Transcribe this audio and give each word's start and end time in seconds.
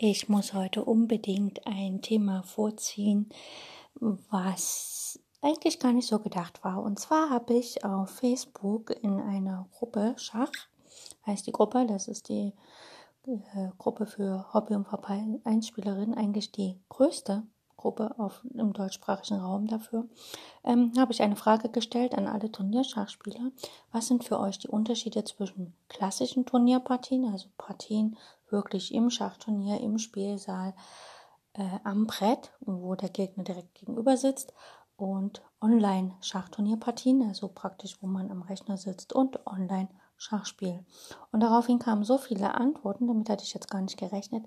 Ich 0.00 0.28
muss 0.28 0.54
heute 0.54 0.84
unbedingt 0.84 1.66
ein 1.66 2.02
Thema 2.02 2.44
vorziehen, 2.44 3.28
was 3.98 5.18
eigentlich 5.42 5.80
gar 5.80 5.92
nicht 5.92 6.06
so 6.06 6.20
gedacht 6.20 6.62
war. 6.62 6.84
Und 6.84 7.00
zwar 7.00 7.30
habe 7.30 7.54
ich 7.54 7.84
auf 7.84 8.08
Facebook 8.08 8.90
in 9.02 9.18
einer 9.20 9.66
Gruppe 9.72 10.14
Schach, 10.16 10.52
heißt 11.26 11.48
die 11.48 11.52
Gruppe, 11.52 11.84
das 11.88 12.06
ist 12.06 12.28
die 12.28 12.52
äh, 13.26 13.70
Gruppe 13.76 14.06
für 14.06 14.46
Hobby- 14.54 14.76
und 14.76 14.86
Vereinspielerinnen, 14.86 16.14
eigentlich 16.14 16.52
die 16.52 16.78
größte 16.90 17.42
Gruppe 17.76 18.14
auf, 18.18 18.42
im 18.54 18.72
deutschsprachigen 18.72 19.40
Raum 19.40 19.66
dafür, 19.66 20.06
ähm, 20.62 20.92
habe 20.96 21.10
ich 21.12 21.22
eine 21.22 21.34
Frage 21.36 21.70
gestellt 21.70 22.14
an 22.14 22.28
alle 22.28 22.52
Turnierschachspieler. 22.52 23.50
Was 23.90 24.06
sind 24.06 24.22
für 24.22 24.38
euch 24.38 24.60
die 24.60 24.68
Unterschiede 24.68 25.24
zwischen 25.24 25.74
klassischen 25.88 26.46
Turnierpartien, 26.46 27.24
also 27.24 27.48
Partien 27.58 28.16
wirklich 28.50 28.94
im 28.94 29.10
Schachturnier, 29.10 29.80
im 29.80 29.98
Spielsaal, 29.98 30.74
äh, 31.54 31.78
am 31.84 32.06
Brett, 32.06 32.52
wo 32.60 32.94
der 32.94 33.10
Gegner 33.10 33.44
direkt 33.44 33.74
gegenüber 33.74 34.16
sitzt, 34.16 34.52
und 34.96 35.42
Online-Schachturnierpartien, 35.60 37.22
also 37.22 37.48
praktisch, 37.48 38.02
wo 38.02 38.08
man 38.08 38.30
am 38.30 38.42
Rechner 38.42 38.76
sitzt, 38.76 39.12
und 39.12 39.46
Online-Schachspiel. 39.46 40.84
Und 41.30 41.40
daraufhin 41.40 41.78
kamen 41.78 42.04
so 42.04 42.18
viele 42.18 42.54
Antworten, 42.54 43.06
damit 43.06 43.30
hatte 43.30 43.44
ich 43.44 43.54
jetzt 43.54 43.70
gar 43.70 43.80
nicht 43.80 43.96
gerechnet, 43.96 44.44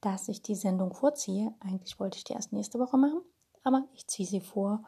dass 0.00 0.28
ich 0.28 0.42
die 0.42 0.54
Sendung 0.54 0.94
vorziehe. 0.94 1.54
Eigentlich 1.60 2.00
wollte 2.00 2.16
ich 2.16 2.24
die 2.24 2.32
erst 2.32 2.52
nächste 2.52 2.78
Woche 2.78 2.96
machen, 2.96 3.20
aber 3.62 3.84
ich 3.92 4.06
ziehe 4.06 4.26
sie 4.26 4.40
vor 4.40 4.82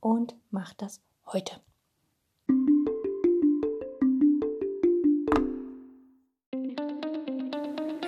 und 0.00 0.34
mache 0.50 0.74
das 0.76 1.00
heute. 1.26 1.60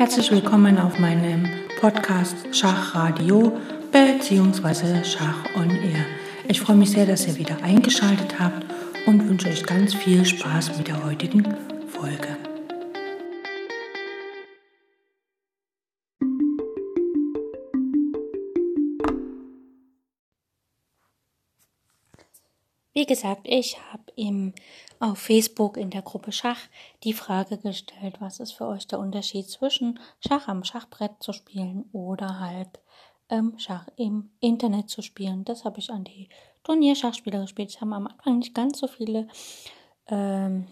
Herzlich 0.01 0.33
willkommen 0.33 0.79
auf 0.79 0.99
meinem 0.99 1.47
Podcast 1.79 2.35
Schachradio 2.53 3.53
bzw. 3.93 5.05
Schach 5.05 5.45
on 5.55 5.69
Air. 5.69 6.07
Ich 6.49 6.59
freue 6.63 6.77
mich 6.77 6.93
sehr, 6.93 7.05
dass 7.05 7.27
ihr 7.27 7.37
wieder 7.37 7.63
eingeschaltet 7.63 8.41
habt 8.41 8.65
und 9.05 9.29
wünsche 9.29 9.51
euch 9.51 9.63
ganz 9.67 9.93
viel 9.93 10.25
Spaß 10.25 10.79
mit 10.79 10.89
der 10.89 11.05
heutigen 11.05 11.45
Folge. 11.87 12.50
Wie 23.01 23.07
gesagt, 23.07 23.49
ich 23.49 23.79
habe 23.91 24.13
im 24.15 24.53
auf 24.99 25.17
Facebook 25.17 25.79
in 25.79 25.89
der 25.89 26.03
Gruppe 26.03 26.33
Schach 26.33 26.61
die 27.03 27.15
Frage 27.15 27.57
gestellt, 27.57 28.17
was 28.21 28.41
ist 28.41 28.53
für 28.53 28.67
euch 28.67 28.87
der 28.87 28.99
Unterschied 28.99 29.49
zwischen 29.49 29.99
Schach 30.19 30.49
am 30.49 30.65
Schachbrett 30.65 31.13
zu 31.21 31.33
spielen 31.33 31.89
oder 31.93 32.41
halt 32.41 32.69
ähm, 33.31 33.55
Schach 33.57 33.89
im 33.97 34.29
Internet 34.41 34.91
zu 34.91 35.01
spielen. 35.01 35.47
Das 35.47 35.65
habe 35.65 35.79
ich 35.79 35.91
an 35.91 36.05
die 36.05 36.29
Turnierschachspieler 36.63 37.41
gespielt. 37.41 37.71
Es 37.71 37.81
haben 37.81 37.95
am 37.95 38.07
Anfang 38.07 38.37
nicht 38.37 38.55
ganz 38.55 38.79
so 38.79 38.87
viele 38.87 39.29
ähm, 40.09 40.67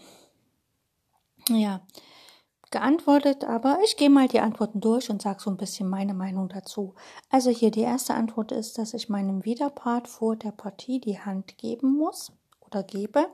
ja, 1.49 1.81
geantwortet, 2.71 3.43
aber 3.43 3.79
ich 3.83 3.97
gehe 3.97 4.09
mal 4.09 4.27
die 4.27 4.39
Antworten 4.39 4.79
durch 4.79 5.09
und 5.09 5.21
sage 5.21 5.41
so 5.41 5.49
ein 5.49 5.57
bisschen 5.57 5.89
meine 5.89 6.13
Meinung 6.13 6.49
dazu. 6.49 6.93
Also 7.29 7.49
hier 7.49 7.71
die 7.71 7.81
erste 7.81 8.13
Antwort 8.13 8.51
ist, 8.51 8.77
dass 8.77 8.93
ich 8.93 9.09
meinem 9.09 9.45
Widerpart 9.45 10.07
vor 10.07 10.35
der 10.35 10.51
Partie 10.51 10.99
die 10.99 11.19
Hand 11.19 11.57
geben 11.57 11.97
muss 11.97 12.31
oder 12.61 12.83
gebe, 12.83 13.27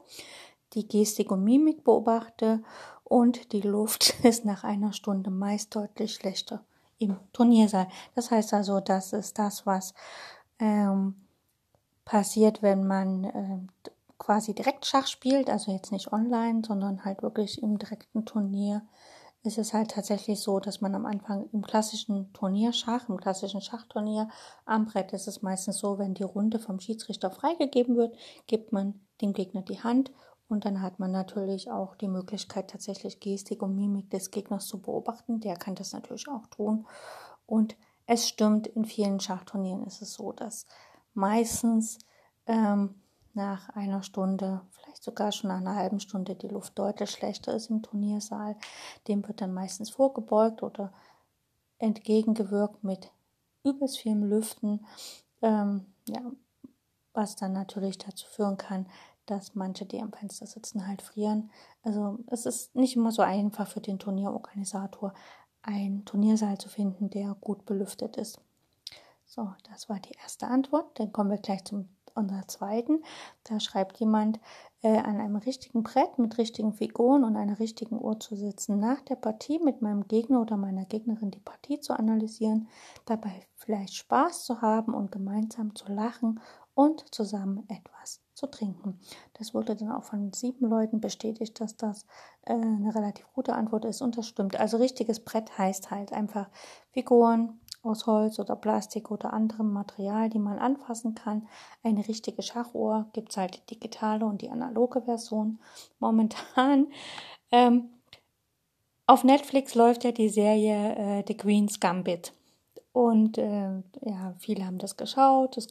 die 0.74 0.88
Gestik 0.88 1.32
und 1.32 1.44
Mimik 1.44 1.84
beobachte 1.84 2.64
und 3.04 3.52
die 3.52 3.62
Luft 3.62 4.16
ist 4.24 4.46
nach 4.46 4.64
einer 4.64 4.94
Stunde 4.94 5.30
meist 5.32 5.76
deutlich 5.76 6.16
schlechter 6.16 6.64
im 6.98 7.18
Turniersaal. 7.34 7.88
Das 8.16 8.32
heißt 8.32 8.54
also, 8.54 8.80
das 8.80 9.14
ist 9.14 9.38
das, 9.38 9.66
was 9.66 9.94
ähm, 10.60 11.16
passiert, 12.06 12.62
wenn 12.62 12.88
man 12.88 13.24
äh, 13.26 13.90
quasi 14.18 14.54
direkt 14.54 14.86
Schach 14.86 15.08
spielt, 15.08 15.50
also 15.50 15.72
jetzt 15.72 15.92
nicht 15.92 16.14
online, 16.14 16.62
sondern 16.66 17.04
halt 17.04 17.22
wirklich 17.22 17.62
im 17.62 17.78
direkten 17.78 18.26
Turnier 18.26 18.82
ist 19.46 19.58
es 19.58 19.74
halt 19.74 19.92
tatsächlich 19.92 20.40
so, 20.40 20.60
dass 20.60 20.82
man 20.82 20.96
am 20.96 21.06
Anfang 21.06 21.50
im 21.52 21.62
klassischen 21.62 22.32
Turnierschach, 22.34 23.10
im 23.10 23.18
klassischen 23.18 23.62
Schachturnier 23.62 24.30
am 24.66 24.86
Brett 24.86 25.14
ist 25.14 25.28
es 25.28 25.42
meistens 25.42 25.78
so, 25.78 25.98
wenn 25.98 26.14
die 26.14 26.24
Runde 26.24 26.60
vom 26.60 26.80
Schiedsrichter 26.80 27.32
freigegeben 27.32 27.96
wird, 27.96 28.16
gibt 28.48 28.72
man 28.72 29.00
dem 29.22 29.34
Gegner 29.34 29.62
die 29.62 29.82
Hand 29.82 30.12
und 30.48 30.66
dann 30.66 30.82
hat 30.82 31.00
man 31.00 31.12
natürlich 31.12 31.72
auch 31.72 31.96
die 31.96 32.08
Möglichkeit, 32.08 32.70
tatsächlich 32.70 33.20
Gestik 33.20 33.62
und 33.62 33.76
Mimik 33.76 34.10
des 34.12 34.30
Gegners 34.30 34.68
zu 34.68 34.82
beobachten. 34.82 35.40
Der 35.40 35.56
kann 35.56 35.76
das 35.76 35.94
natürlich 35.94 36.28
auch 36.28 36.46
tun. 36.48 36.86
Und 37.48 37.76
es 38.06 38.28
stimmt, 38.28 38.68
in 38.68 38.86
vielen 38.86 39.20
Schachturnieren 39.20 39.84
ist 39.86 40.02
es 40.02 40.14
so, 40.14 40.32
dass 40.32 40.68
meistens 41.14 41.98
ähm, 42.46 43.02
nach 43.34 43.70
einer 43.70 44.04
Stunde, 44.04 44.62
vielleicht 44.96 45.04
sogar 45.04 45.32
schon 45.32 45.50
nach 45.50 45.58
einer 45.58 45.76
halben 45.76 46.00
Stunde, 46.00 46.36
die 46.36 46.48
Luft 46.48 46.78
deutlich 46.78 47.12
schlechter 47.12 47.54
ist 47.54 47.70
im 47.70 47.82
Turniersaal. 47.82 48.56
Dem 49.08 49.28
wird 49.28 49.42
dann 49.42 49.54
meistens 49.54 49.90
vorgebeugt 49.90 50.64
oder 50.64 50.94
entgegengewirkt 51.80 52.84
mit 52.84 53.12
übelst 53.64 53.98
vielem 53.98 54.24
Lüften, 54.24 54.86
ähm, 55.42 55.86
ja, 56.08 56.22
was 57.14 57.36
dann 57.36 57.54
natürlich 57.54 57.98
dazu 57.98 58.28
führen 58.28 58.58
kann, 58.58 58.88
dass 59.26 59.56
manche, 59.56 59.86
die 59.86 60.02
am 60.02 60.14
Fenster 60.14 60.46
sitzen, 60.46 60.88
halt 60.88 61.02
frieren. 61.02 61.50
Also 61.82 62.20
es 62.28 62.46
ist 62.46 62.76
nicht 62.76 62.96
immer 62.96 63.12
so 63.12 63.22
einfach 63.22 63.68
für 63.68 63.82
den 63.82 64.00
Turnierorganisator, 64.00 65.14
einen 65.64 66.06
Turniersaal 66.06 66.58
zu 66.60 66.70
finden, 66.70 67.10
der 67.10 67.36
gut 67.42 67.66
belüftet 67.66 68.18
ist. 68.18 68.40
So, 69.26 69.52
das 69.64 69.90
war 69.90 70.00
die 70.00 70.14
erste 70.22 70.48
Antwort. 70.48 71.00
Dann 71.00 71.12
kommen 71.12 71.32
wir 71.32 71.40
gleich 71.40 71.64
zum 71.64 71.90
unserer 72.16 72.48
zweiten. 72.48 73.04
Da 73.44 73.60
schreibt 73.60 73.98
jemand, 73.98 74.40
äh, 74.82 74.98
an 74.98 75.20
einem 75.20 75.38
richtigen 75.38 75.84
Brett 75.84 76.20
mit 76.20 76.38
richtigen 76.38 76.74
Figuren 76.74 77.24
und 77.24 77.36
einer 77.36 77.60
richtigen 77.60 78.00
Uhr 78.00 78.20
zu 78.20 78.36
sitzen, 78.36 78.80
nach 78.80 79.02
der 79.02 79.16
Partie 79.16 79.60
mit 79.60 79.82
meinem 79.82 80.08
Gegner 80.08 80.42
oder 80.42 80.58
meiner 80.58 80.86
Gegnerin 80.86 81.32
die 81.32 81.40
Partie 81.40 81.80
zu 81.80 81.98
analysieren, 81.98 82.68
dabei 83.06 83.48
vielleicht 83.56 83.96
Spaß 83.96 84.46
zu 84.46 84.62
haben 84.62 84.94
und 84.94 85.12
gemeinsam 85.12 85.76
zu 85.76 85.92
lachen 85.92 86.40
und 86.76 87.14
zusammen 87.16 87.64
etwas 87.70 88.22
zu 88.36 88.48
trinken. 88.48 89.00
Das 89.34 89.54
wurde 89.54 89.76
dann 89.76 89.92
auch 89.92 90.04
von 90.04 90.34
sieben 90.34 90.68
Leuten 90.68 91.00
bestätigt, 91.00 91.60
dass 91.62 91.78
das 91.78 92.06
äh, 92.44 92.54
eine 92.54 92.94
relativ 92.94 93.26
gute 93.34 93.54
Antwort 93.54 93.86
ist 93.86 94.02
und 94.02 94.18
das 94.18 94.28
stimmt. 94.28 94.60
Also 94.60 94.78
richtiges 94.78 95.22
Brett 95.22 95.58
heißt 95.58 95.90
halt 95.90 96.12
einfach 96.12 96.50
Figuren, 96.92 97.60
aus 97.86 98.08
Holz 98.08 98.40
oder 98.40 98.56
Plastik 98.56 99.12
oder 99.12 99.34
anderem 99.34 99.72
Material, 99.74 100.30
die 100.30 100.40
man 100.40 100.60
anfassen 100.60 101.16
kann. 101.16 101.48
Eine 101.84 102.08
richtige 102.08 102.42
Schachuhr 102.42 103.08
gibt 103.14 103.32
es 103.32 103.38
halt 103.38 103.56
die 103.56 103.76
digitale 103.76 104.26
und 104.26 104.42
die 104.42 104.50
analoge 104.50 105.02
Version. 105.02 105.60
Momentan 106.00 106.88
ähm, 107.52 107.90
auf 109.08 109.24
Netflix 109.24 109.76
läuft 109.76 110.04
ja 110.04 110.12
die 110.12 110.30
Serie 110.30 110.96
äh, 110.96 111.24
The 111.28 111.38
Queen's 111.38 111.80
Gambit. 111.80 112.34
Und 112.92 113.38
äh, 113.38 113.82
ja, 114.02 114.36
viele 114.40 114.66
haben 114.66 114.78
das 114.78 114.96
geschaut. 114.96 115.58
Es 115.58 115.68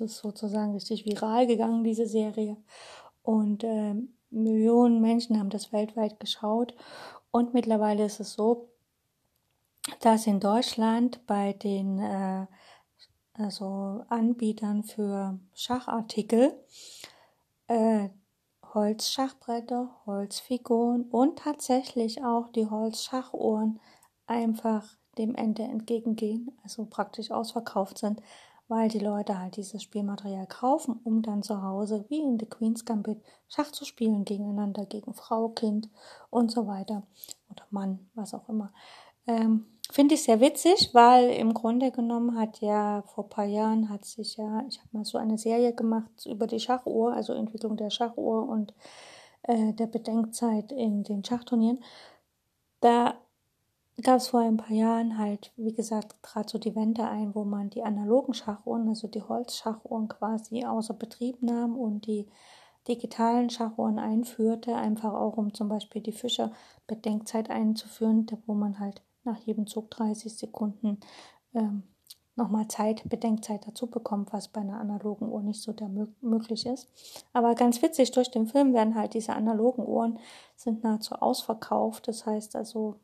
ist 0.00 0.18
sozusagen 0.18 0.74
richtig 0.74 1.06
viral 1.06 1.46
gegangen, 1.46 1.84
diese 1.84 2.06
Serie. 2.06 2.56
Und 3.22 3.64
äh, 3.64 3.94
Millionen 4.30 5.00
Menschen 5.00 5.38
haben 5.38 5.50
das 5.50 5.72
weltweit 5.72 6.20
geschaut. 6.20 6.74
Und 7.30 7.54
mittlerweile 7.54 8.04
ist 8.04 8.20
es 8.20 8.34
so, 8.34 8.69
dass 10.00 10.26
in 10.26 10.40
Deutschland 10.40 11.26
bei 11.26 11.52
den 11.52 11.98
äh, 11.98 12.46
also 13.34 14.02
Anbietern 14.08 14.82
für 14.82 15.38
Schachartikel 15.54 16.54
äh, 17.68 18.08
Holzschachbretter, 18.74 19.90
Holzfiguren 20.06 21.04
und 21.10 21.38
tatsächlich 21.38 22.22
auch 22.22 22.48
die 22.48 22.66
Holzschachuhren 22.66 23.80
einfach 24.26 24.96
dem 25.18 25.34
Ende 25.34 25.62
entgegengehen, 25.62 26.56
also 26.62 26.86
praktisch 26.86 27.30
ausverkauft 27.30 27.98
sind, 27.98 28.22
weil 28.68 28.88
die 28.88 29.00
Leute 29.00 29.38
halt 29.38 29.56
dieses 29.56 29.82
Spielmaterial 29.82 30.46
kaufen, 30.46 31.00
um 31.02 31.22
dann 31.22 31.42
zu 31.42 31.62
Hause, 31.62 32.04
wie 32.08 32.20
in 32.20 32.38
The 32.38 32.46
Queen's 32.46 32.84
Gambit, 32.84 33.20
Schach 33.48 33.72
zu 33.72 33.84
spielen 33.84 34.24
gegeneinander, 34.24 34.86
gegen 34.86 35.14
Frau, 35.14 35.48
Kind 35.48 35.90
und 36.30 36.52
so 36.52 36.68
weiter. 36.68 37.02
Oder 37.50 37.64
Mann, 37.70 38.08
was 38.14 38.34
auch 38.34 38.48
immer. 38.48 38.72
Ähm, 39.26 39.66
Finde 39.92 40.14
ich 40.14 40.22
sehr 40.22 40.40
witzig, 40.40 40.90
weil 40.92 41.30
im 41.30 41.52
Grunde 41.52 41.90
genommen 41.90 42.38
hat 42.38 42.60
ja 42.60 43.02
vor 43.02 43.24
ein 43.24 43.30
paar 43.30 43.44
Jahren 43.44 43.88
hat 43.88 44.04
sich 44.04 44.36
ja, 44.36 44.64
ich 44.68 44.78
habe 44.78 44.88
mal 44.92 45.04
so 45.04 45.18
eine 45.18 45.36
Serie 45.36 45.74
gemacht 45.74 46.26
über 46.26 46.46
die 46.46 46.60
Schachuhr, 46.60 47.12
also 47.12 47.32
Entwicklung 47.32 47.76
der 47.76 47.90
Schachuhr 47.90 48.48
und 48.48 48.72
äh, 49.42 49.72
der 49.72 49.88
Bedenkzeit 49.88 50.70
in 50.70 51.02
den 51.02 51.24
Schachturnieren. 51.24 51.82
Da 52.80 53.16
gab 54.00 54.18
es 54.18 54.28
vor 54.28 54.40
ein 54.40 54.58
paar 54.58 54.76
Jahren 54.76 55.18
halt, 55.18 55.52
wie 55.56 55.72
gesagt, 55.72 56.14
trat 56.22 56.50
so 56.50 56.58
die 56.58 56.76
Wende 56.76 57.08
ein, 57.08 57.34
wo 57.34 57.42
man 57.42 57.70
die 57.70 57.82
analogen 57.82 58.32
Schachuhren, 58.32 58.88
also 58.88 59.08
die 59.08 59.22
Holzschachuhren 59.22 60.06
quasi 60.06 60.64
außer 60.64 60.94
Betrieb 60.94 61.42
nahm 61.42 61.76
und 61.76 62.06
die 62.06 62.28
digitalen 62.86 63.50
Schachuhren 63.50 63.98
einführte, 63.98 64.76
einfach 64.76 65.14
auch 65.14 65.36
um 65.36 65.52
zum 65.52 65.68
Beispiel 65.68 66.00
die 66.00 66.12
Fischer 66.12 66.52
Bedenkzeit 66.86 67.50
einzuführen, 67.50 68.26
wo 68.46 68.54
man 68.54 68.78
halt 68.78 69.02
nach 69.24 69.38
jedem 69.38 69.66
Zug 69.66 69.90
30 69.90 70.36
Sekunden 70.36 70.98
ähm, 71.54 71.82
nochmal 72.36 72.68
Zeit, 72.68 73.08
Bedenkzeit 73.08 73.66
dazu 73.66 73.86
bekommt, 73.86 74.32
was 74.32 74.48
bei 74.48 74.60
einer 74.60 74.80
analogen 74.80 75.30
Uhr 75.30 75.42
nicht 75.42 75.60
so 75.60 75.72
der 75.72 75.90
möglich 76.20 76.66
ist. 76.66 76.88
Aber 77.32 77.54
ganz 77.54 77.82
witzig, 77.82 78.12
durch 78.12 78.30
den 78.30 78.46
Film 78.46 78.72
werden 78.72 78.94
halt 78.94 79.14
diese 79.14 79.34
analogen 79.34 79.86
Uhren 79.86 80.18
sind 80.56 80.82
nahezu 80.82 81.16
ausverkauft. 81.16 82.08
Das 82.08 82.26
heißt 82.26 82.56
also, 82.56 82.96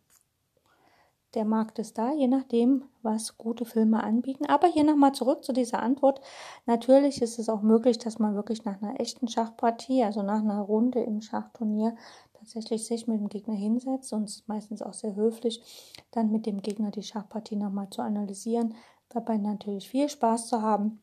der 1.34 1.44
Markt 1.44 1.78
ist 1.78 1.98
da, 1.98 2.12
je 2.12 2.28
nachdem, 2.28 2.84
was 3.02 3.36
gute 3.36 3.66
Filme 3.66 4.02
anbieten. 4.02 4.46
Aber 4.46 4.68
hier 4.68 4.84
nochmal 4.84 5.12
zurück 5.12 5.44
zu 5.44 5.52
dieser 5.52 5.82
Antwort. 5.82 6.22
Natürlich 6.64 7.20
ist 7.20 7.38
es 7.38 7.50
auch 7.50 7.60
möglich, 7.60 7.98
dass 7.98 8.18
man 8.18 8.34
wirklich 8.34 8.64
nach 8.64 8.80
einer 8.80 8.98
echten 9.00 9.28
Schachpartie, 9.28 10.02
also 10.02 10.22
nach 10.22 10.40
einer 10.40 10.60
Runde 10.60 11.00
im 11.00 11.20
Schachturnier, 11.20 11.94
tatsächlich 12.46 12.87
sich 12.87 13.08
mit 13.08 13.19
dem 13.19 13.28
Gegner 13.28 13.54
hinsetzt 13.54 14.12
und 14.12 14.46
meistens 14.46 14.81
auch 14.81 14.94
sehr 14.94 15.16
höflich, 15.16 15.60
dann 16.12 16.31
mit 16.31 16.46
dem 16.46 16.62
Gegner 16.62 16.93
die 16.93 17.02
Schachpartie 17.02 17.56
nochmal 17.56 17.90
zu 17.90 18.02
analysieren, 18.02 18.75
dabei 19.08 19.37
natürlich 19.37 19.90
viel 19.90 20.08
Spaß 20.08 20.48
zu 20.48 20.62
haben. 20.62 21.00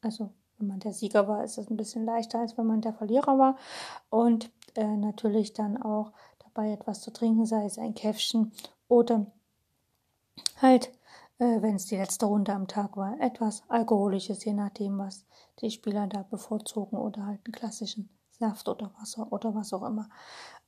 Also 0.00 0.30
wenn 0.56 0.68
man 0.68 0.80
der 0.80 0.94
Sieger 0.94 1.28
war, 1.28 1.44
ist 1.44 1.58
es 1.58 1.68
ein 1.68 1.76
bisschen 1.76 2.06
leichter, 2.06 2.40
als 2.40 2.56
wenn 2.56 2.66
man 2.66 2.80
der 2.80 2.94
Verlierer 2.94 3.38
war. 3.38 3.56
Und 4.08 4.50
äh, 4.76 4.96
natürlich 4.96 5.52
dann 5.52 5.76
auch 5.76 6.12
dabei 6.38 6.72
etwas 6.72 7.02
zu 7.02 7.12
trinken, 7.12 7.44
sei 7.44 7.66
es 7.66 7.78
ein 7.78 7.94
Käffchen 7.94 8.52
oder 8.88 9.26
halt, 10.62 10.90
äh, 11.38 11.60
wenn 11.60 11.76
es 11.76 11.84
die 11.84 11.96
letzte 11.96 12.24
Runde 12.24 12.54
am 12.54 12.66
Tag 12.66 12.96
war, 12.96 13.20
etwas 13.20 13.62
Alkoholisches, 13.68 14.42
je 14.44 14.54
nachdem, 14.54 14.98
was 14.98 15.26
die 15.60 15.70
Spieler 15.70 16.06
da 16.06 16.22
bevorzugen 16.22 16.98
oder 16.98 17.26
halt 17.26 17.40
einen 17.44 17.52
klassischen 17.52 18.08
Saft 18.38 18.68
oder 18.68 18.92
Wasser 18.98 19.30
oder 19.32 19.54
was 19.54 19.72
auch 19.72 19.82
immer. 19.82 20.08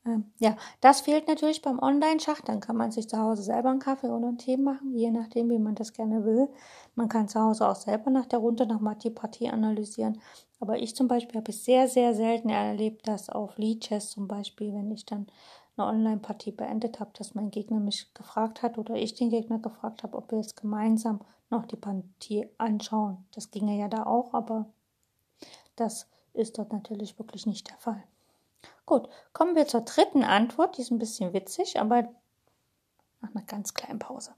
Ähm, 0.05 0.31
ja, 0.39 0.57
das 0.79 1.01
fehlt 1.01 1.27
natürlich 1.27 1.61
beim 1.61 1.79
Online-Schach. 1.79 2.41
Dann 2.41 2.59
kann 2.59 2.75
man 2.75 2.91
sich 2.91 3.07
zu 3.07 3.17
Hause 3.17 3.43
selber 3.43 3.69
einen 3.69 3.79
Kaffee 3.79 4.07
oder 4.07 4.27
einen 4.27 4.37
Tee 4.37 4.57
machen, 4.57 4.95
je 4.95 5.11
nachdem, 5.11 5.49
wie 5.49 5.59
man 5.59 5.75
das 5.75 5.93
gerne 5.93 6.25
will. 6.25 6.49
Man 6.95 7.07
kann 7.09 7.27
zu 7.27 7.39
Hause 7.39 7.67
auch 7.67 7.75
selber 7.75 8.09
nach 8.09 8.25
der 8.25 8.39
Runde 8.39 8.65
nochmal 8.65 8.95
die 8.95 9.11
Partie 9.11 9.49
analysieren. 9.49 10.19
Aber 10.59 10.77
ich 10.79 10.95
zum 10.95 11.07
Beispiel 11.07 11.39
habe 11.39 11.51
es 11.51 11.65
sehr, 11.65 11.87
sehr 11.87 12.13
selten 12.15 12.49
erlebt, 12.49 13.07
dass 13.07 13.29
auf 13.29 13.57
Lead 13.57 13.81
Chess 13.81 14.11
zum 14.11 14.27
Beispiel, 14.27 14.73
wenn 14.73 14.91
ich 14.91 15.05
dann 15.05 15.27
eine 15.77 15.87
Online-Partie 15.87 16.51
beendet 16.51 16.99
habe, 16.99 17.11
dass 17.17 17.35
mein 17.35 17.51
Gegner 17.51 17.79
mich 17.79 18.13
gefragt 18.13 18.61
hat 18.61 18.77
oder 18.77 18.95
ich 18.95 19.13
den 19.15 19.29
Gegner 19.29 19.59
gefragt 19.59 20.03
habe, 20.03 20.17
ob 20.17 20.31
wir 20.31 20.39
jetzt 20.39 20.57
gemeinsam 20.57 21.21
noch 21.49 21.65
die 21.65 21.75
Partie 21.77 22.47
anschauen. 22.57 23.25
Das 23.33 23.51
ginge 23.51 23.77
ja 23.77 23.87
da 23.87 24.05
auch, 24.05 24.33
aber 24.33 24.67
das 25.75 26.07
ist 26.33 26.57
dort 26.57 26.73
natürlich 26.73 27.17
wirklich 27.19 27.45
nicht 27.45 27.69
der 27.69 27.77
Fall. 27.77 28.03
Gut, 28.85 29.07
kommen 29.33 29.55
wir 29.55 29.67
zur 29.67 29.81
dritten 29.81 30.23
Antwort. 30.23 30.77
Die 30.77 30.81
ist 30.81 30.91
ein 30.91 30.99
bisschen 30.99 31.33
witzig, 31.33 31.79
aber 31.79 32.09
nach 33.21 33.33
einer 33.33 33.45
ganz 33.45 33.73
kleinen 33.73 33.99
Pause. 33.99 34.33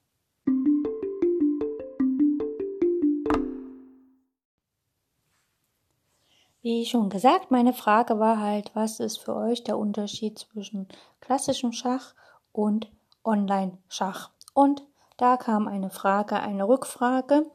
Wie 6.61 6.85
schon 6.85 7.09
gesagt, 7.09 7.51
meine 7.51 7.73
Frage 7.73 8.19
war 8.19 8.39
halt, 8.39 8.71
was 8.73 9.01
ist 9.01 9.17
für 9.17 9.35
euch 9.35 9.65
der 9.65 9.77
Unterschied 9.77 10.39
zwischen 10.39 10.87
klassischem 11.19 11.73
Schach 11.73 12.13
und 12.53 12.89
Online-Schach? 13.25 14.29
Und 14.53 14.85
da 15.17 15.35
kam 15.35 15.67
eine 15.67 15.89
Frage, 15.89 16.39
eine 16.39 16.65
Rückfrage 16.65 17.45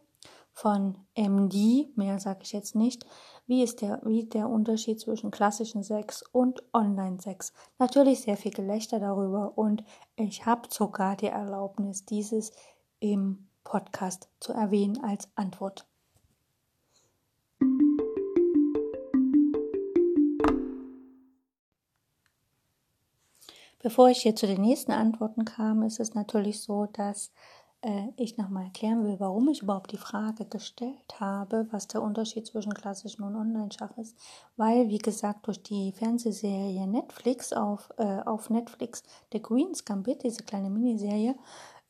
von 0.53 1.07
MD, 1.17 1.89
mehr 1.97 2.19
sage 2.19 2.41
ich 2.43 2.53
jetzt 2.53 2.75
nicht. 2.75 3.07
Wie 3.49 3.63
ist 3.63 3.81
der, 3.81 4.03
wie 4.05 4.25
der 4.25 4.47
Unterschied 4.47 5.01
zwischen 5.01 5.31
klassischen 5.31 5.83
Sex 5.83 6.23
und 6.33 6.63
Online-Sex? 6.75 7.55
Natürlich 7.79 8.21
sehr 8.21 8.37
viel 8.37 8.53
Gelächter 8.53 9.01
darüber 9.01 9.57
und 9.57 9.85
ich 10.17 10.45
habe 10.45 10.69
sogar 10.71 11.17
die 11.17 11.29
Erlaubnis, 11.29 12.05
dieses 12.05 12.53
im 13.01 13.49
Podcast 13.65 14.29
zu 14.39 14.53
erwähnen 14.53 15.03
als 15.03 15.31
Antwort. 15.35 15.87
Bevor 23.79 24.11
ich 24.11 24.19
hier 24.19 24.37
zu 24.37 24.47
den 24.47 24.61
nächsten 24.61 24.93
Antworten 24.93 25.47
kam, 25.47 25.83
ist 25.85 26.01
es 26.01 26.13
natürlich 26.13 26.61
so, 26.61 26.85
dass 26.93 27.33
äh, 27.83 28.09
ich 28.17 28.37
nochmal 28.37 28.65
erklären 28.65 29.05
will, 29.05 29.21
warum 29.21 29.49
ich 29.49 29.63
überhaupt 29.63 29.93
die 29.93 29.99
Frage 29.99 30.45
gestellt 30.45 31.21
habe, 31.21 31.67
was 31.71 31.87
der 31.89 32.03
Unterschied 32.03 32.47
zwischen 32.47 32.75
klassischen 32.75 33.23
und 33.23 33.37
Online-Schach 33.37 33.97
ist. 33.99 34.17
Weil, 34.57 34.89
wie 34.89 34.99
gesagt, 34.99 35.47
durch 35.47 35.63
die 35.63 35.93
Fernsehserie 35.93 36.87
Netflix 36.87 37.53
auf, 37.53 37.91
äh, 37.99 38.21
auf 38.25 38.51
Netflix, 38.51 39.03
The 39.33 39.41
Queen's 39.41 39.85
Gambit, 39.85 40.25
diese 40.25 40.43
kleine 40.43 40.71
Miniserie, 40.71 41.37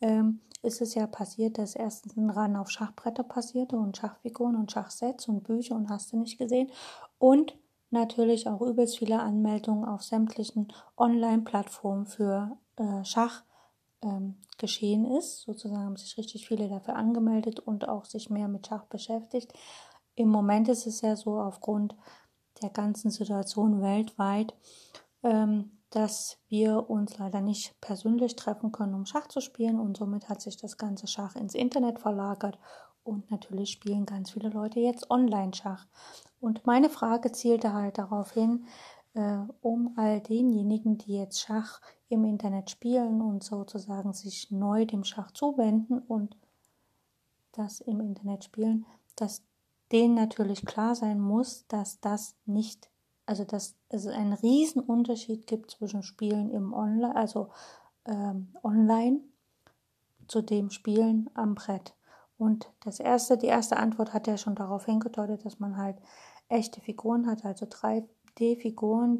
ähm, 0.00 0.40
ist 0.62 0.80
es 0.80 0.94
ja 0.94 1.06
passiert, 1.06 1.58
dass 1.58 1.76
erstens 1.76 2.16
ein 2.16 2.30
Ran 2.30 2.56
auf 2.56 2.70
Schachbretter 2.70 3.22
passierte 3.22 3.76
und 3.76 3.96
Schachfiguren 3.96 4.56
und 4.56 4.70
Schachsets 4.72 5.28
und 5.28 5.44
Bücher 5.44 5.76
und 5.76 5.88
hast 5.88 6.12
du 6.12 6.18
nicht 6.18 6.38
gesehen. 6.38 6.70
Und 7.18 7.56
natürlich 7.90 8.48
auch 8.48 8.60
übelst 8.60 8.98
viele 8.98 9.20
Anmeldungen 9.20 9.84
auf 9.84 10.02
sämtlichen 10.02 10.68
Online-Plattformen 10.96 12.06
für 12.06 12.58
äh, 12.76 13.04
Schach 13.04 13.44
ähm, 14.02 14.36
geschehen 14.58 15.04
ist. 15.04 15.42
Sozusagen 15.42 15.84
haben 15.84 15.96
sich 15.96 16.16
richtig 16.18 16.46
viele 16.46 16.68
dafür 16.68 16.96
angemeldet 16.96 17.60
und 17.60 17.88
auch 17.88 18.04
sich 18.04 18.30
mehr 18.30 18.48
mit 18.48 18.66
Schach 18.66 18.84
beschäftigt. 18.86 19.52
Im 20.14 20.28
Moment 20.28 20.68
ist 20.68 20.86
es 20.86 21.00
ja 21.00 21.16
so 21.16 21.40
aufgrund 21.40 21.96
der 22.62 22.70
ganzen 22.70 23.10
Situation 23.10 23.80
weltweit, 23.80 24.54
ähm, 25.22 25.78
dass 25.90 26.38
wir 26.48 26.90
uns 26.90 27.18
leider 27.18 27.40
nicht 27.40 27.80
persönlich 27.80 28.36
treffen 28.36 28.72
können, 28.72 28.94
um 28.94 29.06
Schach 29.06 29.28
zu 29.28 29.40
spielen 29.40 29.80
und 29.80 29.96
somit 29.96 30.28
hat 30.28 30.42
sich 30.42 30.56
das 30.56 30.76
ganze 30.76 31.06
Schach 31.06 31.34
ins 31.34 31.54
Internet 31.54 31.98
verlagert 31.98 32.58
und 33.04 33.30
natürlich 33.30 33.70
spielen 33.70 34.04
ganz 34.04 34.32
viele 34.32 34.50
Leute 34.50 34.80
jetzt 34.80 35.10
Online-Schach. 35.10 35.86
Und 36.40 36.66
meine 36.66 36.90
Frage 36.90 37.32
zielte 37.32 37.72
halt 37.72 37.96
darauf 37.96 38.32
hin, 38.32 38.66
äh, 39.14 39.38
um 39.62 39.94
all 39.96 40.20
denjenigen, 40.20 40.98
die 40.98 41.16
jetzt 41.16 41.40
Schach 41.40 41.80
im 42.08 42.24
Internet 42.24 42.70
spielen 42.70 43.20
und 43.20 43.44
sozusagen 43.44 44.12
sich 44.12 44.50
neu 44.50 44.86
dem 44.86 45.04
Schach 45.04 45.30
zuwenden 45.30 45.98
und 45.98 46.36
das 47.52 47.80
im 47.80 48.00
Internet 48.00 48.44
spielen, 48.44 48.86
dass 49.16 49.42
denen 49.92 50.14
natürlich 50.14 50.64
klar 50.64 50.94
sein 50.94 51.20
muss, 51.20 51.66
dass 51.68 52.00
das 52.00 52.34
nicht, 52.46 52.90
also 53.26 53.44
dass 53.44 53.74
es 53.88 54.06
einen 54.06 54.32
riesen 54.32 54.80
Unterschied 54.80 55.46
gibt 55.46 55.70
zwischen 55.70 56.02
Spielen 56.02 56.50
im 56.50 56.72
Online, 56.72 57.14
also 57.14 57.48
ähm, 58.04 58.54
online 58.62 59.20
zu 60.28 60.42
dem 60.42 60.70
Spielen 60.70 61.28
am 61.34 61.54
Brett. 61.54 61.94
Und 62.36 62.70
das 62.80 63.00
erste, 63.00 63.36
die 63.36 63.46
erste 63.46 63.76
Antwort 63.76 64.12
hat 64.12 64.26
ja 64.26 64.36
schon 64.38 64.54
darauf 64.54 64.84
hingedeutet, 64.84 65.44
dass 65.44 65.58
man 65.58 65.76
halt 65.76 65.96
echte 66.48 66.80
Figuren 66.80 67.26
hat, 67.26 67.44
also 67.44 67.66
3D-Figuren. 67.66 68.08
Die 68.38 68.56
Figuren 68.56 69.18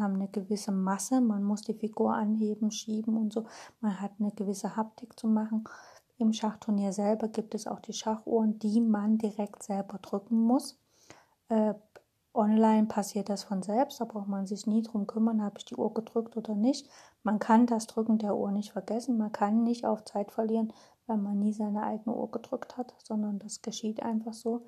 haben 0.00 0.14
eine 0.14 0.28
gewisse 0.28 0.72
Masse, 0.72 1.20
man 1.20 1.42
muss 1.42 1.62
die 1.62 1.74
Figur 1.74 2.14
anheben, 2.14 2.70
schieben 2.70 3.16
und 3.16 3.32
so. 3.32 3.44
Man 3.80 4.00
hat 4.00 4.12
eine 4.18 4.32
gewisse 4.32 4.76
Haptik 4.76 5.18
zu 5.18 5.28
machen. 5.28 5.64
Im 6.16 6.32
Schachturnier 6.32 6.92
selber 6.92 7.28
gibt 7.28 7.54
es 7.54 7.66
auch 7.66 7.80
die 7.80 7.92
Schachuhren, 7.92 8.58
die 8.58 8.80
man 8.80 9.18
direkt 9.18 9.62
selber 9.62 9.98
drücken 9.98 10.40
muss. 10.40 10.78
Äh, 11.48 11.74
online 12.34 12.86
passiert 12.86 13.28
das 13.28 13.44
von 13.44 13.62
selbst, 13.62 14.00
da 14.00 14.04
braucht 14.04 14.28
man 14.28 14.46
sich 14.46 14.66
nie 14.66 14.82
drum 14.82 15.06
kümmern, 15.06 15.42
habe 15.42 15.58
ich 15.58 15.64
die 15.64 15.76
Uhr 15.76 15.94
gedrückt 15.94 16.36
oder 16.36 16.54
nicht. 16.54 16.88
Man 17.22 17.38
kann 17.38 17.66
das 17.66 17.86
Drücken 17.86 18.18
der 18.18 18.36
Uhr 18.36 18.50
nicht 18.50 18.72
vergessen, 18.72 19.18
man 19.18 19.30
kann 19.30 19.62
nicht 19.62 19.86
auf 19.86 20.04
Zeit 20.04 20.32
verlieren, 20.32 20.72
weil 21.06 21.18
man 21.18 21.38
nie 21.38 21.52
seine 21.52 21.84
eigene 21.84 22.14
Uhr 22.14 22.30
gedrückt 22.30 22.76
hat, 22.76 22.94
sondern 22.98 23.38
das 23.38 23.62
geschieht 23.62 24.02
einfach 24.02 24.32
so. 24.32 24.66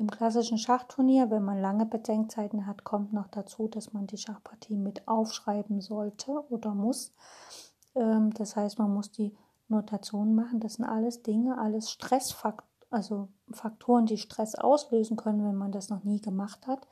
Im 0.00 0.10
klassischen 0.10 0.56
Schachturnier, 0.56 1.30
wenn 1.30 1.44
man 1.44 1.60
lange 1.60 1.84
Bedenkzeiten 1.84 2.66
hat, 2.66 2.84
kommt 2.84 3.12
noch 3.12 3.28
dazu, 3.28 3.68
dass 3.68 3.92
man 3.92 4.06
die 4.06 4.16
Schachpartie 4.16 4.78
mit 4.78 5.06
aufschreiben 5.06 5.82
sollte 5.82 6.42
oder 6.48 6.74
muss. 6.74 7.12
Ähm, 7.94 8.32
das 8.32 8.56
heißt, 8.56 8.78
man 8.78 8.94
muss 8.94 9.12
die 9.12 9.36
Notation 9.68 10.34
machen. 10.34 10.58
Das 10.58 10.74
sind 10.74 10.86
alles 10.86 11.22
Dinge, 11.22 11.58
alles 11.58 11.90
Stressfaktoren, 11.90 12.70
also 12.88 13.28
Faktoren, 13.52 14.06
die 14.06 14.16
Stress 14.16 14.54
auslösen 14.54 15.18
können, 15.18 15.44
wenn 15.44 15.54
man 15.54 15.70
das 15.70 15.90
noch 15.90 16.02
nie 16.02 16.22
gemacht 16.22 16.66
hat. 16.66 16.88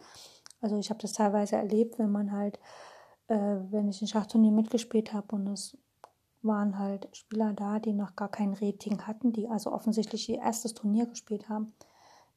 Also 0.60 0.76
ich 0.76 0.90
habe 0.90 1.00
das 1.00 1.14
teilweise 1.14 1.56
erlebt, 1.56 1.98
wenn 1.98 2.12
man 2.12 2.30
halt, 2.30 2.60
äh, 3.28 3.56
wenn 3.70 3.88
ich 3.88 4.02
ein 4.02 4.08
Schachturnier 4.08 4.52
mitgespielt 4.52 5.14
habe 5.14 5.34
und 5.34 5.46
es 5.46 5.78
waren 6.42 6.78
halt 6.78 7.08
Spieler 7.16 7.54
da, 7.54 7.78
die 7.78 7.94
noch 7.94 8.16
gar 8.16 8.28
kein 8.28 8.52
Rating 8.52 9.06
hatten, 9.06 9.32
die 9.32 9.48
also 9.48 9.72
offensichtlich 9.72 10.28
ihr 10.28 10.40
erstes 10.40 10.74
Turnier 10.74 11.06
gespielt 11.06 11.48
haben. 11.48 11.72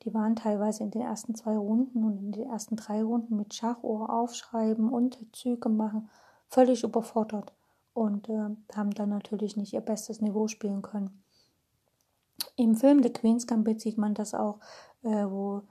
Die 0.03 0.13
waren 0.13 0.35
teilweise 0.35 0.83
in 0.83 0.91
den 0.91 1.01
ersten 1.01 1.35
zwei 1.35 1.55
Runden 1.55 2.03
und 2.03 2.17
in 2.17 2.31
den 2.31 2.49
ersten 2.49 2.75
drei 2.75 3.03
Runden 3.03 3.35
mit 3.35 3.53
Schachuhr 3.53 4.09
aufschreiben 4.09 4.89
und 4.89 5.19
Züge 5.33 5.69
machen, 5.69 6.09
völlig 6.47 6.83
überfordert 6.83 7.53
und 7.93 8.29
äh, 8.29 8.49
haben 8.75 8.91
dann 8.91 9.09
natürlich 9.09 9.57
nicht 9.57 9.73
ihr 9.73 9.81
bestes 9.81 10.21
Niveau 10.21 10.47
spielen 10.47 10.81
können. 10.81 11.23
Im 12.55 12.75
Film 12.75 13.03
The 13.03 13.13
Queen's 13.13 13.45
Gambit 13.45 13.81
sieht 13.81 13.97
man 13.97 14.13
das 14.13 14.33
auch, 14.33 14.59
äh, 15.03 15.25
wo 15.25 15.61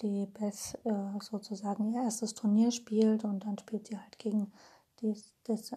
die 0.00 0.26
Beth 0.26 0.78
äh, 0.84 1.20
sozusagen 1.20 1.92
ihr 1.92 2.02
erstes 2.02 2.34
Turnier 2.34 2.70
spielt 2.70 3.24
und 3.24 3.44
dann 3.44 3.58
spielt 3.58 3.86
sie 3.86 3.98
halt 3.98 4.18
gegen 4.18 4.52
die, 5.00 5.14
das 5.44 5.72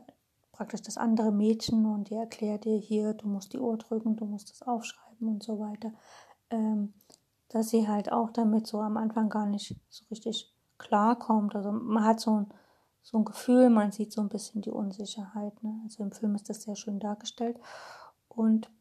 praktisch 0.51 0.81
das 0.81 0.97
andere 0.97 1.31
Mädchen 1.31 1.85
und 1.85 2.09
die 2.09 2.15
erklärt 2.15 2.65
dir 2.65 2.77
hier, 2.77 3.13
du 3.13 3.27
musst 3.27 3.53
die 3.53 3.59
Uhr 3.59 3.77
drücken, 3.77 4.15
du 4.15 4.25
musst 4.25 4.51
das 4.51 4.61
aufschreiben 4.61 5.27
und 5.27 5.43
so 5.43 5.59
weiter. 5.59 5.93
Ähm, 6.49 6.93
dass 7.49 7.69
sie 7.69 7.87
halt 7.87 8.11
auch 8.11 8.31
damit 8.31 8.67
so 8.67 8.79
am 8.79 8.97
Anfang 8.97 9.29
gar 9.29 9.45
nicht 9.45 9.75
so 9.89 10.05
richtig 10.09 10.53
klarkommt. 10.77 11.55
Also 11.55 11.71
man 11.71 12.05
hat 12.05 12.19
so 12.19 12.31
ein, 12.31 12.47
so 13.01 13.17
ein 13.17 13.25
Gefühl, 13.25 13.69
man 13.69 13.91
sieht 13.91 14.13
so 14.13 14.21
ein 14.21 14.29
bisschen 14.29 14.61
die 14.61 14.71
Unsicherheit. 14.71 15.61
Ne? 15.63 15.81
Also 15.83 16.03
im 16.03 16.11
Film 16.11 16.35
ist 16.35 16.49
das 16.49 16.63
sehr 16.63 16.75
schön 16.75 16.99
dargestellt. 16.99 17.59
Und 18.27 18.71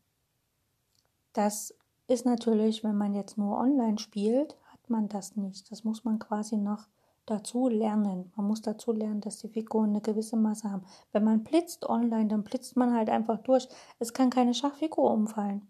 das 1.32 1.74
ist 2.06 2.24
natürlich, 2.24 2.84
wenn 2.84 2.96
man 2.96 3.14
jetzt 3.14 3.38
nur 3.38 3.58
online 3.58 3.98
spielt, 3.98 4.56
hat 4.72 4.88
man 4.88 5.08
das 5.08 5.36
nicht. 5.36 5.70
Das 5.70 5.84
muss 5.84 6.04
man 6.04 6.18
quasi 6.18 6.56
noch 6.56 6.86
dazu 7.26 7.68
lernen. 7.68 8.32
Man 8.36 8.46
muss 8.46 8.62
dazu 8.62 8.92
lernen, 8.92 9.20
dass 9.20 9.38
die 9.38 9.48
Figuren 9.48 9.90
eine 9.90 10.00
gewisse 10.00 10.36
Masse 10.36 10.70
haben. 10.70 10.84
Wenn 11.12 11.24
man 11.24 11.44
blitzt 11.44 11.88
online, 11.88 12.28
dann 12.28 12.42
blitzt 12.42 12.76
man 12.76 12.94
halt 12.94 13.10
einfach 13.10 13.38
durch. 13.38 13.68
Es 13.98 14.12
kann 14.12 14.30
keine 14.30 14.54
Schachfigur 14.54 15.10
umfallen. 15.10 15.68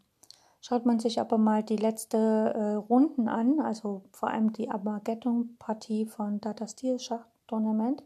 Schaut 0.61 0.87
man 0.87 0.99
sich 0.99 1.21
aber 1.21 1.39
mal 1.39 1.63
die 1.63 1.77
letzte 1.77 2.17
äh, 2.19 2.75
Runden 2.75 3.29
an, 3.29 3.61
also 3.61 4.03
vor 4.13 4.31
allem 4.31 4.53
die 4.53 4.71
Armageddon-Partie 4.71 6.07
von 6.07 6.41
Data 6.41 6.67
Steel 6.67 6.99
Schachtournament, 6.99 8.03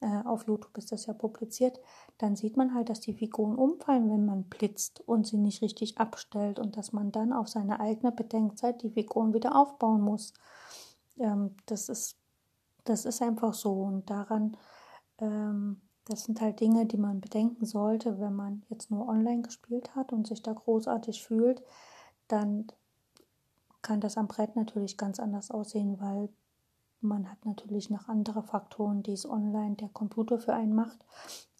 äh, 0.00 0.22
auf 0.24 0.46
YouTube 0.46 0.76
ist 0.76 0.90
das 0.90 1.06
ja 1.06 1.14
publiziert, 1.14 1.78
dann 2.18 2.34
sieht 2.34 2.56
man 2.56 2.74
halt, 2.74 2.88
dass 2.88 3.00
die 3.00 3.14
Figuren 3.14 3.54
umfallen, 3.54 4.10
wenn 4.10 4.26
man 4.26 4.44
blitzt 4.44 5.00
und 5.06 5.26
sie 5.26 5.36
nicht 5.36 5.62
richtig 5.62 5.98
abstellt 5.98 6.58
und 6.58 6.76
dass 6.76 6.92
man 6.92 7.12
dann 7.12 7.32
auf 7.32 7.48
seine 7.48 7.78
eigene 7.78 8.10
Bedenkzeit 8.10 8.82
die 8.82 8.90
Figuren 8.90 9.32
wieder 9.32 9.54
aufbauen 9.54 10.00
muss. 10.00 10.34
Ähm, 11.18 11.54
das 11.66 11.88
ist 11.88 12.16
das 12.84 13.04
ist 13.04 13.22
einfach 13.22 13.54
so 13.54 13.82
und 13.82 14.10
daran, 14.10 14.56
ähm, 15.18 15.80
das 16.06 16.24
sind 16.24 16.40
halt 16.40 16.60
Dinge, 16.60 16.86
die 16.86 16.96
man 16.96 17.20
bedenken 17.20 17.64
sollte, 17.64 18.18
wenn 18.18 18.34
man 18.34 18.64
jetzt 18.68 18.90
nur 18.90 19.08
online 19.08 19.42
gespielt 19.42 19.94
hat 19.94 20.12
und 20.12 20.26
sich 20.26 20.42
da 20.42 20.52
großartig 20.52 21.22
fühlt, 21.22 21.62
dann 22.28 22.66
kann 23.82 24.00
das 24.00 24.16
am 24.16 24.28
Brett 24.28 24.56
natürlich 24.56 24.96
ganz 24.96 25.18
anders 25.18 25.50
aussehen, 25.50 26.00
weil 26.00 26.28
man 27.00 27.30
hat 27.30 27.44
natürlich 27.44 27.90
noch 27.90 28.08
andere 28.08 28.42
Faktoren, 28.42 29.02
die 29.02 29.12
es 29.12 29.28
online 29.28 29.74
der 29.76 29.88
Computer 29.88 30.38
für 30.38 30.54
einen 30.54 30.74
macht 30.74 31.04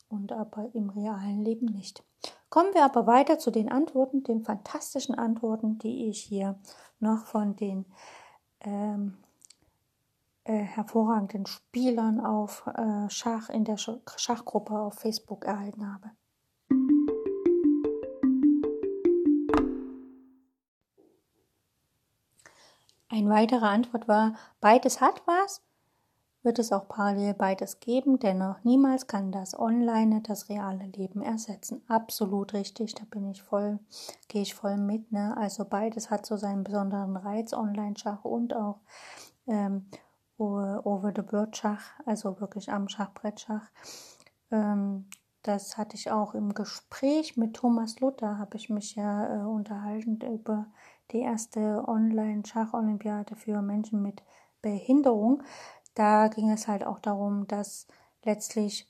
und 0.08 0.32
aber 0.32 0.72
im 0.74 0.90
realen 0.90 1.44
Leben 1.44 1.66
nicht. 1.66 2.04
Kommen 2.48 2.74
wir 2.74 2.84
aber 2.84 3.06
weiter 3.06 3.38
zu 3.38 3.50
den 3.50 3.72
Antworten, 3.72 4.22
den 4.22 4.44
fantastischen 4.44 5.14
Antworten, 5.14 5.78
die 5.78 6.08
ich 6.08 6.20
hier 6.20 6.58
noch 7.00 7.26
von 7.26 7.56
den 7.56 7.86
ähm, 8.60 9.16
äh, 10.44 10.54
hervorragenden 10.54 11.46
Spielern 11.46 12.20
auf 12.20 12.66
äh, 12.66 13.08
Schach 13.08 13.48
in 13.48 13.64
der 13.64 13.78
Schachgruppe 13.78 14.78
auf 14.78 14.94
Facebook 14.94 15.44
erhalten 15.44 15.92
habe. 15.92 16.10
Eine 23.12 23.28
weitere 23.28 23.66
Antwort 23.66 24.08
war, 24.08 24.36
beides 24.62 25.02
hat 25.02 25.20
was, 25.26 25.60
wird 26.42 26.58
es 26.58 26.72
auch 26.72 26.88
parallel 26.88 27.34
beides 27.34 27.78
geben, 27.78 28.18
dennoch 28.18 28.64
niemals 28.64 29.06
kann 29.06 29.30
das 29.30 29.52
Online 29.56 30.22
das 30.22 30.48
reale 30.48 30.86
Leben 30.86 31.20
ersetzen. 31.20 31.82
Absolut 31.88 32.54
richtig, 32.54 32.94
da 32.94 33.04
bin 33.10 33.28
ich 33.28 33.42
voll, 33.42 33.78
gehe 34.28 34.40
ich 34.40 34.54
voll 34.54 34.78
mit. 34.78 35.12
Ne? 35.12 35.36
Also 35.36 35.66
beides 35.66 36.10
hat 36.10 36.24
so 36.24 36.38
seinen 36.38 36.64
besonderen 36.64 37.18
Reiz, 37.18 37.52
Online-Schach 37.52 38.24
und 38.24 38.54
auch 38.56 38.80
ähm, 39.46 39.90
over 40.38 41.12
the 41.14 41.20
Bird 41.20 41.54
Schach, 41.54 41.82
also 42.06 42.40
wirklich 42.40 42.72
am 42.72 42.88
Schachbrettschach. 42.88 43.70
Ähm, 44.50 45.04
das 45.42 45.76
hatte 45.76 45.96
ich 45.96 46.10
auch 46.10 46.34
im 46.34 46.54
Gespräch 46.54 47.36
mit 47.36 47.56
Thomas 47.56 48.00
Luther, 48.00 48.38
habe 48.38 48.56
ich 48.56 48.70
mich 48.70 48.94
ja 48.94 49.42
äh, 49.42 49.44
unterhalten 49.44 50.18
über 50.22 50.66
die 51.12 51.20
erste 51.20 51.84
Online-Schach-Olympiade 51.86 53.36
für 53.36 53.62
Menschen 53.62 54.02
mit 54.02 54.22
Behinderung. 54.60 55.42
Da 55.94 56.28
ging 56.28 56.50
es 56.50 56.68
halt 56.68 56.84
auch 56.84 56.98
darum, 56.98 57.46
dass 57.48 57.86
letztlich 58.24 58.88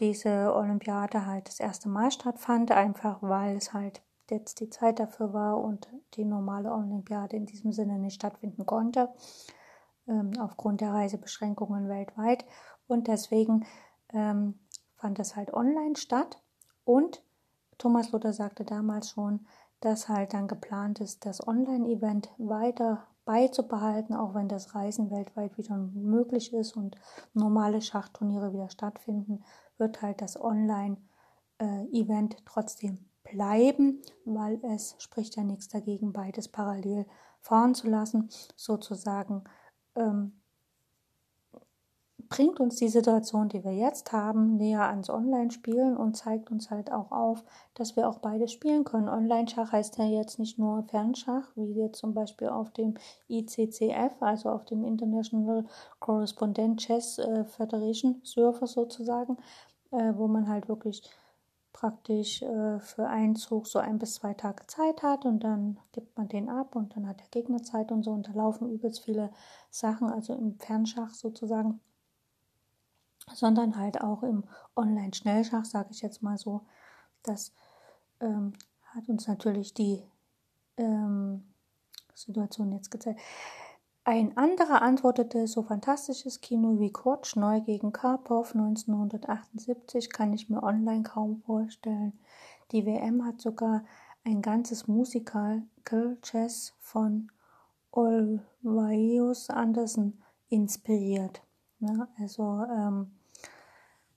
diese 0.00 0.54
Olympiade 0.54 1.24
halt 1.24 1.48
das 1.48 1.60
erste 1.60 1.88
Mal 1.88 2.10
stattfand, 2.10 2.70
einfach 2.70 3.22
weil 3.22 3.56
es 3.56 3.72
halt 3.72 4.02
jetzt 4.30 4.60
die 4.60 4.68
Zeit 4.68 4.98
dafür 4.98 5.32
war 5.32 5.58
und 5.58 5.88
die 6.14 6.24
normale 6.24 6.72
Olympiade 6.72 7.36
in 7.36 7.46
diesem 7.46 7.72
Sinne 7.72 7.98
nicht 7.98 8.16
stattfinden 8.16 8.66
konnte 8.66 9.08
ähm, 10.08 10.32
aufgrund 10.38 10.80
der 10.80 10.92
Reisebeschränkungen 10.92 11.88
weltweit. 11.88 12.44
Und 12.86 13.08
deswegen 13.08 13.66
ähm, 14.12 14.58
fand 14.96 15.18
das 15.18 15.36
halt 15.36 15.52
online 15.52 15.96
statt. 15.96 16.42
Und 16.84 17.22
Thomas 17.78 18.12
Luther 18.12 18.32
sagte 18.32 18.64
damals 18.64 19.10
schon, 19.10 19.46
dass 19.86 20.08
halt 20.08 20.34
dann 20.34 20.48
geplant 20.48 21.00
ist, 21.00 21.24
das 21.26 21.46
Online-Event 21.46 22.32
weiter 22.38 23.06
beizubehalten, 23.24 24.16
auch 24.16 24.34
wenn 24.34 24.48
das 24.48 24.74
Reisen 24.74 25.12
weltweit 25.12 25.56
wieder 25.58 25.76
möglich 25.76 26.52
ist 26.52 26.76
und 26.76 26.96
normale 27.34 27.80
Schachturniere 27.80 28.52
wieder 28.52 28.68
stattfinden, 28.68 29.44
wird 29.78 30.02
halt 30.02 30.20
das 30.20 30.40
Online-Event 30.40 32.38
trotzdem 32.46 32.98
bleiben, 33.22 34.02
weil 34.24 34.58
es 34.64 34.96
spricht 34.98 35.36
ja 35.36 35.44
nichts 35.44 35.68
dagegen, 35.68 36.12
beides 36.12 36.48
parallel 36.48 37.06
fahren 37.40 37.76
zu 37.76 37.88
lassen, 37.88 38.28
sozusagen 38.56 39.44
ähm, 39.94 40.42
bringt 42.28 42.60
uns 42.60 42.76
die 42.76 42.88
Situation, 42.88 43.48
die 43.48 43.64
wir 43.64 43.72
jetzt 43.72 44.12
haben, 44.12 44.56
näher 44.56 44.88
ans 44.88 45.10
Online-Spielen 45.10 45.96
und 45.96 46.16
zeigt 46.16 46.50
uns 46.50 46.70
halt 46.70 46.92
auch 46.92 47.10
auf, 47.12 47.44
dass 47.74 47.96
wir 47.96 48.08
auch 48.08 48.18
beide 48.18 48.48
spielen 48.48 48.84
können. 48.84 49.08
Online-Schach 49.08 49.72
heißt 49.72 49.98
ja 49.98 50.04
jetzt 50.04 50.38
nicht 50.38 50.58
nur 50.58 50.82
Fernschach, 50.84 51.48
wie 51.54 51.72
jetzt 51.72 51.98
zum 51.98 52.14
Beispiel 52.14 52.48
auf 52.48 52.70
dem 52.70 52.94
ICCF, 53.28 54.20
also 54.20 54.50
auf 54.50 54.64
dem 54.64 54.84
International 54.84 55.64
Correspondent 56.00 56.80
Chess 56.80 57.18
äh, 57.18 57.44
Federation 57.44 58.20
Server 58.24 58.66
sozusagen, 58.66 59.36
äh, 59.90 60.12
wo 60.16 60.26
man 60.28 60.48
halt 60.48 60.68
wirklich 60.68 61.02
praktisch 61.76 62.40
äh, 62.40 62.80
für 62.80 63.06
einen 63.06 63.36
Zug 63.36 63.66
so 63.66 63.78
ein 63.78 63.98
bis 63.98 64.14
zwei 64.14 64.32
Tage 64.32 64.66
Zeit 64.66 65.02
hat 65.02 65.26
und 65.26 65.40
dann 65.44 65.78
gibt 65.92 66.16
man 66.16 66.26
den 66.26 66.48
ab 66.48 66.74
und 66.74 66.96
dann 66.96 67.06
hat 67.06 67.20
der 67.20 67.28
Gegner 67.28 67.62
Zeit 67.62 67.92
und 67.92 68.02
so 68.02 68.12
und 68.12 68.26
da 68.28 68.32
laufen 68.32 68.70
übelst 68.70 69.04
viele 69.04 69.30
Sachen, 69.70 70.08
also 70.08 70.32
im 70.32 70.58
Fernschach 70.58 71.12
sozusagen, 71.12 71.80
sondern 73.32 73.76
halt 73.76 74.00
auch 74.00 74.22
im 74.22 74.44
Online-Schnellschach, 74.76 75.64
sage 75.64 75.88
ich 75.90 76.02
jetzt 76.02 76.22
mal 76.22 76.38
so. 76.38 76.62
Das 77.22 77.52
ähm, 78.20 78.52
hat 78.94 79.08
uns 79.08 79.26
natürlich 79.26 79.74
die 79.74 80.02
ähm, 80.76 81.44
Situation 82.14 82.72
jetzt 82.72 82.90
gezeigt. 82.90 83.20
Ein 84.04 84.36
anderer 84.36 84.82
antwortete, 84.82 85.48
so 85.48 85.64
fantastisches 85.64 86.40
Kino 86.40 86.78
wie 86.78 86.92
Kurtsch 86.92 87.34
neu 87.34 87.60
gegen 87.60 87.92
Karpov 87.92 88.54
1978 88.54 90.10
kann 90.10 90.32
ich 90.32 90.48
mir 90.48 90.62
online 90.62 91.02
kaum 91.02 91.42
vorstellen. 91.42 92.12
Die 92.70 92.86
WM 92.86 93.24
hat 93.24 93.40
sogar 93.40 93.84
ein 94.24 94.42
ganzes 94.42 94.86
Musical 94.86 95.62
Jazz 96.22 96.74
von 96.78 97.32
Olvaeus 97.90 99.50
Anderson 99.50 100.22
inspiriert. 100.48 101.42
Ja, 101.80 102.08
also 102.18 102.64
ähm, 102.72 103.10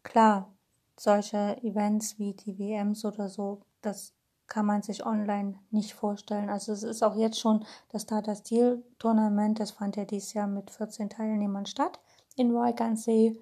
klar, 0.04 0.52
solche 0.98 1.62
Events 1.64 2.20
wie 2.20 2.34
die 2.34 2.58
WMs 2.58 3.06
oder 3.06 3.30
so, 3.30 3.62
das 3.82 4.14
kann 4.48 4.66
man 4.66 4.82
sich 4.82 5.06
online 5.06 5.60
nicht 5.70 5.94
vorstellen. 5.94 6.50
Also 6.50 6.74
es 6.74 6.84
ist 6.84 7.04
auch 7.04 7.16
jetzt 7.16 7.40
schon 7.40 7.66
das 7.92 8.06
Data 8.06 8.36
Steel 8.36 8.84
Tournament, 8.98 9.60
das 9.60 9.72
fand 9.72 9.96
ja 9.96 10.06
dieses 10.06 10.34
Jahr 10.34 10.48
mit 10.48 10.72
14 10.72 11.10
Teilnehmern 11.10 11.66
statt 11.66 12.00
in 12.36 12.54
Weigernsee. 12.54 13.40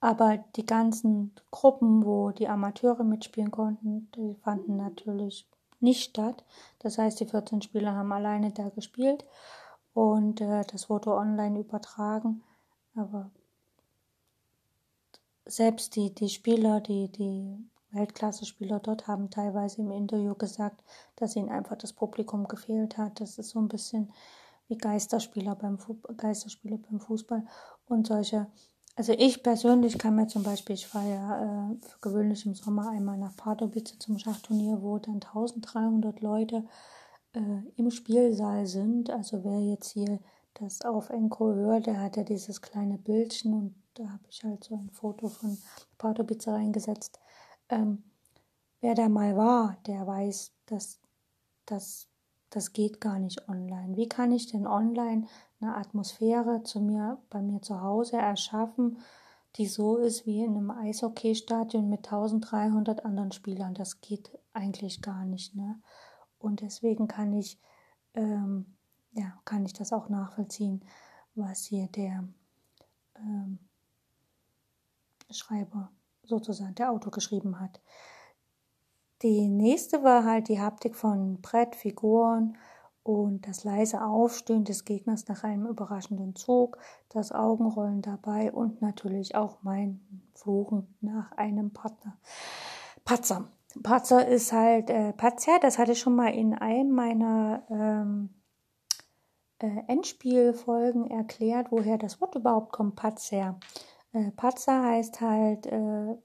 Aber 0.00 0.36
die 0.54 0.66
ganzen 0.66 1.34
Gruppen, 1.50 2.04
wo 2.04 2.30
die 2.30 2.48
Amateure 2.48 3.02
mitspielen 3.02 3.50
konnten, 3.50 4.10
die 4.14 4.34
fanden 4.42 4.76
natürlich 4.76 5.48
nicht 5.80 6.10
statt. 6.10 6.44
Das 6.78 6.98
heißt, 6.98 7.18
die 7.18 7.26
14 7.26 7.62
Spieler 7.62 7.94
haben 7.94 8.12
alleine 8.12 8.52
da 8.52 8.68
gespielt 8.68 9.24
und 9.94 10.40
äh, 10.42 10.64
das 10.70 10.90
wurde 10.90 11.14
online 11.14 11.60
übertragen. 11.60 12.42
Aber 12.94 13.30
selbst 15.46 15.96
die, 15.96 16.14
die 16.14 16.28
Spieler, 16.28 16.80
die, 16.80 17.08
die 17.10 17.56
Weltklasse-Spieler 17.92 18.80
dort 18.80 19.06
haben 19.06 19.30
teilweise 19.30 19.80
im 19.80 19.90
Interview 19.90 20.34
gesagt, 20.34 20.82
dass 21.16 21.36
ihnen 21.36 21.48
einfach 21.48 21.76
das 21.76 21.92
Publikum 21.92 22.48
gefehlt 22.48 22.98
hat. 22.98 23.20
Das 23.20 23.38
ist 23.38 23.50
so 23.50 23.60
ein 23.60 23.68
bisschen 23.68 24.12
wie 24.68 24.76
Geisterspieler 24.76 25.54
beim, 25.54 25.78
Fu 25.78 25.96
Geisterspieler 26.16 26.78
beim 26.78 27.00
Fußball 27.00 27.46
und 27.86 28.06
solche. 28.06 28.46
Also 28.96 29.12
ich 29.12 29.42
persönlich 29.42 29.98
kann 29.98 30.16
mir 30.16 30.26
zum 30.26 30.42
Beispiel, 30.42 30.74
ich 30.74 30.86
fahre 30.86 31.10
ja 31.10 31.42
äh, 31.42 31.76
für 31.80 31.98
gewöhnlich 32.00 32.46
im 32.46 32.54
Sommer 32.54 32.90
einmal 32.90 33.18
nach 33.18 33.36
Pardubice 33.36 33.98
zum 33.98 34.18
Schachturnier, 34.18 34.82
wo 34.82 34.98
dann 34.98 35.16
1300 35.16 36.20
Leute 36.20 36.64
äh, 37.34 37.40
im 37.76 37.90
Spielsaal 37.90 38.66
sind. 38.66 39.10
Also 39.10 39.44
wer 39.44 39.60
jetzt 39.60 39.92
hier 39.92 40.18
das 40.54 40.80
auf 40.82 41.10
Enko 41.10 41.52
hört, 41.52 41.86
der 41.86 42.00
hat 42.00 42.16
ja 42.16 42.24
dieses 42.24 42.62
kleine 42.62 42.96
Bildchen 42.96 43.52
und 43.52 43.74
da 43.98 44.08
habe 44.10 44.24
ich 44.28 44.42
halt 44.44 44.64
so 44.64 44.76
ein 44.76 44.90
Foto 44.90 45.28
von 45.28 45.58
Pardubice 45.98 46.48
reingesetzt 46.48 47.20
ähm, 47.68 48.02
wer 48.80 48.94
da 48.94 49.08
mal 49.08 49.36
war, 49.36 49.76
der 49.86 50.06
weiß, 50.06 50.52
dass 50.66 51.00
das, 51.66 52.08
das 52.50 52.72
geht 52.72 53.00
gar 53.00 53.18
nicht 53.18 53.48
online. 53.48 53.96
Wie 53.96 54.08
kann 54.08 54.32
ich 54.32 54.46
denn 54.46 54.66
online 54.66 55.26
eine 55.60 55.76
Atmosphäre 55.76 56.62
zu 56.62 56.80
mir, 56.80 57.18
bei 57.30 57.42
mir 57.42 57.62
zu 57.62 57.80
Hause 57.80 58.16
erschaffen, 58.16 58.98
die 59.56 59.66
so 59.66 59.96
ist 59.96 60.26
wie 60.26 60.44
in 60.44 60.56
einem 60.56 60.70
Eishockeystadion 60.70 61.88
mit 61.88 62.06
1300 62.06 63.04
anderen 63.04 63.32
Spielern? 63.32 63.74
Das 63.74 64.00
geht 64.00 64.38
eigentlich 64.52 65.02
gar 65.02 65.24
nicht. 65.24 65.54
Ne? 65.54 65.80
Und 66.38 66.60
deswegen 66.60 67.08
kann 67.08 67.32
ich, 67.32 67.58
ähm, 68.14 68.76
ja, 69.12 69.40
kann 69.44 69.64
ich 69.64 69.72
das 69.72 69.92
auch 69.92 70.08
nachvollziehen, 70.08 70.84
was 71.34 71.64
hier 71.64 71.88
der 71.88 72.28
ähm, 73.16 73.58
Schreiber 75.30 75.90
sozusagen, 76.22 76.74
der 76.74 76.90
Autor 76.90 77.12
geschrieben 77.12 77.60
hat. 77.60 77.80
Die 79.22 79.48
nächste 79.48 80.02
war 80.02 80.24
halt 80.24 80.48
die 80.48 80.60
Haptik 80.60 80.94
von 80.94 81.40
Brett, 81.40 81.74
Figuren 81.74 82.56
und 83.02 83.46
das 83.46 83.64
leise 83.64 84.02
Aufstöhnen 84.02 84.64
des 84.64 84.84
Gegners 84.84 85.28
nach 85.28 85.44
einem 85.44 85.66
überraschenden 85.66 86.34
Zug, 86.34 86.78
das 87.08 87.32
Augenrollen 87.32 88.02
dabei 88.02 88.52
und 88.52 88.82
natürlich 88.82 89.36
auch 89.36 89.58
mein 89.62 90.00
Fluchen 90.34 90.94
nach 91.00 91.32
einem 91.32 91.72
Partner. 91.72 92.18
Patzer. 93.04 93.48
Patzer 93.82 94.26
ist 94.26 94.52
halt 94.52 94.90
äh, 94.90 95.12
Patzer, 95.12 95.58
das 95.60 95.78
hatte 95.78 95.92
ich 95.92 96.00
schon 96.00 96.16
mal 96.16 96.34
in 96.34 96.54
einem 96.54 96.90
meiner 96.90 97.62
ähm, 97.70 98.30
äh, 99.60 99.82
Endspielfolgen 99.86 101.10
erklärt, 101.10 101.68
woher 101.70 101.98
das 101.98 102.20
Wort 102.20 102.34
überhaupt 102.34 102.72
kommt, 102.72 102.96
Patzer. 102.96 103.58
Äh, 104.16 104.30
Patzer 104.30 104.82
heißt 104.82 105.20
halt, 105.20 105.66
äh, 105.66 106.16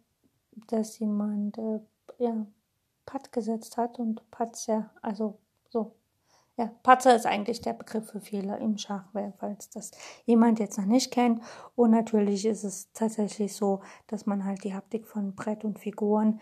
dass 0.68 0.98
jemand 1.00 1.58
äh, 1.58 1.80
ja, 2.20 2.46
Pat 3.06 3.32
gesetzt 3.34 3.76
hat 3.78 4.00
und 4.00 4.30
Patzer, 4.32 4.92
also 5.02 5.40
so. 5.70 5.96
Ja, 6.58 6.72
Patzer 6.84 7.16
ist 7.16 7.26
eigentlich 7.26 7.62
der 7.62 7.74
Begriff 7.74 8.10
für 8.12 8.22
Fehler 8.22 8.60
im 8.60 8.78
Schach, 8.78 9.06
falls 9.40 9.70
das 9.70 9.92
jemand 10.26 10.60
jetzt 10.60 10.78
noch 10.78 10.86
nicht 10.86 11.12
kennt. 11.12 11.42
Und 11.76 11.92
natürlich 11.92 12.46
ist 12.46 12.64
es 12.64 12.92
tatsächlich 12.94 13.56
so, 13.56 13.82
dass 14.08 14.26
man 14.26 14.46
halt 14.46 14.64
die 14.64 14.74
Haptik 14.74 15.08
von 15.08 15.34
Brett 15.34 15.64
und 15.66 15.80
Figuren 15.80 16.40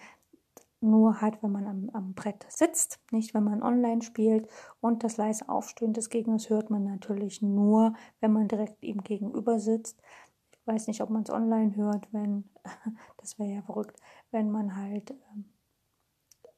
nur 0.81 1.21
hat, 1.21 1.41
wenn 1.43 1.51
man 1.51 1.67
am, 1.67 1.89
am 1.93 2.13
Brett 2.13 2.45
sitzt, 2.49 2.99
nicht 3.11 3.33
wenn 3.33 3.43
man 3.43 3.63
online 3.63 4.01
spielt. 4.01 4.47
Und 4.81 5.03
das 5.03 5.17
leise 5.17 5.47
Aufstöhnen 5.47 5.93
des 5.93 6.09
Gegners 6.09 6.49
hört 6.49 6.69
man 6.69 6.83
natürlich 6.83 7.41
nur, 7.41 7.93
wenn 8.19 8.33
man 8.33 8.47
direkt 8.47 8.83
ihm 8.83 9.03
gegenüber 9.03 9.59
sitzt. 9.59 10.01
Weiß 10.69 10.85
nicht, 10.85 11.01
ob 11.01 11.09
man 11.09 11.23
es 11.23 11.31
online 11.31 11.75
hört, 11.75 12.13
wenn, 12.13 12.43
das 13.17 13.39
wäre 13.39 13.55
ja 13.55 13.61
verrückt, 13.63 13.99
wenn 14.29 14.51
man 14.51 14.75
halt, 14.75 15.09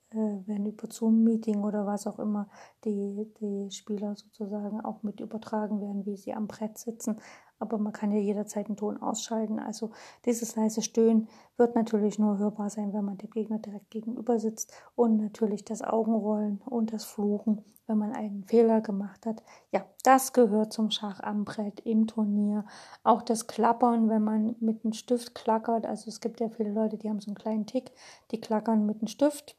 äh, 0.09 0.41
wenn 0.45 0.65
über 0.65 0.91
Zoom-Meeting 0.91 1.63
oder 1.63 1.85
was 1.85 2.07
auch 2.07 2.19
immer 2.19 2.49
die, 2.83 3.33
die 3.39 3.71
Spieler 3.71 4.13
sozusagen 4.17 4.81
auch 4.81 5.01
mit 5.03 5.21
übertragen 5.21 5.79
werden, 5.79 6.05
wie 6.05 6.17
sie 6.17 6.33
am 6.33 6.47
Brett 6.47 6.77
sitzen 6.77 7.21
aber 7.61 7.77
man 7.77 7.93
kann 7.93 8.11
ja 8.11 8.19
jederzeit 8.19 8.67
den 8.67 8.77
Ton 8.77 9.01
ausschalten. 9.01 9.59
Also 9.59 9.91
dieses 10.25 10.55
leise 10.55 10.81
Stöhnen 10.81 11.27
wird 11.57 11.75
natürlich 11.75 12.19
nur 12.19 12.37
hörbar 12.37 12.69
sein, 12.69 12.93
wenn 12.93 13.05
man 13.05 13.17
dem 13.17 13.29
Gegner 13.29 13.59
direkt 13.59 13.91
gegenüber 13.91 14.39
sitzt 14.39 14.73
und 14.95 15.17
natürlich 15.17 15.63
das 15.63 15.81
Augenrollen 15.81 16.61
und 16.65 16.91
das 16.91 17.05
Fluchen, 17.05 17.63
wenn 17.87 17.97
man 17.97 18.13
einen 18.13 18.43
Fehler 18.45 18.81
gemacht 18.81 19.25
hat. 19.25 19.43
Ja, 19.71 19.85
das 20.03 20.33
gehört 20.33 20.73
zum 20.73 20.91
Schach 20.91 21.19
am 21.21 21.45
Brett 21.45 21.81
im 21.81 22.07
Turnier. 22.07 22.65
Auch 23.03 23.21
das 23.21 23.47
Klappern, 23.47 24.09
wenn 24.09 24.23
man 24.23 24.55
mit 24.59 24.83
einem 24.83 24.93
Stift 24.93 25.35
klackert. 25.35 25.85
Also 25.85 26.09
es 26.09 26.19
gibt 26.19 26.39
ja 26.39 26.49
viele 26.49 26.71
Leute, 26.71 26.97
die 26.97 27.09
haben 27.09 27.19
so 27.19 27.29
einen 27.29 27.35
kleinen 27.35 27.65
Tick, 27.65 27.91
die 28.31 28.41
klackern 28.41 28.85
mit 28.85 28.99
einem 28.99 29.07
Stift. 29.07 29.55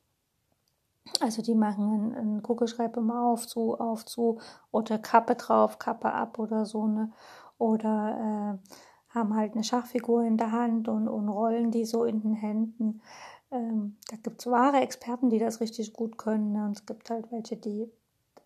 Also 1.21 1.43
die 1.43 1.55
machen 1.55 1.93
einen, 1.93 2.15
einen 2.15 2.43
Kugelschreiber 2.43 3.01
immer 3.01 3.27
auf, 3.27 3.47
zu, 3.47 3.79
auf, 3.79 4.05
zu 4.05 4.39
oder 4.71 4.99
Kappe 4.99 5.35
drauf, 5.35 5.79
Kappe 5.79 6.13
ab 6.13 6.39
oder 6.39 6.65
so. 6.65 6.87
Ne? 6.87 7.13
Oder 7.59 8.59
äh, 8.65 9.15
haben 9.15 9.35
halt 9.35 9.53
eine 9.53 9.65
Schachfigur 9.65 10.25
in 10.25 10.37
der 10.37 10.53
Hand 10.53 10.89
und, 10.89 11.09
und 11.09 11.29
rollen 11.29 11.71
die 11.71 11.85
so 11.85 12.05
in 12.05 12.21
den 12.21 12.35
Händen. 12.35 13.03
Ähm, 13.51 13.97
da 14.11 14.17
gibt 14.17 14.41
es 14.41 14.51
wahre 14.51 14.81
Experten, 14.81 15.29
die 15.29 15.39
das 15.39 15.61
richtig 15.61 15.93
gut 15.93 16.17
können. 16.17 16.53
Ne? 16.53 16.65
Und 16.65 16.77
es 16.79 16.87
gibt 16.87 17.11
halt 17.11 17.31
welche, 17.31 17.57
die, 17.57 17.91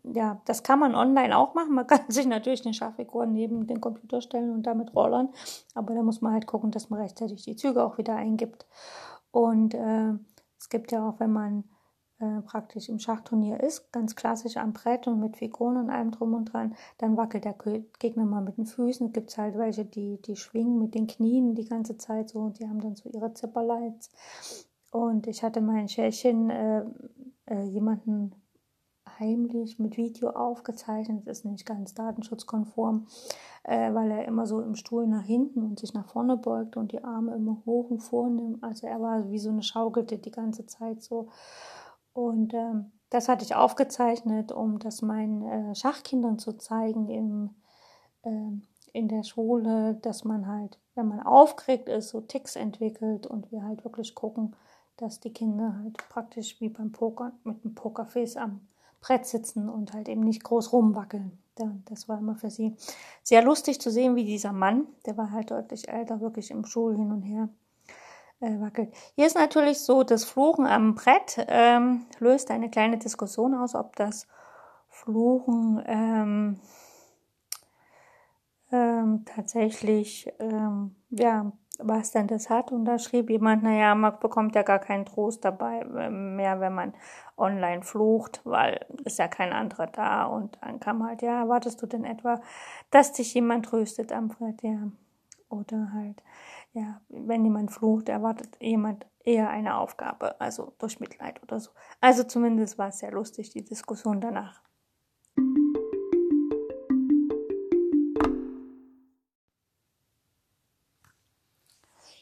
ja, 0.03 0.41
das 0.45 0.63
kann 0.65 0.81
man 0.81 0.95
online 0.95 1.37
auch 1.37 1.55
machen. 1.55 1.75
Man 1.75 1.87
kann 1.89 2.01
sich 2.09 2.27
natürlich 2.27 2.65
eine 2.65 2.75
Schachfigur 2.75 3.27
neben 3.27 3.67
den 3.67 3.81
Computer 3.81 4.21
stellen 4.21 4.51
und 4.51 4.65
damit 4.65 4.95
rollern. 4.95 5.29
Aber 5.75 5.95
da 5.95 6.03
muss 6.03 6.21
man 6.21 6.33
halt 6.33 6.47
gucken, 6.47 6.73
dass 6.73 6.91
man 6.91 7.01
rechtzeitig 7.01 7.43
die 7.45 7.57
Züge 7.57 7.85
auch 7.85 7.99
wieder 7.99 8.17
eingibt. 8.17 8.67
Und 9.31 9.75
äh, 9.75 10.15
es 10.59 10.69
gibt 10.69 10.91
ja 10.91 11.09
auch, 11.09 11.21
wenn 11.21 11.33
man 11.33 11.65
äh, 12.19 12.41
praktisch 12.43 12.89
im 12.89 12.99
Schachturnier 12.99 13.61
ist, 13.61 13.93
ganz 13.93 14.17
klassisch 14.17 14.57
am 14.57 14.73
Brett 14.73 15.07
und 15.07 15.21
mit 15.21 15.37
Figuren 15.37 15.77
und 15.77 15.91
allem 15.91 16.11
drum 16.11 16.35
und 16.35 16.53
dran, 16.53 16.75
dann 16.99 17.17
wackelt 17.17 17.45
der 17.45 17.55
Gegner 17.99 18.25
mal 18.25 18.43
mit 18.43 18.57
den 18.57 18.67
Füßen. 18.67 19.13
Gibt 19.13 19.31
es 19.31 19.39
halt 19.39 19.59
welche, 19.59 19.85
die, 19.85 20.21
die 20.23 20.37
schwingen 20.37 20.79
mit 20.79 20.95
den 20.95 21.07
Knien 21.07 21.55
die 21.55 21.67
ganze 21.67 21.99
Zeit 21.99 22.31
so 22.31 22.39
und 22.39 22.59
die 22.59 22.69
haben 22.69 22.81
dann 22.81 22.97
so 22.97 23.11
ihre 23.11 23.35
Zipperlights. 23.35 24.11
Und 24.91 25.27
ich 25.27 25.43
hatte 25.43 25.61
mein 25.61 25.89
Schärchen 25.89 26.49
äh, 26.49 26.85
äh, 27.47 27.63
jemanden 27.65 28.35
heimlich 29.19 29.79
mit 29.79 29.97
Video 29.97 30.31
aufgezeichnet, 30.31 31.27
ist 31.27 31.45
nicht 31.45 31.67
ganz 31.67 31.95
datenschutzkonform, 31.95 33.07
äh, 33.65 33.93
weil 33.95 34.11
er 34.11 34.25
immer 34.27 34.47
so 34.47 34.61
im 34.61 34.75
Stuhl 34.75 35.07
nach 35.07 35.25
hinten 35.25 35.63
und 35.63 35.79
sich 35.79 35.95
nach 35.95 36.07
vorne 36.09 36.37
beugt 36.37 36.77
und 36.77 36.93
die 36.93 37.03
Arme 37.05 37.35
immer 37.35 37.63
hoch 37.67 37.91
und 37.91 38.01
vornimmt. 38.01 38.63
Also 38.63 38.87
er 38.87 39.01
war 39.01 39.31
wie 39.31 39.39
so 39.39 39.51
eine 39.51 39.63
Schaukelte 39.63 40.19
die 40.19 40.31
ganze 40.31 40.67
Zeit 40.67 41.03
so. 41.03 41.29
Und 42.17 42.55
ähm, 42.55 42.93
das 43.11 43.29
hatte 43.29 43.45
ich 43.45 43.55
aufgezeichnet, 43.55 44.51
um 44.51 44.79
das 44.79 45.03
meinen 45.03 45.43
äh, 45.43 45.75
Schachkindern 45.75 46.39
zu 46.39 46.55
zeigen 46.55 47.11
im, 47.11 47.51
äh, 48.23 48.99
in 48.99 49.09
der 49.09 49.23
Schule, 49.23 49.99
dass 50.01 50.25
man 50.25 50.47
halt, 50.47 50.79
wenn 50.95 51.09
man 51.09 51.21
aufgeregt 51.21 51.91
ist, 51.91 52.09
so 52.09 52.23
Ticks 52.23 52.57
entwickelt 52.57 53.27
und 53.27 53.53
wir 53.53 53.65
halt 53.65 53.85
wirklich 53.85 54.15
gucken, 54.15 54.57
dass 54.97 55.21
die 55.21 55.33
Kinder 55.33 55.79
halt 55.83 55.99
praktisch 56.09 56.59
wie 56.59 56.71
beim 56.71 56.91
Poker 56.91 57.33
mit 57.45 57.63
dem 57.63 57.75
Pokerface 57.75 58.39
am 58.39 58.67
Brett 59.03 59.27
sitzen 59.27 59.69
und 59.69 59.93
halt 59.93 60.09
eben 60.09 60.23
nicht 60.23 60.43
groß 60.43 60.73
rumwackeln. 60.73 61.39
Das 61.85 62.09
war 62.09 62.19
immer 62.19 62.35
für 62.35 62.51
sie 62.51 62.77
sehr 63.23 63.43
lustig 63.43 63.79
zu 63.79 63.91
sehen, 63.91 64.17
wie 64.17 64.25
dieser 64.25 64.53
Mann, 64.53 64.87
der 65.05 65.19
war 65.19 65.33
halt 65.33 65.51
deutlich 65.51 65.89
älter, 65.89 66.21
wirklich 66.21 66.51
im 66.51 66.65
Schul 66.65 66.97
hin 66.97 67.13
und 67.13 67.23
her 67.23 67.51
äh, 68.41 68.61
wackelt. 68.61 68.93
Hier 69.15 69.27
ist 69.27 69.37
natürlich 69.37 69.81
so, 69.81 70.03
das 70.03 70.25
Fluchen 70.25 70.67
am 70.67 70.95
Brett 70.95 71.45
ähm, 71.49 72.07
löst 72.19 72.51
eine 72.51 72.71
kleine 72.71 72.99
Diskussion 72.99 73.55
aus, 73.55 73.75
ob 73.75 73.97
das 73.97 74.27
Fluchen 74.89 75.83
ähm, 75.87 76.61
ähm, 78.73 79.25
tatsächlich, 79.25 80.33
ähm, 80.39 80.97
ja, 81.11 81.53
was 81.79 82.11
denn 82.11 82.27
das 82.27 82.49
hat. 82.49 82.73
Und 82.73 82.85
da 82.87 82.99
schrieb 82.99 83.31
jemand, 83.31 83.63
naja, 83.63 83.95
man 83.95 84.19
bekommt 84.19 84.55
ja 84.55 84.63
gar 84.63 84.79
keinen 84.79 85.05
Trost 85.05 85.45
dabei 85.45 85.81
äh, 85.81 86.11
mehr, 86.11 86.61
wenn 86.61 86.75
man 86.75 86.95
online 87.37 87.83
flucht, 87.83 88.41
weil 88.45 88.85
ist 89.05 89.19
ja 89.19 89.29
kein 89.29 89.53
anderer 89.53 89.87
da. 89.87 90.25
Und 90.25 90.59
dann 90.63 90.81
kam 90.81 91.07
halt, 91.07 91.23
ja, 91.23 91.43
erwartest 91.43 91.81
du 91.83 91.87
denn 91.87 92.05
etwa, 92.05 92.41
dass 92.91 93.13
dich 93.13 93.35
jemand 93.35 93.67
tröstet 93.67 94.13
am 94.13 94.29
Brett, 94.29 94.63
ja. 94.63 94.91
Oder 95.49 95.93
halt, 95.93 96.23
ja, 96.77 97.01
wenn 97.09 97.43
jemand 97.45 97.73
flucht, 97.73 98.11
erwartet 98.11 98.59
jemand 98.61 99.07
eher 99.25 99.49
eine 99.49 99.79
Aufgabe, 99.79 100.39
also 100.41 100.75
durch 100.79 101.01
Mitleid 101.01 101.43
oder 101.43 101.59
so. 101.59 101.71
Also 102.03 102.23
zumindest 102.25 102.77
war 102.77 102.89
es 102.89 102.99
sehr 102.99 103.13
lustig, 103.13 103.51
die 103.51 103.65
Diskussion 103.65 104.21
danach. 104.21 104.63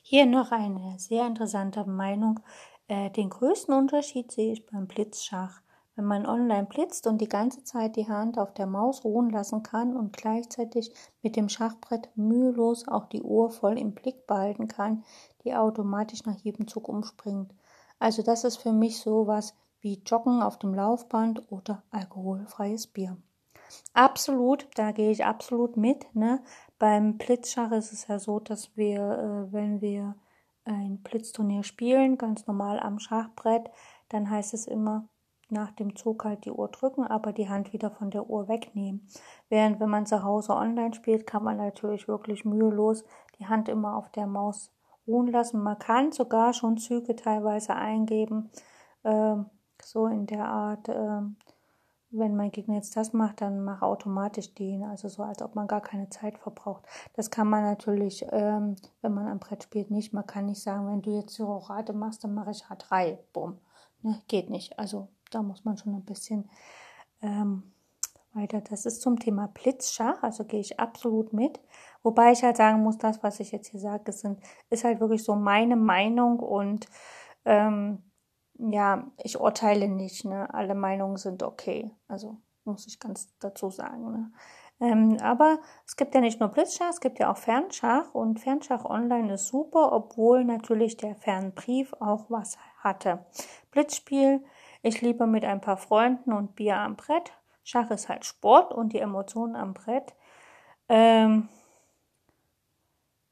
Hier 0.03 0.27
noch 0.27 0.53
eine 0.53 0.99
sehr 1.01 1.27
interessante 1.27 1.85
Meinung. 1.85 2.39
Äh, 2.87 3.11
den 3.11 3.31
größten 3.31 3.75
Unterschied 3.75 4.31
sehe 4.31 4.53
ich 4.53 4.67
beim 4.67 4.87
Blitzschach. 4.87 5.64
Wenn 5.97 6.07
man 6.07 6.27
online 6.27 6.67
blitzt 6.67 7.07
und 7.07 7.21
die 7.21 7.29
ganze 7.29 7.63
Zeit 7.63 7.95
die 7.95 8.09
Hand 8.09 8.37
auf 8.39 8.53
der 8.53 8.67
Maus 8.67 9.05
ruhen 9.05 9.31
lassen 9.31 9.63
kann 9.63 9.97
und 9.97 10.17
gleichzeitig 10.17 10.93
mit 11.23 11.37
dem 11.37 11.49
Schachbrett 11.49 12.09
mühelos 12.17 12.89
auch 12.89 13.07
die 13.07 13.23
Uhr 13.23 13.51
voll 13.51 13.79
im 13.79 13.95
Blick 13.95 14.27
behalten 14.27 14.67
kann, 14.67 15.05
die 15.45 15.55
automatisch 15.55 16.25
nach 16.25 16.39
jedem 16.39 16.67
Zug 16.67 16.89
umspringt. 16.89 17.55
Also 18.01 18.23
das 18.23 18.43
ist 18.43 18.57
für 18.57 18.73
mich 18.73 18.99
sowas 18.99 19.55
wie 19.81 20.03
Joggen 20.05 20.43
auf 20.43 20.59
dem 20.59 20.75
Laufband 20.75 21.53
oder 21.53 21.85
alkoholfreies 21.91 22.89
Bier. 22.89 23.17
Absolut, 23.93 24.69
da 24.75 24.93
gehe 24.93 25.11
ich 25.11 25.25
absolut 25.25 25.77
mit. 25.77 26.13
Ne? 26.15 26.43
Beim 26.79 27.19
Blitzschach 27.19 27.71
ist 27.73 27.93
es 27.93 28.09
ja 28.09 28.19
so, 28.19 28.41
dass 28.41 28.77
wir, 28.77 28.99
äh, 29.01 29.53
wenn 29.53 29.81
wir 29.81 30.17
ein 30.65 31.03
Blitzturnier 31.03 31.63
spielen, 31.63 32.19
ganz 32.19 32.47
normal 32.47 32.81
am 32.81 32.99
Schachbrett, 32.99 33.71
dann 34.09 34.29
heißt 34.29 34.55
es 34.55 34.67
immer 34.67 35.09
nach 35.51 35.73
dem 35.73 35.97
Zug 35.97 36.25
halt 36.25 36.45
die 36.45 36.51
Uhr 36.51 36.69
drücken, 36.69 37.05
aber 37.05 37.33
die 37.33 37.49
Hand 37.49 37.73
wieder 37.73 37.91
von 37.91 38.11
der 38.11 38.29
Uhr 38.29 38.49
wegnehmen. 38.49 39.07
Während 39.49 39.81
wenn 39.81 39.91
man 39.91 40.07
zu 40.07 40.23
Hause 40.23 40.55
online 40.55 40.95
spielt, 40.95 41.27
kann 41.27 41.45
man 41.45 41.57
natürlich 41.57 42.09
wirklich 42.09 42.45
mühelos 42.45 43.05
die 43.39 43.47
Hand 43.47 43.69
immer 43.69 43.97
auf 43.97 44.11
der 44.11 44.27
Maus 44.27 44.71
ruhen 45.07 45.29
lassen. 45.29 45.63
Man 45.63 45.79
kann 45.79 46.13
sogar 46.13 46.53
schon 46.53 46.77
Züge 46.77 47.17
teilweise 47.17 47.75
eingeben, 47.75 48.51
äh, 49.03 49.37
so 49.83 50.07
in 50.07 50.27
der 50.27 50.47
Art, 50.47 50.89
äh, 50.89 51.21
wenn 52.11 52.37
mein 52.37 52.53
Gegner 52.53 52.77
jetzt 52.77 52.97
das 52.97 53.13
macht, 53.13 53.41
dann 53.41 53.65
mach 53.65 53.83
automatisch 53.83 54.55
den, 54.55 54.85
also 54.85 55.09
so, 55.09 55.25
als 55.25 55.43
ob 55.43 55.57
man 55.57 55.67
gar 55.67 55.81
keine 55.81 56.09
Zeit 56.11 56.39
verbraucht. 56.39 56.85
Das 57.15 57.31
kann 57.31 57.49
man 57.49 57.65
natürlich, 57.65 58.25
ähm, 58.31 58.77
wenn 59.03 59.15
man 59.15 59.27
am 59.27 59.41
Brett 59.41 59.65
spielt, 59.65 59.91
nicht. 59.91 60.13
Man 60.13 60.27
kann 60.27 60.47
nicht 60.47 60.63
sagen, 60.63 60.87
wenn 60.87 61.03
du 61.03 61.11
jetzt 61.11 61.39
Rate 61.41 61.93
machst, 61.93 62.23
dann 62.23 62.35
mache 62.35 62.53
ich 62.53 62.65
H3, 62.65 63.19
bumm. 63.33 63.59
Ne, 64.03 64.23
geht 64.29 64.49
nicht. 64.49 64.79
Also 64.79 65.09
da 65.35 65.43
muss 65.43 65.65
man 65.65 65.77
schon 65.77 65.95
ein 65.95 66.05
bisschen 66.05 66.49
ähm, 67.23 67.75
weiter. 68.33 68.61
Das 68.61 68.87
ist 68.87 69.03
zum 69.03 69.19
Thema 69.19 69.49
Blitzschach, 69.49 70.23
also 70.23 70.45
gehe 70.45 70.61
ich 70.61 70.81
absolut 70.81 71.33
mit. 71.33 71.61
Wobei 72.03 72.33
ich 72.33 72.43
halt 72.43 72.57
sagen 72.57 72.83
muss, 72.83 72.99
das, 72.99 73.23
was 73.23 73.41
ich 73.41 73.53
jetzt 73.53 73.69
hier 73.69 73.81
sage, 73.81 74.13
sind, 74.13 74.41
ist 74.71 74.85
halt 74.85 75.01
wirklich 75.01 75.25
so 75.25 75.35
meine 75.37 75.77
Meinung 75.77 76.39
und 76.39 76.87
ähm, 77.45 78.03
ja, 78.59 79.11
ich 79.23 79.41
urteile 79.41 79.89
nicht, 79.89 80.25
ne? 80.25 80.53
Alle 80.55 80.75
Meinungen 80.75 81.17
sind 81.17 81.43
okay. 81.43 81.91
Also 82.09 82.39
muss 82.65 82.87
ich 82.87 83.01
ganz 83.01 83.37
dazu 83.39 83.71
sagen. 83.71 84.13
Ne? 84.13 84.33
Ähm, 84.81 85.19
aber 85.21 85.59
es 85.87 85.97
gibt 85.97 86.15
ja 86.15 86.21
nicht 86.21 86.41
nur 86.41 86.49
Blitzschach, 86.49 86.91
es 86.91 87.01
gibt 87.01 87.19
ja 87.19 87.33
auch 87.33 87.37
Fernschach 87.37 88.15
und 88.15 88.41
Fernschach 88.41 88.85
online 88.85 89.35
ist 89.35 89.49
super, 89.49 89.93
obwohl 89.93 90.45
natürlich 90.45 90.97
der 90.97 91.15
Fernbrief 91.15 91.93
auch 92.01 92.27
was 92.29 92.59
hatte. 92.79 93.25
Blitzspiel, 93.71 94.45
ich 94.85 95.01
liebe 95.01 95.27
mit 95.27 95.45
ein 95.45 95.61
paar 95.61 95.77
Freunden 95.77 96.33
und 96.33 96.55
Bier 96.55 96.77
am 96.77 96.97
Brett. 96.97 97.33
Schach 97.65 97.91
ist 97.91 98.09
halt 98.09 98.25
Sport 98.25 98.73
und 98.73 98.93
die 98.93 99.01
Emotionen 99.01 99.57
am 99.57 99.75
Brett 99.75 100.15
ähm, 100.89 101.49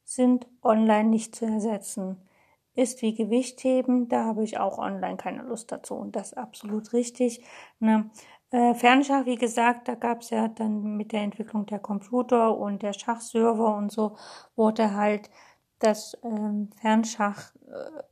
sind 0.05 0.47
online 0.63 1.09
nicht 1.09 1.37
zu 1.37 1.45
ersetzen 1.45 2.29
ist 2.75 3.03
wie 3.03 3.15
Gewichtheben, 3.15 4.09
da 4.09 4.25
habe 4.25 4.45
ich 4.45 4.59
auch 4.59 4.79
online 4.79 5.17
keine 5.17 5.43
Lust 5.43 5.73
dazu 5.73 5.95
und 5.95 6.17
das 6.17 6.29
ist 6.33 6.39
absolut 6.39 6.93
richtig. 6.93 7.45
Ne? 7.81 8.11
Äh, 8.51 8.75
Fernschach, 8.75 9.27
wie 9.27 9.37
gesagt, 9.37 9.89
da 9.89 9.95
gab 9.95 10.23
es 10.23 10.31
ja 10.31 10.49
dann 10.49 10.97
mit 10.97 11.13
der 11.13 11.23
Entwicklung 11.23 11.67
der 11.67 11.79
Computer 11.81 12.57
und 12.57 12.83
der 12.83 12.93
Schachserver 12.95 13.77
und 13.77 13.93
so, 13.93 14.17
wurde 14.57 14.95
halt 14.95 15.31
das 15.81 16.17
ähm, 16.23 16.71
Fernschach 16.81 17.55
äh, 17.67 18.03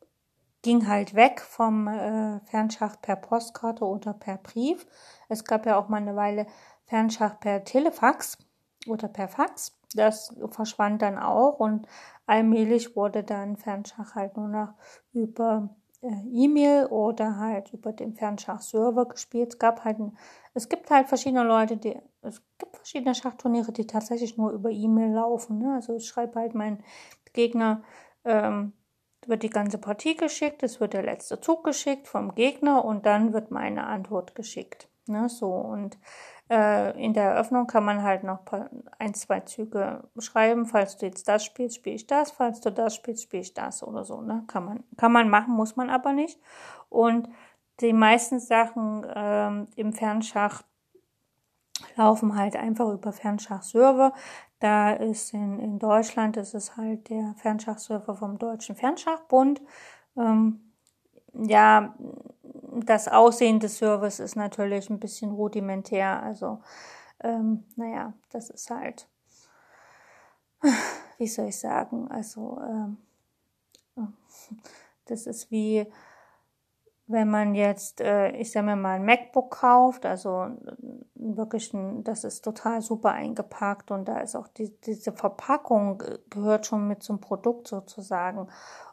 ging 0.63 0.87
halt 0.89 1.15
weg 1.15 1.41
vom 1.41 1.89
äh, 1.89 2.41
Fernschach 2.41 3.01
per 3.01 3.17
Postkarte 3.17 3.85
oder 3.85 4.13
per 4.13 4.37
Brief. 4.37 4.87
Es 5.29 5.45
gab 5.45 5.67
ja 5.67 5.79
auch 5.79 5.89
mal 5.89 5.99
eine 5.99 6.17
Weile 6.17 6.47
Fernschach 6.85 7.41
per 7.41 7.65
Telefax 7.65 8.39
oder 8.87 9.09
per 9.09 9.29
Fax. 9.29 9.77
Das 9.95 10.35
verschwand 10.51 11.03
dann 11.03 11.19
auch 11.19 11.59
und 11.59 11.87
allmählich 12.27 12.95
wurde 12.95 13.25
dann 13.25 13.57
Fernschach 13.57 14.15
halt 14.15 14.37
nur 14.37 14.49
noch 14.49 14.75
über 15.13 15.71
äh, 16.03 16.09
E-Mail 16.33 16.87
oder 16.87 17.39
halt 17.39 17.73
über 17.73 17.93
den 17.93 18.15
Fernschach-Server 18.15 19.07
gespielt. 19.07 19.55
Es 19.55 19.59
gab 19.59 19.85
halt, 19.85 19.99
ein, 19.99 20.17
es 20.55 20.69
gibt 20.69 20.91
halt 20.91 21.09
verschiedene 21.09 21.43
Leute, 21.43 21.77
die, 21.77 21.99
es 22.23 22.43
gibt 22.59 22.77
verschiedene 22.77 23.15
Schachturniere, 23.15 23.73
die 23.73 23.87
tatsächlich 23.87 24.37
nur 24.37 24.53
über 24.53 24.71
E-Mail 24.71 25.13
laufen. 25.13 25.59
Ne? 25.59 25.75
Also 25.75 25.95
ich 25.97 26.07
schreibe 26.07 26.39
halt 26.39 26.55
meinen 26.55 26.83
Gegner, 27.33 27.83
ähm, 28.25 28.73
wird 29.27 29.43
die 29.43 29.51
ganze 29.51 29.79
Partie 29.79 30.17
geschickt, 30.17 30.63
es 30.63 30.81
wird 30.81 30.95
der 30.95 31.03
letzte 31.03 31.41
Zug 31.41 31.65
geschickt 31.65 32.09
vom 32.09 32.35
Gegner 32.35 32.85
und 32.85 33.07
dann 33.07 33.33
wird 33.33 33.51
meine 33.51 33.87
Antwort 33.87 34.35
geschickt. 34.35 34.89
Ne? 35.07 35.29
So 35.29 35.53
und 35.53 35.99
äh, 36.51 36.99
in 37.03 37.15
der 37.15 37.31
Eröffnung 37.31 37.67
kann 37.67 37.85
man 37.85 38.03
halt 38.03 38.25
noch 38.25 38.41
ein, 38.99 39.15
zwei 39.15 39.41
Züge 39.41 40.09
schreiben. 40.19 40.67
Falls 40.67 40.97
du 40.97 41.07
jetzt 41.07 41.29
das 41.29 41.45
spielst, 41.45 41.77
spiele 41.77 41.97
ich 41.97 42.07
das. 42.07 42.33
Falls 42.33 42.61
du 42.61 42.71
das 42.73 42.95
spielst, 42.95 43.23
spiele 43.23 43.43
ich 43.43 43.55
das 43.55 43.83
oder 43.83 44.05
so. 44.05 44.21
Ne? 44.21 44.45
Kann, 44.49 44.65
man, 44.65 44.85
kann 44.97 45.13
man 45.13 45.29
machen, 45.29 45.55
muss 45.55 45.77
man 45.77 45.91
aber 45.91 46.13
nicht. 46.13 46.41
Und 46.89 47.29
die 47.81 47.93
meisten 47.93 48.41
Sachen 48.41 49.07
ähm, 49.15 49.69
im 49.77 49.93
Fernschach 49.93 50.63
laufen 51.97 52.37
halt 52.37 52.57
einfach 52.57 52.93
über 52.93 53.13
Fernschachserver. 53.13 54.13
Da 54.59 54.93
ist 54.93 55.33
in, 55.33 55.59
in 55.59 55.79
Deutschland 55.79 56.37
ist 56.37 56.55
es 56.55 56.77
halt 56.77 57.09
der 57.09 57.35
Fernschachserver 57.39 58.15
vom 58.15 58.39
Deutschen 58.39 58.77
Fernschachbund. 58.77 59.61
Ähm, 60.17 60.61
ja, 61.33 61.95
das 62.85 63.09
Aussehen 63.09 63.61
des 63.61 63.79
Servers 63.79 64.21
ist 64.21 64.37
natürlich 64.37 64.91
ein 64.91 65.01
bisschen 65.01 65.31
rudimentär. 65.31 66.23
Also, 66.23 66.61
ähm, 67.23 67.65
naja, 67.77 68.13
das 68.31 68.51
ist 68.51 68.71
halt, 68.71 69.09
wie 71.19 71.27
soll 71.27 71.49
ich 71.49 71.59
sagen, 71.59 72.09
also, 72.11 72.61
ähm, 72.63 72.99
das 75.07 75.27
ist 75.27 75.51
wie, 75.51 75.87
wenn 77.11 77.29
man 77.31 77.55
jetzt, 77.55 78.01
äh, 78.01 78.31
ich 78.33 78.53
sage 78.53 78.67
mir 78.67 78.77
mal, 78.77 78.97
ein 78.97 79.05
MacBook 79.05 79.51
kauft, 79.51 80.07
also 80.07 80.49
wirklich, 81.15 81.73
ein, 81.75 82.05
das 82.05 82.25
ist 82.25 82.43
total 82.43 82.81
super 82.83 83.13
eingepackt 83.13 83.91
und 83.91 84.07
da 84.07 84.21
ist 84.21 84.37
auch 84.37 84.49
die, 84.49 84.81
diese 84.81 85.13
Verpackung 85.13 86.03
gehört 86.31 86.67
schon 86.67 86.87
mit 86.89 87.03
zum 87.03 87.21
Produkt 87.21 87.69
sozusagen. 87.69 88.49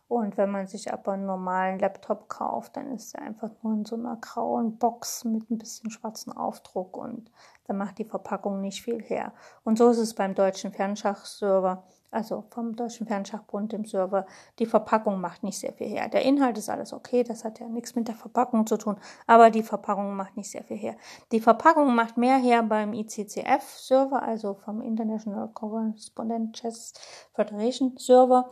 Und 0.08 0.38
wenn 0.38 0.49
man 0.49 0.67
sich 0.67 0.93
aber 0.93 1.13
einen 1.13 1.25
normalen 1.25 1.80
Laptop 1.80 2.30
kauft, 2.30 2.77
dann 2.77 2.93
ist 2.93 3.13
er 3.13 3.23
einfach 3.23 3.51
nur 3.62 3.73
in 3.73 3.86
so 3.86 3.97
einer 3.97 4.15
grauen 4.15 4.77
Box 4.77 5.25
mit 5.25 5.49
ein 5.51 5.58
bisschen 5.58 5.91
schwarzen 5.91 6.32
Aufdruck 6.32 6.95
und 6.95 7.30
dann 7.65 7.77
macht 7.77 7.97
die 7.97 8.06
Verpackung 8.06 8.62
nicht 8.62 8.82
viel 8.82 9.01
her. 9.01 9.34
Und 9.65 9.77
so 9.77 9.89
ist 9.89 9.97
es 9.97 10.15
beim 10.15 10.34
deutschen 10.34 10.71
Fernschachserver, 10.71 11.84
also 12.12 12.43
vom 12.50 12.76
deutschen 12.76 13.08
Fernschachbund 13.08 13.74
im 13.74 13.86
Server. 13.86 14.26
Die 14.60 14.65
Verpackung 14.65 15.20
macht 15.20 15.43
nicht 15.43 15.60
sehr 15.60 15.74
viel 15.74 15.88
her. 15.88 16.08
Der 16.10 16.24
Inhalt 16.24 16.58
ist 16.58 16.70
alles 16.70 16.93
okay, 16.93 17.24
das 17.24 17.43
hat 17.43 17.60
ja 17.60 17.67
nichts 17.67 17.96
mit 17.96 18.08
der 18.08 18.15
Verpackung 18.15 18.65
zu 18.65 18.78
tun, 18.78 18.98
aber 19.26 19.50
die 19.50 19.63
Verpackung 19.63 20.15
macht 20.15 20.38
nicht 20.38 20.50
sehr 20.50 20.63
viel 20.63 20.78
her. 20.78 20.96
Die 21.32 21.39
Verpackung 21.39 21.93
macht 21.96 22.17
mehr 22.17 22.38
her 22.38 22.63
beim 22.63 22.93
ICCF-Server, 22.93 24.22
also 24.22 24.54
vom 24.54 24.82
International 24.82 25.50
Correspondent 25.50 26.56
Chess 26.56 26.93
Federation 27.34 27.98
Server. 27.98 28.50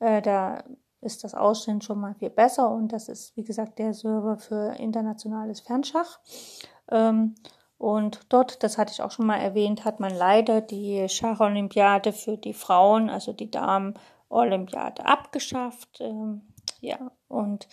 Äh, 0.00 0.22
da 0.22 0.62
ist 1.00 1.24
das 1.24 1.34
Aussehen 1.34 1.80
schon 1.80 2.00
mal 2.00 2.14
viel 2.14 2.30
besser 2.30 2.70
und 2.70 2.92
das 2.92 3.08
ist, 3.08 3.36
wie 3.36 3.44
gesagt, 3.44 3.78
der 3.78 3.94
Server 3.94 4.36
für 4.36 4.74
internationales 4.78 5.60
Fernschach. 5.60 6.18
Ähm, 6.90 7.34
und 7.78 8.20
dort, 8.28 8.64
das 8.64 8.76
hatte 8.76 8.92
ich 8.92 9.02
auch 9.02 9.12
schon 9.12 9.26
mal 9.26 9.36
erwähnt, 9.36 9.84
hat 9.84 10.00
man 10.00 10.14
leider 10.14 10.60
die 10.60 11.08
Schacholympiade 11.08 12.12
für 12.12 12.36
die 12.36 12.52
Frauen, 12.52 13.08
also 13.08 13.32
die 13.32 13.50
Damen-Olympiade 13.50 15.06
abgeschafft. 15.06 16.00
Ähm, 16.00 16.42
ja, 16.80 16.98
und 17.28 17.68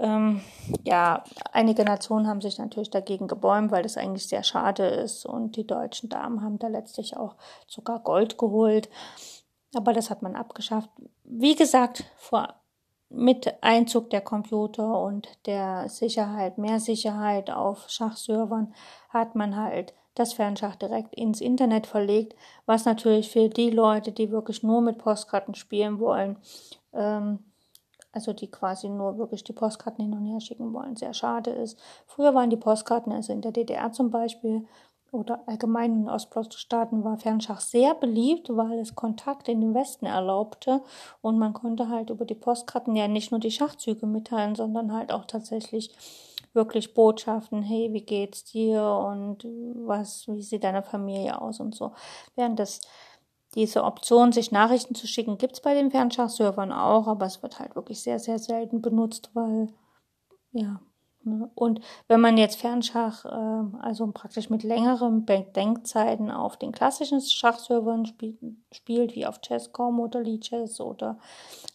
ähm, 0.00 0.40
ja, 0.82 1.22
einige 1.52 1.84
Nationen 1.84 2.26
haben 2.26 2.40
sich 2.40 2.58
natürlich 2.58 2.90
dagegen 2.90 3.28
gebäumt, 3.28 3.70
weil 3.70 3.84
das 3.84 3.96
eigentlich 3.96 4.26
sehr 4.26 4.42
schade 4.42 4.84
ist. 4.84 5.24
Und 5.24 5.54
die 5.54 5.66
deutschen 5.66 6.08
Damen 6.08 6.42
haben 6.42 6.58
da 6.58 6.66
letztlich 6.66 7.16
auch 7.16 7.36
sogar 7.68 8.00
Gold 8.00 8.36
geholt. 8.36 8.88
Aber 9.76 9.92
das 9.92 10.10
hat 10.10 10.22
man 10.22 10.34
abgeschafft. 10.34 10.90
Wie 11.22 11.54
gesagt, 11.54 12.04
vor, 12.16 12.54
mit 13.16 13.62
Einzug 13.62 14.10
der 14.10 14.20
Computer 14.20 15.00
und 15.00 15.28
der 15.46 15.88
Sicherheit, 15.88 16.58
mehr 16.58 16.80
Sicherheit 16.80 17.50
auf 17.50 17.88
Schachservern, 17.88 18.74
hat 19.10 19.34
man 19.34 19.56
halt 19.56 19.94
das 20.14 20.32
Fernschach 20.32 20.76
direkt 20.76 21.14
ins 21.14 21.40
Internet 21.40 21.86
verlegt, 21.86 22.36
was 22.66 22.84
natürlich 22.84 23.30
für 23.30 23.48
die 23.48 23.70
Leute, 23.70 24.12
die 24.12 24.30
wirklich 24.30 24.62
nur 24.62 24.80
mit 24.80 24.98
Postkarten 24.98 25.54
spielen 25.54 25.98
wollen, 25.98 26.38
ähm, 26.92 27.40
also 28.12 28.32
die 28.32 28.50
quasi 28.50 28.88
nur 28.88 29.18
wirklich 29.18 29.42
die 29.42 29.52
Postkarten 29.52 30.04
hin 30.04 30.14
und 30.14 30.26
her 30.26 30.40
schicken 30.40 30.72
wollen, 30.72 30.94
sehr 30.94 31.14
schade 31.14 31.50
ist. 31.50 31.78
Früher 32.06 32.32
waren 32.32 32.50
die 32.50 32.56
Postkarten, 32.56 33.12
also 33.12 33.32
in 33.32 33.40
der 33.40 33.50
DDR 33.50 33.90
zum 33.90 34.10
Beispiel, 34.10 34.66
oder 35.14 35.42
allgemein 35.46 36.02
in 36.02 36.08
Ostblockstaaten 36.08 37.04
war 37.04 37.16
Fernschach 37.16 37.60
sehr 37.60 37.94
beliebt, 37.94 38.48
weil 38.50 38.78
es 38.78 38.94
Kontakt 38.94 39.48
in 39.48 39.60
den 39.60 39.74
Westen 39.74 40.06
erlaubte 40.06 40.82
und 41.22 41.38
man 41.38 41.52
konnte 41.52 41.88
halt 41.88 42.10
über 42.10 42.24
die 42.24 42.34
Postkarten 42.34 42.96
ja 42.96 43.08
nicht 43.08 43.30
nur 43.30 43.40
die 43.40 43.50
Schachzüge 43.50 44.06
mitteilen, 44.06 44.54
sondern 44.54 44.92
halt 44.92 45.12
auch 45.12 45.24
tatsächlich 45.24 45.94
wirklich 46.52 46.94
Botschaften, 46.94 47.62
hey, 47.62 47.92
wie 47.92 48.04
geht's 48.04 48.44
dir 48.44 48.82
und 48.82 49.44
was, 49.86 50.28
wie 50.28 50.42
sieht 50.42 50.64
deine 50.64 50.82
Familie 50.82 51.40
aus 51.40 51.60
und 51.60 51.74
so. 51.74 51.92
Während 52.36 52.58
das 52.58 52.80
diese 53.54 53.84
Option, 53.84 54.32
sich 54.32 54.50
Nachrichten 54.50 54.94
zu 54.94 55.06
schicken, 55.06 55.38
gibt's 55.38 55.60
bei 55.60 55.74
den 55.74 55.90
Fernschachservern 55.90 56.72
auch, 56.72 57.06
aber 57.06 57.26
es 57.26 57.42
wird 57.42 57.60
halt 57.60 57.76
wirklich 57.76 58.02
sehr, 58.02 58.18
sehr 58.18 58.38
selten 58.38 58.82
benutzt, 58.82 59.30
weil 59.34 59.68
ja? 60.52 60.80
Und 61.54 61.80
wenn 62.08 62.20
man 62.20 62.36
jetzt 62.36 62.60
Fernschach, 62.60 63.24
ähm, 63.24 63.78
also 63.80 64.06
praktisch 64.12 64.50
mit 64.50 64.62
längeren 64.62 65.26
Denkzeiten 65.26 66.30
auf 66.30 66.56
den 66.56 66.72
klassischen 66.72 67.20
Schachservern 67.20 68.06
spielt, 68.06 69.14
wie 69.14 69.26
auf 69.26 69.40
Chess.com 69.40 70.00
oder 70.00 70.22
Lichess 70.22 70.80
oder 70.80 71.18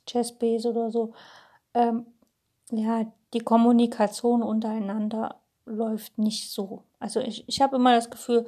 Chessbase 0.07 0.69
oder 0.69 0.91
so, 0.91 1.13
ähm, 1.73 2.05
ja, 2.71 3.05
die 3.33 3.39
Kommunikation 3.39 4.43
untereinander 4.43 5.35
läuft 5.65 6.17
nicht 6.17 6.51
so. 6.51 6.83
Also 6.99 7.19
ich, 7.19 7.43
ich 7.47 7.62
habe 7.62 7.75
immer 7.75 7.95
das 7.95 8.09
Gefühl, 8.09 8.47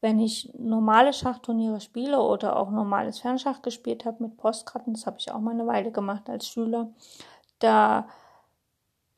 wenn 0.00 0.20
ich 0.20 0.52
normale 0.56 1.12
Schachturniere 1.12 1.80
spiele 1.80 2.20
oder 2.20 2.56
auch 2.56 2.70
normales 2.70 3.18
Fernschach 3.18 3.62
gespielt 3.62 4.04
habe 4.04 4.22
mit 4.22 4.36
Postkarten, 4.36 4.94
das 4.94 5.06
habe 5.06 5.16
ich 5.18 5.32
auch 5.32 5.40
mal 5.40 5.52
eine 5.52 5.66
Weile 5.66 5.90
gemacht 5.90 6.30
als 6.30 6.46
Schüler, 6.46 6.92
da 7.58 8.06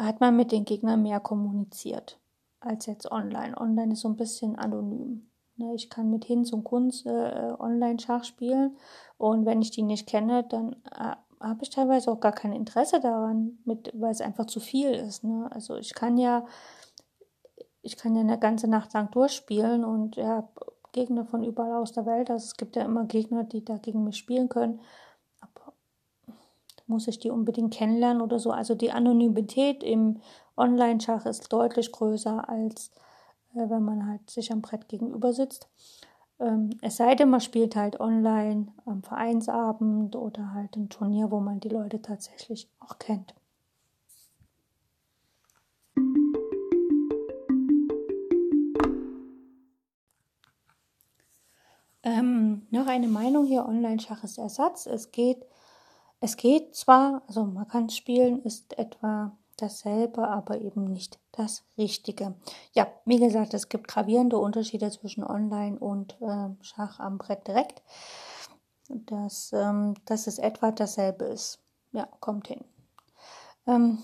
hat 0.07 0.21
man 0.21 0.37
mit 0.37 0.53
den 0.53 0.65
Gegnern 0.65 1.03
mehr 1.03 1.21
kommuniziert 1.21 2.19
als 2.61 2.87
jetzt 2.87 3.11
online. 3.11 3.57
Online 3.57 3.93
ist 3.93 4.01
so 4.01 4.09
ein 4.09 4.17
bisschen 4.17 4.57
anonym. 4.57 5.31
Ne, 5.57 5.75
ich 5.75 5.91
kann 5.91 6.11
mit 6.11 6.25
Hinz 6.25 6.53
und 6.53 6.65
Kunz 6.65 7.05
äh, 7.05 7.53
online 7.59 7.99
Schach 7.99 8.25
spielen 8.25 8.77
und 9.19 9.45
wenn 9.45 9.61
ich 9.61 9.71
die 9.71 9.83
nicht 9.83 10.09
kenne, 10.09 10.45
dann 10.45 10.77
äh, 10.91 11.17
habe 11.41 11.63
ich 11.63 11.71
teilweise 11.71 12.11
auch 12.11 12.21
gar 12.21 12.33
kein 12.33 12.53
Interesse 12.53 13.01
daran, 13.01 13.59
mit, 13.65 13.91
weil 13.95 14.11
es 14.11 14.21
einfach 14.21 14.47
zu 14.47 14.61
viel 14.61 14.91
ist. 14.91 15.25
Ne? 15.25 15.49
Also 15.51 15.77
ich 15.77 15.95
kann 15.95 16.19
ja, 16.19 16.47
ich 17.83 17.97
kann 17.97 18.15
ja 18.15 18.21
eine 18.21 18.39
ganze 18.39 18.69
Nacht 18.69 18.93
lang 18.93 19.11
durchspielen 19.11 19.85
und 19.85 20.17
ja, 20.17 20.49
Gegner 20.93 21.25
von 21.25 21.45
überall 21.45 21.81
aus 21.81 21.93
der 21.93 22.07
Welt. 22.07 22.31
Also 22.31 22.45
es 22.45 22.57
gibt 22.57 22.77
ja 22.77 22.85
immer 22.85 23.05
Gegner, 23.05 23.45
die 23.45 23.65
da 23.65 23.79
gegen 23.79 24.05
mich 24.05 24.17
spielen 24.17 24.49
können. 24.49 24.81
Muss 26.90 27.07
ich 27.07 27.20
die 27.20 27.31
unbedingt 27.31 27.72
kennenlernen 27.72 28.20
oder 28.20 28.40
so. 28.40 28.50
Also 28.50 28.74
die 28.74 28.90
Anonymität 28.90 29.85
im 29.85 30.20
Online-Schach 30.57 31.24
ist 31.24 31.53
deutlich 31.53 31.92
größer, 31.92 32.48
als 32.48 32.90
äh, 33.55 33.70
wenn 33.70 33.85
man 33.85 34.09
halt 34.09 34.29
sich 34.29 34.50
am 34.50 34.61
Brett 34.61 34.88
gegenüber 34.88 35.33
sitzt. 35.33 35.68
Ähm, 36.40 36.70
es 36.83 36.96
sei 36.96 37.14
denn, 37.14 37.31
man 37.31 37.40
spielt 37.40 37.76
halt 37.76 38.00
online 38.00 38.66
am 38.87 39.05
Vereinsabend 39.05 40.16
oder 40.16 40.53
halt 40.53 40.74
ein 40.76 40.88
Turnier, 40.88 41.31
wo 41.31 41.38
man 41.38 41.61
die 41.61 41.68
Leute 41.68 42.03
tatsächlich 42.03 42.68
auch 42.81 42.98
kennt. 42.98 43.35
Ähm, 52.03 52.66
noch 52.70 52.88
eine 52.88 53.07
Meinung 53.07 53.44
hier, 53.44 53.64
Online-Schach 53.64 54.24
ist 54.24 54.38
Ersatz. 54.38 54.87
Es 54.87 55.12
geht, 55.12 55.46
es 56.21 56.37
geht 56.37 56.75
zwar, 56.75 57.23
also 57.27 57.45
man 57.45 57.67
kann 57.69 57.89
spielen, 57.89 58.43
ist 58.43 58.79
etwa 58.79 59.33
dasselbe, 59.57 60.29
aber 60.29 60.61
eben 60.61 60.85
nicht 60.85 61.19
das 61.33 61.63
Richtige. 61.77 62.35
Ja, 62.73 62.87
wie 63.05 63.19
gesagt, 63.19 63.55
es 63.55 63.69
gibt 63.69 63.89
gravierende 63.89 64.39
Unterschiede 64.39 64.91
zwischen 64.91 65.25
Online 65.25 65.79
und 65.79 66.17
äh, 66.21 66.49
Schach 66.63 67.01
am 67.01 67.19
Brett 67.19 67.47
direkt. 67.47 67.83
Dass, 68.89 69.53
ähm, 69.53 69.95
dass 70.05 70.27
es 70.27 70.39
etwa 70.39 70.73
dasselbe 70.73 71.25
ist. 71.27 71.61
Ja, 71.93 72.09
kommt 72.19 72.49
hin. 72.49 72.65
Ähm, 73.67 73.99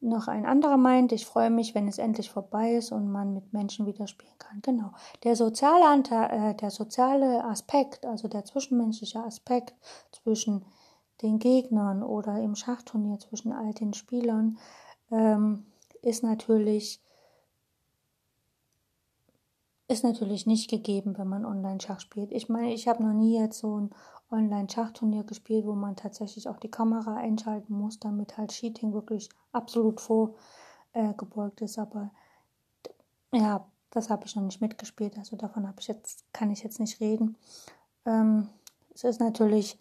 noch 0.00 0.26
ein 0.26 0.46
anderer 0.46 0.78
meint, 0.78 1.12
ich 1.12 1.26
freue 1.26 1.50
mich, 1.50 1.74
wenn 1.74 1.86
es 1.86 1.98
endlich 1.98 2.30
vorbei 2.30 2.72
ist 2.72 2.92
und 2.92 3.12
man 3.12 3.34
mit 3.34 3.52
Menschen 3.52 3.86
wieder 3.86 4.08
spielen 4.08 4.32
kann. 4.38 4.60
Genau. 4.62 4.90
Der 5.22 5.36
soziale, 5.36 5.86
Anteil, 5.86 6.50
äh, 6.50 6.54
der 6.54 6.70
soziale 6.70 7.44
Aspekt, 7.44 8.04
also 8.06 8.26
der 8.26 8.44
zwischenmenschliche 8.44 9.20
Aspekt 9.20 9.74
zwischen 10.10 10.64
den 11.22 11.38
Gegnern 11.38 12.02
oder 12.02 12.40
im 12.40 12.54
Schachturnier 12.54 13.18
zwischen 13.18 13.52
all 13.52 13.72
den 13.72 13.94
Spielern, 13.94 14.58
ähm, 15.10 15.66
ist 16.02 16.22
natürlich 16.22 17.00
ist 19.88 20.04
natürlich 20.04 20.46
nicht 20.46 20.70
gegeben, 20.70 21.18
wenn 21.18 21.28
man 21.28 21.44
Online-Schach 21.44 22.00
spielt. 22.00 22.32
Ich 22.32 22.48
meine, 22.48 22.72
ich 22.72 22.88
habe 22.88 23.02
noch 23.02 23.12
nie 23.12 23.38
jetzt 23.38 23.58
so 23.58 23.78
ein 23.78 23.90
Online-Schachturnier 24.30 25.24
gespielt, 25.24 25.66
wo 25.66 25.74
man 25.74 25.96
tatsächlich 25.96 26.48
auch 26.48 26.56
die 26.56 26.70
Kamera 26.70 27.16
einschalten 27.16 27.74
muss, 27.74 28.00
damit 28.00 28.38
halt 28.38 28.52
Cheating 28.52 28.94
wirklich 28.94 29.28
absolut 29.52 30.00
vorgebeugt 30.00 31.60
äh, 31.60 31.64
ist. 31.64 31.78
Aber 31.78 32.10
ja, 33.32 33.66
das 33.90 34.08
habe 34.08 34.24
ich 34.24 34.34
noch 34.34 34.42
nicht 34.42 34.62
mitgespielt, 34.62 35.18
also 35.18 35.36
davon 35.36 35.68
habe 35.68 35.80
ich 35.80 35.88
jetzt, 35.88 36.24
kann 36.32 36.50
ich 36.50 36.62
jetzt 36.62 36.80
nicht 36.80 37.00
reden. 37.00 37.36
Ähm, 38.06 38.48
es 38.94 39.04
ist 39.04 39.20
natürlich 39.20 39.78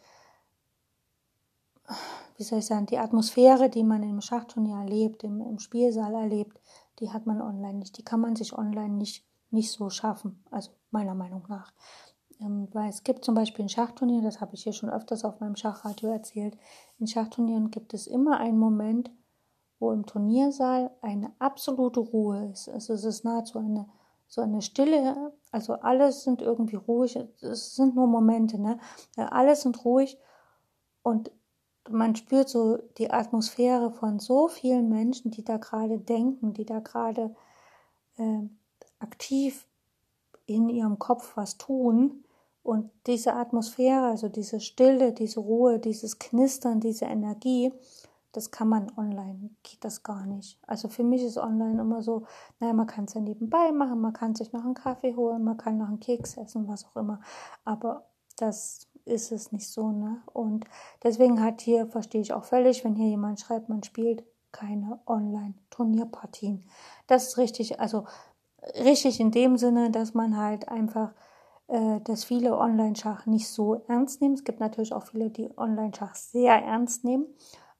wie 2.42 2.46
soll 2.46 2.58
ich 2.58 2.66
sagen, 2.66 2.88
die 2.88 2.98
Atmosphäre, 2.98 3.70
die 3.70 3.84
man 3.84 4.02
im 4.02 4.20
Schachturnier 4.20 4.78
erlebt, 4.78 5.24
im, 5.24 5.42
im 5.42 5.60
Spielsaal 5.60 6.16
erlebt, 6.16 6.60
die 6.98 7.12
hat 7.12 7.28
man 7.28 7.40
online 7.40 7.76
nicht. 7.76 8.00
Die 8.00 8.04
kann 8.04 8.20
man 8.20 8.36
sich 8.36 8.58
online 8.58 8.96
nicht, 8.96 9.24
nicht 9.52 9.72
so 9.72 9.92
schaffen, 9.92 10.44
also 10.50 10.72
meiner 10.90 11.14
Meinung 11.14 11.46
nach. 11.50 11.72
Ähm, 12.40 12.68
weil 12.74 12.90
es 12.90 13.04
gibt 13.04 13.24
zum 13.24 13.36
Beispiel 13.36 13.66
ein 13.66 13.70
Schachturnier, 13.70 14.24
das 14.24 14.42
habe 14.42 14.56
ich 14.56 14.64
hier 14.64 14.74
schon 14.74 14.90
öfters 14.90 15.24
auf 15.24 15.40
meinem 15.40 15.56
Schachradio 15.56 16.10
erzählt. 16.10 16.58
In 16.98 17.06
Schachturnieren 17.06 17.70
gibt 17.70 17.94
es 17.94 18.08
immer 18.08 18.40
einen 18.40 18.58
Moment, 18.58 19.12
wo 19.78 19.92
im 19.92 20.08
Turniersaal 20.08 20.90
eine 21.04 21.34
absolute 21.38 22.00
Ruhe 22.00 22.50
ist. 22.52 22.70
Also 22.70 22.94
es 22.94 23.04
ist 23.04 23.24
nahezu 23.24 23.60
eine 23.60 23.88
so 24.28 24.42
eine 24.42 24.64
Stille, 24.64 25.34
also 25.52 25.74
alles 25.74 26.24
sind 26.24 26.42
irgendwie 26.42 26.78
ruhig, 26.78 27.20
es 27.42 27.76
sind 27.76 27.96
nur 27.96 28.08
Momente, 28.08 28.58
ne? 28.58 28.80
Alles 29.18 29.64
sind 29.64 29.84
ruhig 29.84 30.18
und 31.04 31.32
man 31.92 32.16
spürt 32.16 32.50
so 32.50 32.78
die 32.98 33.12
Atmosphäre 33.12 33.92
von 33.92 34.20
so 34.20 34.48
vielen 34.48 34.90
Menschen, 34.90 35.32
die 35.32 35.44
da 35.44 35.58
gerade 35.58 35.98
denken, 36.00 36.54
die 36.54 36.66
da 36.66 36.80
gerade 36.80 37.36
äh, 38.18 38.42
aktiv 39.00 39.66
in 40.46 40.70
ihrem 40.70 41.00
Kopf 41.00 41.36
was 41.36 41.58
tun. 41.58 42.24
Und 42.64 42.92
diese 43.08 43.34
Atmosphäre, 43.34 44.06
also 44.06 44.30
diese 44.30 44.60
Stille, 44.60 45.14
diese 45.14 45.40
Ruhe, 45.40 45.80
dieses 45.80 46.20
Knistern, 46.20 46.80
diese 46.80 47.06
Energie, 47.06 47.72
das 48.34 48.52
kann 48.52 48.70
man 48.70 48.92
online, 48.98 49.50
geht 49.64 49.84
das 49.84 50.04
gar 50.04 50.26
nicht. 50.26 50.58
Also 50.66 50.88
für 50.88 51.04
mich 51.04 51.24
ist 51.24 51.38
online 51.38 51.82
immer 51.82 52.02
so, 52.02 52.24
naja, 52.60 52.74
man 52.74 52.88
kann 52.88 53.06
es 53.06 53.14
ja 53.14 53.22
nebenbei 53.22 53.72
machen, 53.72 54.00
man 54.00 54.14
kann 54.14 54.36
sich 54.36 54.54
noch 54.54 54.64
einen 54.64 54.74
Kaffee 54.74 55.16
holen, 55.16 55.44
man 55.44 55.58
kann 55.58 55.78
noch 55.78 55.88
einen 55.88 56.00
Keks 56.00 56.38
essen, 56.38 56.68
was 56.68 56.86
auch 56.86 56.96
immer. 56.96 57.20
Aber 57.66 58.06
das 58.38 58.88
ist 59.06 59.32
es 59.32 59.52
nicht 59.52 59.68
so, 59.68 59.92
ne? 59.92 60.22
Und 60.34 60.66
deswegen 61.04 61.42
hat 61.42 61.62
hier, 61.62 61.88
verstehe 61.88 62.22
ich 62.22 62.34
auch 62.34 62.46
völlig, 62.46 62.84
wenn 62.84 62.96
hier 62.96 63.10
jemand 63.10 63.40
schreibt, 63.40 63.70
man 63.70 63.84
spielt 63.84 64.24
keine 64.52 65.00
Online-Turnierpartien. 65.06 66.66
Das 67.08 67.28
ist 67.28 67.38
richtig, 67.38 67.80
also 67.80 68.06
richtig 68.76 69.20
in 69.20 69.32
dem 69.32 69.58
Sinne, 69.58 69.92
dass 69.92 70.14
man 70.14 70.38
halt 70.38 70.70
einfach, 70.70 71.14
äh, 71.68 72.00
dass 72.02 72.24
viele 72.24 72.58
Online-Schach 72.58 73.26
nicht 73.26 73.48
so 73.48 73.84
ernst 73.88 74.22
nehmen. 74.22 74.36
Es 74.36 74.44
gibt 74.44 74.60
natürlich 74.60 74.94
auch 74.94 75.04
viele, 75.04 75.30
die 75.30 75.58
Online-Schach 75.58 76.16
sehr 76.16 76.56
ernst 76.56 77.04
nehmen, 77.04 77.26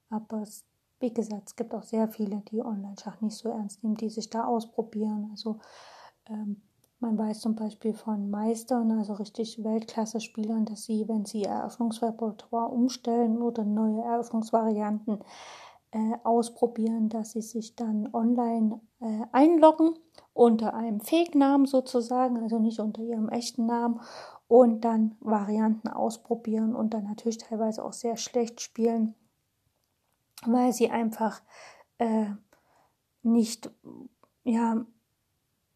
aber 0.10 0.42
es, 0.42 0.66
wie 1.00 1.14
gesagt, 1.14 1.50
es 1.50 1.56
gibt 1.56 1.74
auch 1.74 1.84
sehr 1.84 2.08
viele, 2.08 2.38
die 2.52 2.62
Online-Schach 2.62 3.22
nicht 3.22 3.36
so 3.36 3.50
ernst 3.50 3.84
nehmen, 3.84 3.96
die 3.96 4.10
sich 4.10 4.30
da 4.30 4.46
ausprobieren. 4.46 5.30
Also 5.32 5.60
ähm, 6.30 6.62
man 7.02 7.18
weiß 7.18 7.42
zum 7.42 7.56
Beispiel 7.56 7.94
von 7.94 8.30
Meistern, 8.30 8.92
also 8.92 9.14
richtig 9.14 9.64
Weltklasse-Spielern, 9.64 10.66
dass 10.66 10.84
sie, 10.84 11.08
wenn 11.08 11.26
sie 11.26 11.44
Eröffnungsrepertoire 11.44 12.70
umstellen 12.70 13.42
oder 13.42 13.66
neue 13.66 14.04
Eröffnungsvarianten 14.04 15.20
äh, 15.92 16.14
ausprobieren, 16.24 17.10
dass 17.10 17.32
sie 17.32 17.42
sich 17.42 17.76
dann 17.76 18.08
online 18.14 18.80
äh, 19.00 19.26
einloggen 19.32 19.96
unter 20.34 20.76
einem 20.76 21.02
Fake-Namen 21.02 21.66
sozusagen, 21.66 22.38
also 22.38 22.60
nicht 22.60 22.80
unter 22.80 23.02
ihrem 23.02 23.30
echten 23.30 23.66
Namen 23.66 24.00
und 24.48 24.82
dann 24.86 25.16
Varianten 25.22 25.88
ausprobieren 25.88 26.76
und 26.76 26.94
dann 26.94 27.06
natürlich 27.06 27.40
teilweise 27.40 27.84
auch 27.84 27.94
sehr 27.94 28.16
schlecht 28.16 28.62
spielen, 28.62 29.16
weil 30.46 30.72
sie 30.72 30.92
einfach 30.92 31.42
äh, 31.98 32.28
nicht 33.24 33.72
ja 34.44 34.86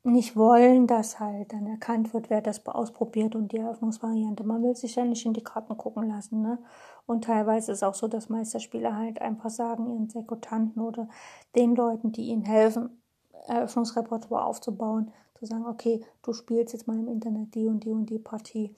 nicht 0.06 0.36
wollen, 0.36 0.88
dass 0.88 1.20
halt 1.20 1.52
dann 1.52 1.66
erkannt 1.68 2.14
wird, 2.14 2.30
wer 2.30 2.42
das 2.42 2.66
ausprobiert 2.68 3.36
und 3.36 3.52
die 3.52 3.58
Eröffnungsvariante. 3.58 4.44
Man 4.44 4.64
will 4.64 4.76
sich 4.76 4.96
ja 4.96 5.04
nicht 5.04 5.26
in 5.26 5.34
die 5.34 5.44
Karten 5.44 5.78
gucken 5.78 6.08
lassen. 6.08 6.42
Ne? 6.42 6.60
Und 7.06 7.24
teilweise 7.24 7.72
ist 7.72 7.84
auch 7.84 7.96
so, 7.96 8.08
dass 8.08 8.30
Meisterspieler 8.30 8.96
halt 8.96 9.22
einfach 9.22 9.50
sagen, 9.50 9.90
ihren 9.90 10.10
Sekutanten 10.10 10.82
oder 10.82 11.08
den 11.56 11.76
Leuten, 11.76 12.12
die 12.12 12.28
ihnen 12.28 12.44
helfen, 12.44 13.02
Eröffnungsrepertoire 13.48 14.46
aufzubauen, 14.46 15.12
zu 15.36 15.46
sagen, 15.46 15.66
okay, 15.66 16.02
du 16.24 16.34
spielst 16.34 16.74
jetzt 16.74 16.88
mal 16.88 16.98
im 16.98 17.08
Internet 17.08 17.56
die 17.56 17.68
und 17.68 17.84
die 17.84 17.92
und 17.92 18.06
die 18.06 18.20
Partie. 18.20 18.74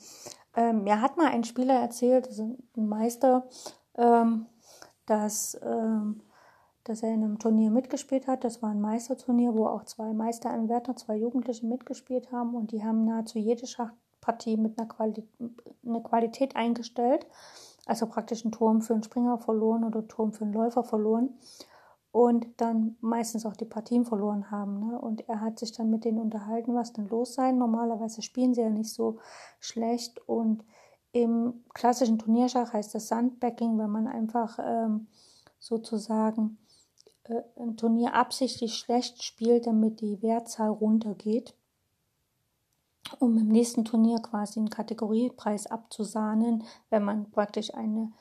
Ähm, 0.56 0.84
mir 0.84 1.02
hat 1.02 1.18
mal 1.18 1.28
ein 1.28 1.44
Spieler 1.44 1.76
erzählt, 1.76 2.28
also 2.28 2.58
ein 2.76 2.88
Meister, 2.88 3.48
ähm, 3.96 4.48
dass 5.06 5.60
ähm, 5.64 6.22
dass 6.90 7.04
er 7.04 7.14
in 7.14 7.24
einem 7.24 7.40
Turnier 7.40 7.72
mitgespielt 7.72 8.28
hat. 8.28 8.44
Das 8.44 8.62
war 8.62 8.70
ein 8.70 8.82
Meisterturnier, 8.82 9.54
wo 9.54 9.68
auch 9.68 9.84
zwei 9.84 10.14
Meisteranwärter, 10.14 10.96
zwei 10.96 11.18
Jugendliche 11.18 11.66
mitgespielt 11.66 12.32
haben 12.32 12.56
und 12.56 12.72
die 12.72 12.84
haben 12.84 13.06
nahezu 13.06 13.40
jede 13.40 13.68
Schachpartie 13.68 14.58
mit 14.58 14.80
einer 14.80 14.88
Qualität, 14.88 15.30
eine 15.86 16.02
Qualität 16.02 16.56
eingestellt. 16.56 17.26
Also 17.86 18.06
praktisch 18.06 18.44
einen 18.44 18.52
Turm 18.52 18.82
für 18.82 18.94
einen 18.94 19.04
Springer 19.04 19.38
verloren 19.38 19.84
oder 19.84 20.00
einen 20.00 20.10
Turm 20.10 20.34
für 20.34 20.44
einen 20.44 20.54
Läufer 20.54 20.84
verloren 20.84 21.38
und 22.12 22.48
dann 22.58 22.98
meistens 23.00 23.46
auch 23.46 23.56
die 23.56 23.66
Partien 23.66 24.04
verloren 24.04 24.52
haben. 24.52 24.80
Ne? 24.80 25.00
Und 25.00 25.28
er 25.30 25.42
hat 25.42 25.60
sich 25.60 25.72
dann 25.72 25.90
mit 25.90 26.04
denen 26.04 26.20
unterhalten, 26.20 26.74
was 26.76 26.94
denn 26.94 27.08
los 27.08 27.36
sei. 27.36 27.52
Normalerweise 27.52 28.22
spielen 28.22 28.54
sie 28.54 28.62
ja 28.62 28.70
nicht 28.70 28.92
so 28.92 29.20
schlecht 29.60 30.20
und 30.28 30.64
im 31.12 31.64
klassischen 31.74 32.20
Turnierschach 32.20 32.74
heißt 32.74 32.94
das 32.94 33.08
Sandbacking, 33.08 33.78
wenn 33.78 33.90
man 33.90 34.08
einfach 34.08 34.60
ähm, 34.62 35.08
sozusagen 35.60 36.58
äh, 37.30 37.44
ein 37.62 37.78
Turnier 37.78 38.14
absichtlich 38.14 38.76
schlecht 38.76 39.24
spielt, 39.24 39.68
damit 39.68 40.02
die 40.02 40.22
Wertzahl 40.22 40.70
runtergeht. 40.70 41.54
um 43.20 43.38
im 43.38 43.48
nächsten 43.48 43.86
Turnier 43.86 44.20
quasi 44.20 44.60
einen 44.60 44.70
Kategoriepreis 44.70 45.68
abzusahnen, 45.68 46.64
wenn 46.90 47.04
man 47.04 47.30
praktisch 47.32 47.74
eine 47.74 48.12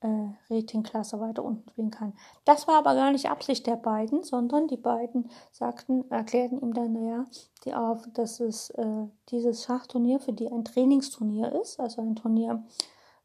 äh, 0.00 0.28
Ratingklasse 0.50 1.18
weiter 1.20 1.44
unten 1.44 1.68
spielen 1.70 1.90
kann. 1.90 2.12
Das 2.44 2.68
war 2.68 2.78
aber 2.78 2.94
gar 2.94 3.10
nicht 3.12 3.28
Absicht 3.30 3.66
der 3.66 3.76
beiden, 3.76 4.22
sondern 4.22 4.68
die 4.68 4.76
beiden 4.76 5.30
sagten, 5.52 6.08
erklärten 6.10 6.60
ihm 6.60 6.74
dann, 6.74 6.92
naja, 6.92 7.24
die 7.64 7.74
auf, 7.74 8.06
dass 8.12 8.40
es 8.40 8.70
äh, 8.70 9.06
dieses 9.30 9.64
Schachturnier 9.64 10.20
für 10.20 10.32
die 10.32 10.50
ein 10.50 10.64
Trainingsturnier 10.64 11.52
ist, 11.60 11.80
also 11.80 12.02
ein 12.02 12.16
Turnier, 12.16 12.62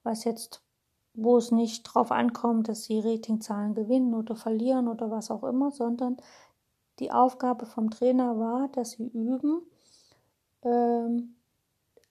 was 0.04 0.24
jetzt, 0.24 0.62
wo 1.14 1.38
es 1.38 1.52
nicht 1.52 1.84
drauf 1.84 2.12
ankommt, 2.12 2.70
dass 2.70 2.86
sie 2.86 3.00
Ratingzahlen 3.00 3.76
gewinnen 3.76 4.14
oder 4.14 4.36
verlieren 4.36 4.88
oder 4.88 5.12
was 5.12 5.32
auch 5.32 5.44
immer, 5.44 5.72
sondern 5.72 6.18
die 7.00 7.12
Aufgabe 7.12 7.66
vom 7.66 7.90
Trainer 7.90 8.38
war, 8.40 8.70
dass 8.70 8.92
sie 8.92 9.08
üben, 9.08 9.62
ähm, 10.64 11.36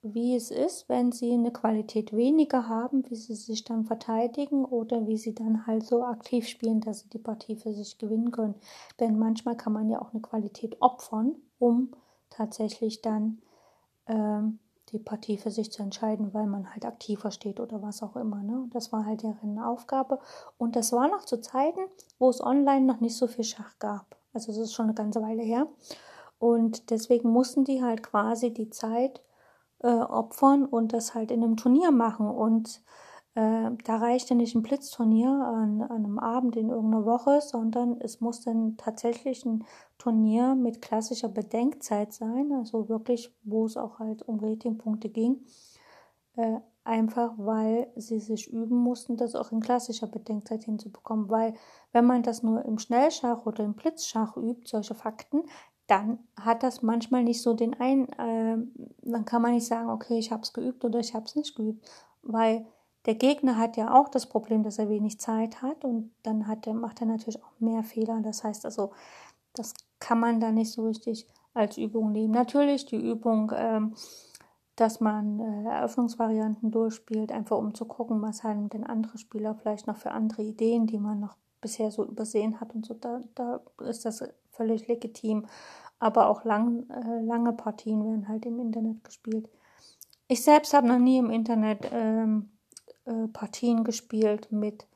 wie 0.03 0.35
es 0.35 0.51
ist, 0.51 0.89
wenn 0.89 1.13
sie 1.13 1.33
eine 1.33 1.53
Qualität 1.53 2.15
weniger 2.15 2.69
haben, 2.69 3.09
wie 3.11 3.17
sie 3.17 3.35
sich 3.35 3.65
dann 3.65 3.85
verteidigen 3.85 4.65
oder 4.65 5.07
wie 5.07 5.19
sie 5.19 5.35
dann 5.35 5.67
halt 5.67 5.85
so 5.85 6.03
aktiv 6.05 6.49
spielen, 6.49 6.81
dass 6.81 7.01
sie 7.01 7.11
die 7.11 7.19
Partie 7.19 7.57
für 7.57 7.75
sich 7.75 7.99
gewinnen 7.99 8.31
können. 8.31 8.55
Denn 8.99 9.19
manchmal 9.19 9.57
kann 9.57 9.75
man 9.75 9.91
ja 9.91 10.01
auch 10.01 10.13
eine 10.13 10.23
Qualität 10.23 10.81
opfern, 10.81 11.37
um 11.59 11.91
tatsächlich 12.31 13.03
dann 13.03 13.43
ähm, 14.07 14.59
die 14.93 14.99
Partie 14.99 15.39
für 15.39 15.51
sich 15.51 15.71
zu 15.73 15.83
entscheiden, 15.83 16.35
weil 16.35 16.47
man 16.47 16.71
halt 16.71 16.85
aktiver 16.85 17.31
steht 17.31 17.61
oder 17.61 17.83
was 17.83 18.03
auch 18.03 18.17
immer. 18.17 18.43
Ne? 18.43 18.69
Das 18.73 18.93
war 18.93 19.07
halt 19.07 19.23
deren 19.23 19.59
Aufgabe. 19.59 20.19
Und 20.59 20.77
das 20.77 20.93
war 20.93 21.09
noch 21.09 21.25
zu 21.25 21.41
Zeiten, 21.41 21.81
wo 22.19 22.29
es 22.29 22.43
online 22.43 22.85
noch 22.85 23.01
nicht 23.01 23.17
so 23.17 23.27
viel 23.27 23.45
Schach 23.45 23.79
gab. 23.79 24.17
Also 24.33 24.53
das 24.53 24.59
ist 24.59 24.75
schon 24.75 24.87
eine 24.87 24.95
ganze 24.95 25.23
Weile 25.23 25.43
her. 25.43 25.67
Und 26.39 26.91
deswegen 26.91 27.31
mussten 27.31 27.65
die 27.65 27.83
halt 27.83 28.03
quasi 28.03 28.53
die 28.53 28.71
Zeit 28.71 29.23
äh, 29.81 29.89
opfern 29.89 30.65
und 30.65 30.93
das 30.93 31.15
halt 31.15 31.31
in 31.31 31.43
einem 31.43 31.57
Turnier 31.57 31.91
machen. 31.91 32.29
Und 32.29 32.81
äh, 33.35 33.71
da 33.85 33.97
reichte 33.97 34.35
nicht 34.35 34.55
ein 34.55 34.63
Blitzturnier 34.63 35.31
an, 35.31 35.83
an, 35.83 36.05
einem 36.05 36.19
Abend 36.19 36.57
in 36.57 36.71
irgendeiner 36.71 37.05
Woche, 37.05 37.41
sondern 37.41 38.01
es 38.01 38.21
muss 38.21 38.41
dann 38.41 38.77
tatsächlich 38.77 39.45
ein 39.45 39.65
Turnier 39.99 40.55
mit 40.55 40.83
klassischer 40.83 41.29
Bedenkzeit 41.29 42.13
sein, 42.13 42.53
also 42.53 42.89
wirklich, 42.89 43.33
wo 43.45 43.67
es 43.67 43.77
auch 43.77 43.99
halt 44.01 44.23
um 44.23 44.41
Ratingpunkte 44.41 45.09
ging. 45.09 45.45
Äh, 46.37 46.61
einfach 46.83 47.35
weil 47.37 47.89
sie 47.97 48.19
sich 48.19 48.51
üben 48.53 48.79
mussten, 48.79 49.17
das 49.17 49.35
auch 49.35 49.53
in 49.53 49.61
klassischer 49.61 50.07
Bedenkzeit 50.07 50.65
hinzubekommen. 50.65 51.29
Weil 51.29 51.55
wenn 51.93 52.07
man 52.07 52.23
das 52.23 52.43
nur 52.43 52.65
im 52.65 52.79
Schnellschach 52.79 53.47
oder 53.47 53.65
im 53.65 53.75
Blitzschach 53.75 54.37
übt, 54.37 54.67
solche 54.67 54.95
Fakten, 54.95 55.43
dann 55.87 56.19
hat 56.41 56.63
das 56.63 56.83
manchmal 56.83 57.25
nicht 57.25 57.43
so 57.43 57.55
den 57.55 57.75
ein, 57.79 58.09
äh, 58.11 58.57
dann 59.03 59.25
kann 59.25 59.43
man 59.43 59.53
nicht 59.53 59.67
sagen, 59.67 59.91
okay, 59.91 60.19
ich 60.19 60.33
habe 60.33 60.43
es 60.43 60.53
geübt 60.53 60.85
oder 60.85 61.01
ich 61.01 61.15
habe 61.15 61.27
es 61.27 61.37
nicht 61.37 61.55
geübt, 61.55 61.89
weil 62.23 62.67
der 63.07 63.15
Gegner 63.15 63.57
hat 63.57 63.77
ja 63.77 63.95
auch 63.95 64.09
das 64.09 64.27
Problem, 64.27 64.63
dass 64.63 64.79
er 64.79 64.89
wenig 64.89 65.19
Zeit 65.19 65.63
hat 65.63 65.85
und 65.85 66.11
dann 66.23 66.47
hat 66.47 66.67
er, 66.67 66.75
macht 66.75 67.01
er 67.01 67.07
natürlich 67.07 67.43
auch 67.43 67.59
mehr 67.59 67.83
Fehler. 67.83 68.21
Das 68.23 68.45
heißt 68.45 68.65
also, 68.65 68.93
das 69.55 69.75
kann 69.99 70.21
man 70.21 70.41
da 70.41 70.53
nicht 70.53 70.73
so 70.73 70.87
richtig 70.87 71.27
als 71.55 71.79
Übung 71.79 72.13
nehmen. 72.13 72.33
Natürlich 72.33 72.87
die 72.87 72.97
Übung, 72.97 73.53
ähm, 73.55 73.95
dass 74.77 75.01
man 75.01 75.41
äh, 75.41 75.69
Eröffnungsvarianten 75.71 76.71
durchspielt, 76.71 77.33
einfach 77.33 77.59
um 77.59 77.75
zu 77.75 77.85
gucken, 77.85 78.23
was 78.23 78.45
haben 78.45 78.69
denn 78.69 78.85
andere 78.85 79.19
Spieler 79.19 79.55
vielleicht 79.55 79.87
noch 79.87 79.97
für 79.97 80.13
andere 80.13 80.43
Ideen, 80.43 80.87
die 80.87 80.99
man 80.99 81.21
noch 81.21 81.37
bisher 81.61 81.91
so 81.91 82.05
übersehen 82.05 82.61
hat 82.61 82.75
und 82.75 82.87
so. 82.87 82.95
Da, 82.95 83.21
da 83.35 83.61
ist 83.81 84.05
das 84.05 84.23
völlig 84.51 84.89
legitim 84.89 85.47
aber 86.01 86.29
auch 86.29 86.45
lang, 86.45 86.89
äh, 86.91 87.23
lange 87.23 87.53
Partien 87.53 88.03
werden 88.05 88.27
halt 88.27 88.47
im 88.47 88.59
Internet 88.59 89.05
gespielt. 89.05 89.49
Ich 90.27 90.43
selbst 90.43 90.75
habe 90.75 90.89
noch 90.89 90.99
nie 90.99 91.19
im 91.19 91.31
Internet 91.31 91.89
ähm, 91.93 92.51
äh, 93.05 93.29
Partien 93.29 93.85
gespielt 93.85 94.51
mit 94.53 94.87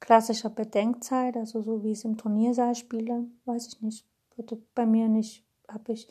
klassischer 0.00 0.50
Bedenkzeit, 0.50 1.36
also 1.36 1.62
so 1.62 1.82
wie 1.82 1.92
ich 1.92 1.98
es 1.98 2.04
im 2.04 2.16
Turniersaal 2.16 2.74
spiele, 2.74 3.26
weiß 3.46 3.68
ich 3.68 3.80
nicht. 3.80 4.06
Würde 4.36 4.60
bei 4.74 4.84
mir 4.84 5.08
nicht, 5.08 5.46
habe 5.68 5.92
ich, 5.92 6.08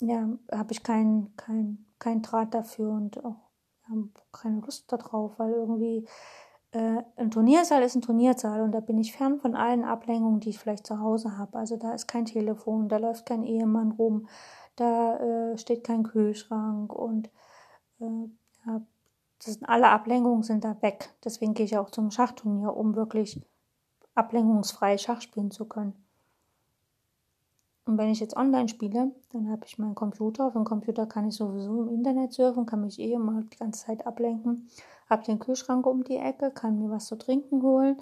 ja, 0.00 0.28
habe 0.52 0.72
ich 0.72 0.82
keinen 0.82 1.34
kein, 1.36 1.86
kein 1.98 2.22
Draht 2.22 2.54
dafür 2.54 2.90
und 2.90 3.24
auch 3.24 3.50
keine 4.32 4.60
Lust 4.60 4.90
darauf, 4.92 5.38
weil 5.38 5.52
irgendwie 5.52 6.06
äh, 6.72 7.02
ein 7.16 7.30
Turniersaal 7.30 7.82
ist 7.82 7.96
ein 7.96 8.02
Turniersaal 8.02 8.62
und 8.62 8.72
da 8.72 8.80
bin 8.80 8.98
ich 8.98 9.12
fern 9.12 9.40
von 9.40 9.56
allen 9.56 9.84
Ablenkungen, 9.84 10.40
die 10.40 10.50
ich 10.50 10.58
vielleicht 10.58 10.86
zu 10.86 11.00
Hause 11.00 11.36
habe. 11.36 11.58
Also 11.58 11.76
da 11.76 11.92
ist 11.92 12.06
kein 12.06 12.26
Telefon, 12.26 12.88
da 12.88 12.98
läuft 12.98 13.26
kein 13.26 13.42
Ehemann 13.42 13.92
rum, 13.92 14.28
da 14.76 15.16
äh, 15.52 15.58
steht 15.58 15.84
kein 15.84 16.04
Kühlschrank 16.04 16.92
und 16.92 17.30
äh, 18.00 18.28
ja, 18.66 18.82
sind, 19.42 19.68
alle 19.68 19.88
Ablenkungen 19.88 20.42
sind 20.42 20.64
da 20.64 20.80
weg. 20.82 21.14
Deswegen 21.24 21.54
gehe 21.54 21.66
ich 21.66 21.78
auch 21.78 21.90
zum 21.90 22.10
Schachturnier, 22.10 22.76
um 22.76 22.94
wirklich 22.94 23.40
ablenkungsfrei 24.14 24.98
Schach 24.98 25.20
spielen 25.20 25.50
zu 25.50 25.66
können. 25.66 25.94
Und 27.86 27.98
wenn 27.98 28.10
ich 28.10 28.20
jetzt 28.20 28.36
online 28.36 28.68
spiele, 28.68 29.10
dann 29.32 29.50
habe 29.50 29.64
ich 29.66 29.78
meinen 29.78 29.94
Computer. 29.94 30.46
Auf 30.46 30.52
dem 30.52 30.64
Computer 30.64 31.06
kann 31.06 31.28
ich 31.28 31.34
sowieso 31.34 31.82
im 31.82 31.88
Internet 31.88 32.32
surfen, 32.32 32.66
kann 32.66 32.82
mich 32.82 33.00
eh 33.00 33.14
immer 33.14 33.42
die 33.42 33.56
ganze 33.56 33.86
Zeit 33.86 34.06
ablenken 34.06 34.68
habe 35.10 35.24
den 35.24 35.40
Kühlschrank 35.40 35.84
um 35.86 36.04
die 36.04 36.16
Ecke, 36.16 36.52
kann 36.52 36.78
mir 36.78 36.90
was 36.90 37.06
zu 37.06 37.16
trinken 37.16 37.62
holen. 37.62 37.98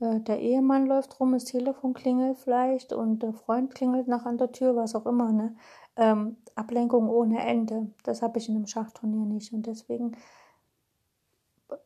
Äh, 0.00 0.20
der 0.20 0.38
Ehemann 0.38 0.86
läuft 0.86 1.18
rum, 1.18 1.32
das 1.32 1.46
Telefon 1.46 1.94
klingelt 1.94 2.38
vielleicht 2.38 2.92
und 2.92 3.22
der 3.22 3.32
Freund 3.32 3.74
klingelt 3.74 4.06
nach 4.06 4.26
an 4.26 4.38
der 4.38 4.52
Tür, 4.52 4.76
was 4.76 4.94
auch 4.94 5.06
immer. 5.06 5.32
Ne? 5.32 5.56
Ähm, 5.96 6.36
Ablenkung 6.54 7.08
ohne 7.08 7.40
Ende. 7.44 7.90
Das 8.04 8.22
habe 8.22 8.38
ich 8.38 8.48
in 8.48 8.56
einem 8.56 8.66
Schachturnier 8.66 9.24
nicht. 9.24 9.52
Und 9.52 9.66
deswegen, 9.66 10.12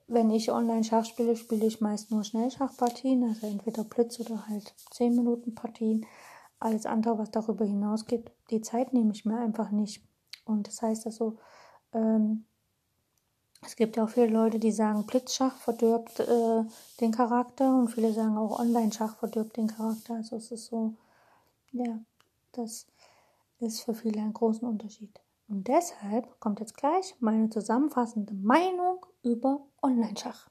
wenn 0.07 0.31
ich 0.31 0.51
online 0.53 0.85
Schach 0.85 1.05
spiele, 1.05 1.37
spiele 1.37 1.67
ich 1.67 1.81
meist 1.81 2.11
nur 2.11 2.25
Schnellschachpartien, 2.25 3.25
also 3.25 3.47
entweder 3.47 3.85
Blitz 3.85 4.21
oder 4.21 4.47
halt 4.49 4.75
10 4.93 5.15
Minuten 5.15 5.55
Partien. 5.55 6.07
Alles 6.59 6.87
andere, 6.87 7.19
was 7.19 7.31
darüber 7.31 7.65
hinausgeht, 7.65 8.31
die 8.51 8.63
Zeit 8.63 8.93
nehme 8.93 9.13
ich 9.13 9.25
mir 9.25 9.39
einfach 9.39 9.71
nicht. 9.71 10.03
Und 10.45 10.69
das 10.69 10.81
heißt 10.81 11.07
also, 11.07 11.37
ähm, 11.93 12.45
es 13.63 13.77
gibt 13.77 13.97
ja 13.97 14.05
auch 14.05 14.09
viele 14.09 14.29
Leute, 14.29 14.59
die 14.59 14.73
sagen, 14.73 15.07
Blitzschach 15.07 15.57
verdirbt 15.57 16.21
äh, 16.21 16.65
den 17.01 17.13
Charakter 17.13 17.77
und 17.77 17.89
viele 17.89 18.13
sagen 18.13 18.37
auch 18.39 18.59
Online-Schach 18.59 19.17
verdirbt 19.17 19.57
den 19.57 19.67
Charakter. 19.67 20.15
Also 20.15 20.37
es 20.37 20.51
ist 20.53 20.67
so, 20.67 20.95
ja, 21.73 21.99
das 22.53 22.87
ist 23.59 23.81
für 23.81 23.95
viele 23.95 24.21
ein 24.21 24.33
großen 24.33 24.67
Unterschied. 24.67 25.21
Und 25.49 25.69
deshalb 25.69 26.41
kommt 26.41 26.61
jetzt 26.61 26.77
gleich 26.77 27.15
meine 27.21 27.51
zusammenfassende 27.51 28.35
Meinung 28.35 29.05
über 29.23 29.61
Online-Schach. 29.87 30.49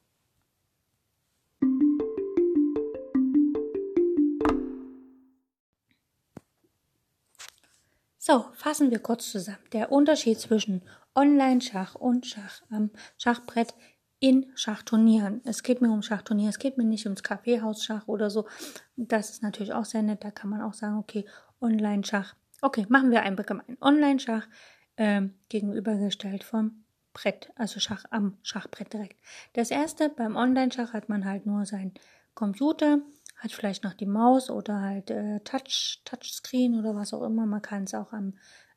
So, 8.17 8.45
fassen 8.53 8.91
wir 8.91 8.99
kurz 8.99 9.29
zusammen. 9.29 9.57
Der 9.73 9.91
Unterschied 9.91 10.39
zwischen 10.39 10.83
Online-Schach 11.15 11.95
und 11.95 12.25
Schach 12.25 12.61
am 12.69 12.91
Schachbrett 13.17 13.75
in 14.19 14.45
Schachturnieren. 14.55 15.41
Es 15.43 15.63
geht 15.63 15.81
mir 15.81 15.91
um 15.91 16.01
Schachturniere, 16.01 16.49
es 16.49 16.57
geht 16.57 16.77
mir 16.77 16.85
nicht 16.85 17.05
ums 17.05 17.21
Kaffeehausschach 17.21 18.07
oder 18.07 18.29
so. 18.29 18.47
Das 18.95 19.29
ist 19.31 19.43
natürlich 19.43 19.73
auch 19.73 19.85
sehr 19.85 20.01
nett. 20.01 20.23
Da 20.23 20.31
kann 20.31 20.49
man 20.49 20.61
auch 20.61 20.73
sagen, 20.73 20.97
okay, 20.97 21.25
Online-Schach. 21.59 22.35
Okay, 22.61 22.85
machen 22.87 23.11
wir 23.11 23.21
ein 23.23 23.37
allgemein. 23.37 23.77
Online-Schach 23.81 24.47
äh, 24.95 25.23
gegenübergestellt 25.49 26.45
vom 26.45 26.84
Brett, 27.15 27.51
also 27.55 27.79
Schach 27.79 28.05
am 28.11 28.37
Schachbrett 28.43 28.93
direkt. 28.93 29.19
Das 29.53 29.71
erste, 29.71 30.09
beim 30.09 30.35
Online-Schach 30.35 30.93
hat 30.93 31.09
man 31.09 31.25
halt 31.25 31.47
nur 31.47 31.65
seinen 31.65 31.93
Computer, 32.35 32.99
hat 33.37 33.51
vielleicht 33.51 33.83
noch 33.83 33.93
die 33.93 34.05
Maus 34.05 34.51
oder 34.51 34.81
halt 34.81 35.09
äh, 35.09 35.39
Touch, 35.39 36.01
Touchscreen 36.05 36.77
oder 36.77 36.93
was 36.93 37.13
auch 37.13 37.23
immer. 37.23 37.45
Man 37.45 37.61
kann 37.61 37.85
es 37.85 37.93
auch 37.93 38.13
am 38.13 38.33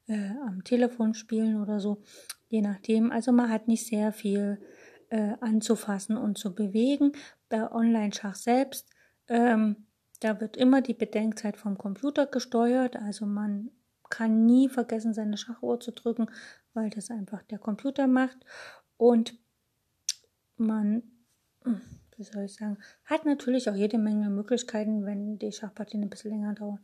äh, 0.08 0.30
am 0.46 0.64
Telefon 0.64 1.14
spielen 1.14 1.60
oder 1.60 1.80
so, 1.80 2.02
je 2.48 2.62
nachdem. 2.62 3.12
Also 3.12 3.30
man 3.32 3.50
hat 3.50 3.68
nicht 3.68 3.86
sehr 3.86 4.12
viel 4.12 4.58
äh, 5.10 5.34
anzufassen 5.40 6.16
und 6.16 6.38
zu 6.38 6.54
bewegen. 6.54 7.12
Bei 7.48 7.70
Online-Schach 7.70 8.34
selbst, 8.34 8.88
ähm, 9.28 9.86
da 10.20 10.40
wird 10.40 10.56
immer 10.56 10.80
die 10.80 10.94
Bedenkzeit 10.94 11.56
vom 11.56 11.78
Computer 11.78 12.26
gesteuert. 12.26 12.96
Also 12.96 13.26
man 13.26 13.70
kann 14.10 14.46
nie 14.46 14.68
vergessen, 14.68 15.12
seine 15.12 15.36
Schachuhr 15.36 15.80
zu 15.80 15.92
drücken, 15.92 16.30
weil 16.78 16.90
das 16.90 17.10
einfach 17.10 17.42
der 17.42 17.58
Computer 17.58 18.06
macht. 18.06 18.38
Und 18.96 19.36
man, 20.56 21.02
wie 22.16 22.24
soll 22.24 22.44
ich 22.44 22.54
sagen, 22.54 22.78
hat 23.04 23.24
natürlich 23.24 23.68
auch 23.68 23.74
jede 23.74 23.98
Menge 23.98 24.30
Möglichkeiten, 24.30 25.04
wenn 25.04 25.38
die 25.38 25.52
Schachpartien 25.52 26.02
ein 26.02 26.10
bisschen 26.10 26.30
länger 26.30 26.54
dauern, 26.54 26.80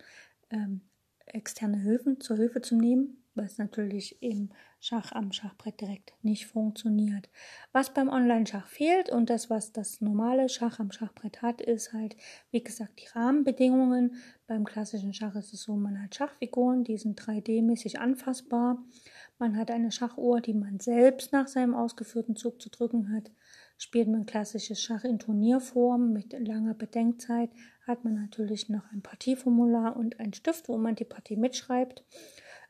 ähm, 0.51 0.80
externe 1.26 1.78
Hilfen 1.78 2.20
zur 2.20 2.36
Hilfe 2.36 2.61
zu 2.61 2.76
nehmen, 2.76 3.24
was 3.34 3.59
natürlich 3.59 4.20
im 4.22 4.51
Schach 4.80 5.12
am 5.12 5.32
Schachbrett 5.32 5.80
direkt 5.80 6.12
nicht 6.22 6.47
funktioniert. 6.47 7.28
Was 7.72 7.95
beim 7.95 8.09
Online-Schach 8.09 8.66
fehlt 8.66 9.09
und 9.11 9.30
das, 9.30 9.49
was 9.49 9.72
das 9.72 10.01
normale 10.01 10.49
Schach 10.49 10.78
am 10.78 10.92
Schachbrett 10.92 11.40
hat, 11.40 11.61
ist 11.62 11.92
halt, 11.92 12.16
wie 12.51 12.62
gesagt, 12.62 13.01
die 13.01 13.09
Rahmenbedingungen. 13.18 14.16
Beim 14.47 14.64
klassischen 14.64 15.14
Schach 15.14 15.34
ist 15.36 15.55
es 15.55 15.62
so, 15.62 15.74
man 15.74 16.03
hat 16.03 16.14
Schachfiguren, 16.14 16.84
die 16.84 16.99
sind 16.99 17.18
3D-mäßig 17.20 17.99
anfassbar. 17.99 18.78
Man 19.39 19.57
hat 19.57 19.70
eine 19.70 19.91
Schachuhr, 19.91 20.41
die 20.41 20.55
man 20.55 20.78
selbst 20.78 21.32
nach 21.32 21.49
seinem 21.49 21.74
ausgeführten 21.74 22.37
Zug 22.37 22.61
zu 22.62 22.70
drücken 22.70 23.12
hat. 23.12 23.30
Spielt 23.76 24.09
man 24.09 24.26
klassisches 24.26 24.80
Schach 24.80 25.05
in 25.05 25.18
Turnierform 25.18 26.12
mit 26.12 26.32
langer 26.32 26.74
Bedenkzeit, 26.74 27.51
hat 27.87 28.05
man 28.05 28.14
natürlich 28.14 28.68
noch 28.68 28.91
ein 28.93 29.03
Partieformular 29.03 29.97
und 29.97 30.20
einen 30.20 30.32
Stift, 30.32 30.68
wo 30.68 30.78
man 30.78 30.95
die 30.95 31.05
Partie 31.05 31.37
mitschreibt. 31.37 32.05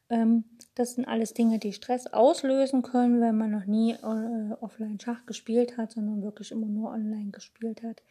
Ähm, 0.08 0.44
das 0.74 0.94
sind 0.94 1.06
alles 1.06 1.34
Dinge, 1.34 1.58
die 1.58 1.72
Stress 1.72 2.06
auslösen 2.06 2.82
können, 2.82 3.20
wenn 3.20 3.36
man 3.36 3.50
noch 3.50 3.66
nie 3.66 3.92
äh, 3.92 4.52
offline 4.60 4.98
Schach 5.00 5.26
gespielt 5.26 5.76
hat, 5.76 5.92
sondern 5.92 6.22
wirklich 6.22 6.50
immer 6.50 6.66
nur 6.66 6.90
online 6.90 7.30
gespielt 7.30 7.82
hat. 7.82 8.02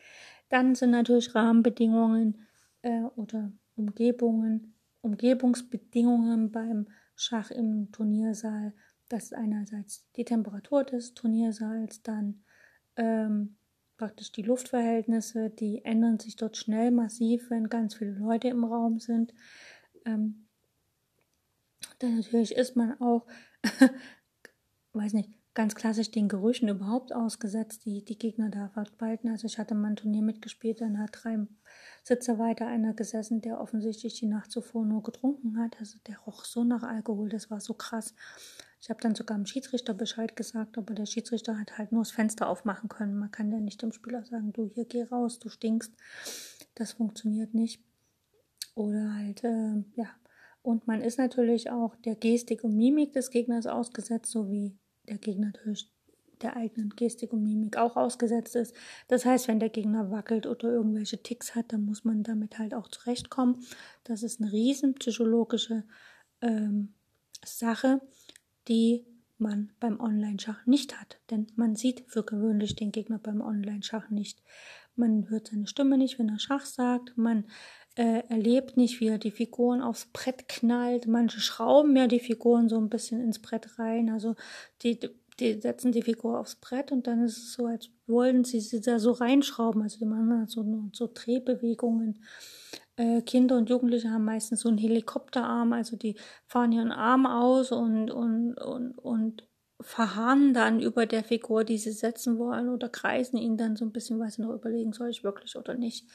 Dann 0.50 0.76
sind 0.76 0.92
natürlich 0.92 1.34
Rahmenbedingungen 1.34 2.46
äh, 2.84 3.04
oder 3.16 3.52
Umgebungen, 3.76 4.76
Umgebungsbedingungen 5.02 6.52
beim 6.52 6.88
Schach 7.16 7.52
im 7.52 7.92
Turniersaal. 7.92 8.74
Das 9.10 9.26
ist 9.26 9.34
einerseits 9.34 10.10
die 10.16 10.26
Temperatur 10.26 10.84
des 10.84 11.14
Turniersaals, 11.14 12.02
dann 12.02 12.44
ähm, 12.96 13.58
praktisch 13.98 14.32
die 14.32 14.42
Luftverhältnisse, 14.42 15.50
die 15.50 15.86
ändern 15.86 16.20
sich 16.20 16.36
dort 16.36 16.58
schnell 16.58 16.92
massiv, 16.92 17.50
wenn 17.50 17.70
ganz 17.70 17.96
viele 17.96 18.12
Leute 18.12 18.48
im 18.48 18.64
Raum 18.64 19.00
sind. 19.00 19.34
Ähm, 20.06 20.48
dann 22.00 22.18
natürlich 22.18 22.56
ist 22.56 22.76
man 22.76 23.00
auch, 23.00 23.26
weiß 24.94 25.14
nicht, 25.14 25.30
ganz 25.54 25.76
klassisch 25.76 26.12
den 26.12 26.28
Gerüchen 26.28 26.68
überhaupt 26.68 27.14
ausgesetzt, 27.14 27.86
die 27.86 28.04
die 28.04 28.18
Gegner 28.18 28.50
da 28.50 28.70
verbreiten. 28.70 29.30
Also 29.30 29.46
ich 29.46 29.60
hatte 29.60 29.76
mal 29.76 29.90
ein 29.90 29.96
Turnier 29.96 30.24
mitgespielt, 30.24 30.82
dann 30.82 31.00
hat 31.00 31.12
drei 31.14 31.38
Sitze 32.04 32.38
weiter 32.38 32.68
einer 32.68 32.94
gesessen, 32.94 33.40
der 33.40 33.62
offensichtlich 33.62 34.16
die 34.16 34.26
Nacht 34.26 34.52
zuvor 34.52 34.84
nur 34.84 35.04
getrunken 35.04 35.58
hat. 35.58 35.80
Also 35.80 35.98
der 36.06 36.20
roch 36.20 36.44
so 36.44 36.66
nach 36.66 36.84
Alkohol, 36.84 37.30
das 37.30 37.50
war 37.50 37.62
so 37.62 37.74
krass. 37.74 38.14
Ich 38.82 38.90
habe 38.90 39.00
dann 39.00 39.16
sogar 39.16 39.38
dem 39.38 39.46
Schiedsrichter 39.46 39.94
Bescheid 39.94 40.36
gesagt, 40.36 40.78
aber 40.78 40.94
der 40.94 41.06
Schiedsrichter 41.06 41.58
hat 41.58 41.78
halt 41.78 41.94
nur 41.94 42.02
das 42.02 42.12
Fenster 42.12 42.50
aufmachen 42.50 42.90
können. 42.90 43.18
Man 43.18 43.32
kann 43.32 43.50
ja 43.54 43.62
nicht 43.62 43.82
dem 43.82 43.94
Spieler 43.94 44.26
sagen, 44.26 44.52
du 44.52 44.70
hier 44.74 44.84
geh 44.84 45.04
raus, 45.04 45.40
du 45.40 45.48
stinkst. 45.48 45.94
Das 46.76 46.92
funktioniert 46.92 47.54
nicht. 47.54 47.82
Oder 48.76 49.16
halt, 49.16 49.44
äh, 49.46 49.84
ja. 49.96 50.10
Und 50.62 50.88
man 50.88 51.02
ist 51.02 51.18
natürlich 51.18 51.70
auch 51.70 51.96
der 51.98 52.16
Gestik 52.16 52.66
und 52.66 52.76
Mimik 52.76 53.14
des 53.14 53.30
Gegners 53.30 53.66
ausgesetzt, 53.66 54.32
so 54.32 54.50
wie 54.50 54.78
der 55.08 55.18
Gegner 55.18 55.48
natürlich 55.48 55.90
der 56.42 56.56
eigenen 56.58 56.90
Gestik 56.92 57.34
und 57.34 57.44
Mimik 57.44 57.78
auch 57.78 57.96
ausgesetzt 57.96 58.56
ist. 58.56 58.76
Das 59.08 59.26
heißt, 59.26 59.48
wenn 59.48 59.60
der 59.60 59.70
Gegner 59.70 60.12
wackelt 60.12 60.48
oder 60.48 60.70
irgendwelche 60.70 61.22
Ticks 61.22 61.56
hat, 61.56 61.72
dann 61.74 61.86
muss 61.86 62.04
man 62.04 62.24
damit 62.24 62.60
halt 62.60 62.74
auch 62.74 62.88
zurechtkommen. 62.88 63.64
Das 64.04 64.24
ist 64.24 64.42
eine 64.42 64.52
riesen 64.52 64.96
psychologische 64.96 65.84
ähm, 66.42 66.94
Sache, 67.46 68.02
die 68.68 69.06
man 69.38 69.72
beim 69.80 70.00
Online-Schach 70.00 70.66
nicht 70.66 71.00
hat. 71.00 71.20
Denn 71.30 71.48
man 71.56 71.76
sieht 71.76 72.04
für 72.08 72.24
gewöhnlich 72.24 72.76
den 72.76 72.92
Gegner 72.92 73.20
beim 73.20 73.42
Online-Schach 73.42 74.10
nicht. 74.10 74.42
Man 74.96 75.30
hört 75.30 75.48
seine 75.48 75.68
Stimme 75.68 75.98
nicht, 75.98 76.20
wenn 76.20 76.30
er 76.30 76.40
Schach 76.40 76.66
sagt. 76.66 77.18
Man 77.18 77.46
äh, 77.96 78.24
erlebt 78.30 78.78
nicht, 78.78 79.00
wie 79.00 79.08
er 79.08 79.18
die 79.18 79.32
Figuren 79.32 79.82
aufs 79.82 80.08
Brett 80.14 80.48
knallt. 80.48 81.08
Manche 81.08 81.40
schrauben 81.40 81.96
ja 81.96 82.08
die 82.08 82.20
Figuren 82.20 82.70
so 82.70 82.78
ein 82.78 82.90
bisschen 82.90 83.22
ins 83.22 83.40
Brett 83.40 83.80
rein. 83.80 84.10
Also 84.10 84.36
die, 84.82 85.00
die 85.40 85.60
setzen 85.60 85.92
die 85.92 86.02
Figur 86.02 86.40
aufs 86.40 86.56
Brett 86.56 86.92
und 86.92 87.08
dann 87.08 87.24
ist 87.24 87.38
es 87.38 87.54
so, 87.54 87.66
als 87.66 87.90
wollen 88.08 88.44
sie 88.44 88.60
sie 88.60 88.82
da 88.82 89.00
so 89.00 89.12
reinschrauben. 89.12 89.82
Also 89.82 89.98
die 90.00 90.06
machen 90.06 90.48
so, 90.48 90.66
so 90.92 91.10
Drehbewegungen. 91.12 92.24
Äh, 92.96 93.22
Kinder 93.24 93.58
und 93.58 93.70
Jugendliche 93.70 94.12
haben 94.12 94.26
meistens 94.26 94.62
so 94.62 94.70
einen 94.70 94.78
Helikopterarm, 94.78 95.74
also 95.74 95.98
die 95.98 96.16
fahren 96.46 96.72
ihren 96.72 96.92
Arm 96.92 97.26
aus 97.26 97.72
und, 97.72 98.12
und, 98.12 98.54
und, 98.54 98.92
und 99.00 99.48
verharren 99.82 100.54
dann 100.54 100.80
über 100.80 101.08
der 101.08 101.24
Figur, 101.24 101.64
die 101.64 101.80
sie 101.80 101.92
setzen 101.92 102.38
wollen 102.38 102.70
oder 102.70 102.90
kreisen 102.90 103.38
ihn 103.38 103.58
dann 103.58 103.76
so 103.76 103.84
ein 103.86 103.92
bisschen, 103.92 104.20
weil 104.20 104.30
sie 104.30 104.44
noch 104.44 104.54
überlegen, 104.54 104.94
soll 104.94 105.10
ich 105.10 105.24
wirklich 105.24 105.56
oder 105.56 105.74
nicht 105.74 106.06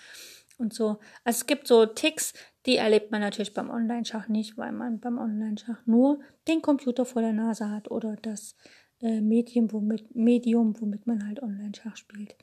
und 0.59 0.75
so. 0.75 0.99
Also 1.25 1.41
es 1.41 1.47
gibt 1.47 1.67
so 1.67 1.87
Ticks, 1.87 2.35
die 2.67 2.77
erlebt 2.77 3.11
man 3.11 3.21
natürlich 3.21 3.55
beim 3.55 3.71
Online-Schach 3.71 4.29
nicht, 4.29 4.59
weil 4.59 4.73
man 4.73 5.01
beim 5.01 5.19
Online-Schach 5.19 5.87
nur 5.87 6.21
den 6.47 6.63
Computer 6.63 7.05
vor 7.05 7.23
der 7.23 7.33
Nase 7.33 7.71
hat 7.71 7.91
oder 7.91 8.17
das 8.17 8.57
äh, 9.01 9.21
Medium, 9.21 9.73
womit, 9.73 10.15
Medium, 10.15 10.81
womit 10.81 11.07
man 11.07 11.27
halt 11.27 11.43
Online-Schach 11.43 11.97
spielt. 11.97 12.37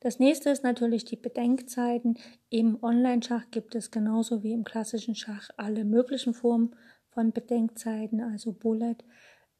Das 0.00 0.18
nächste 0.18 0.50
ist 0.50 0.62
natürlich 0.62 1.04
die 1.04 1.16
Bedenkzeiten. 1.16 2.18
Im 2.50 2.82
Online-Schach 2.82 3.50
gibt 3.50 3.74
es 3.74 3.90
genauso 3.90 4.42
wie 4.42 4.52
im 4.52 4.64
klassischen 4.64 5.14
Schach 5.14 5.48
alle 5.56 5.84
möglichen 5.84 6.34
Formen 6.34 6.74
von 7.08 7.32
Bedenkzeiten, 7.32 8.20
also 8.20 8.52
Bullet, 8.52 8.96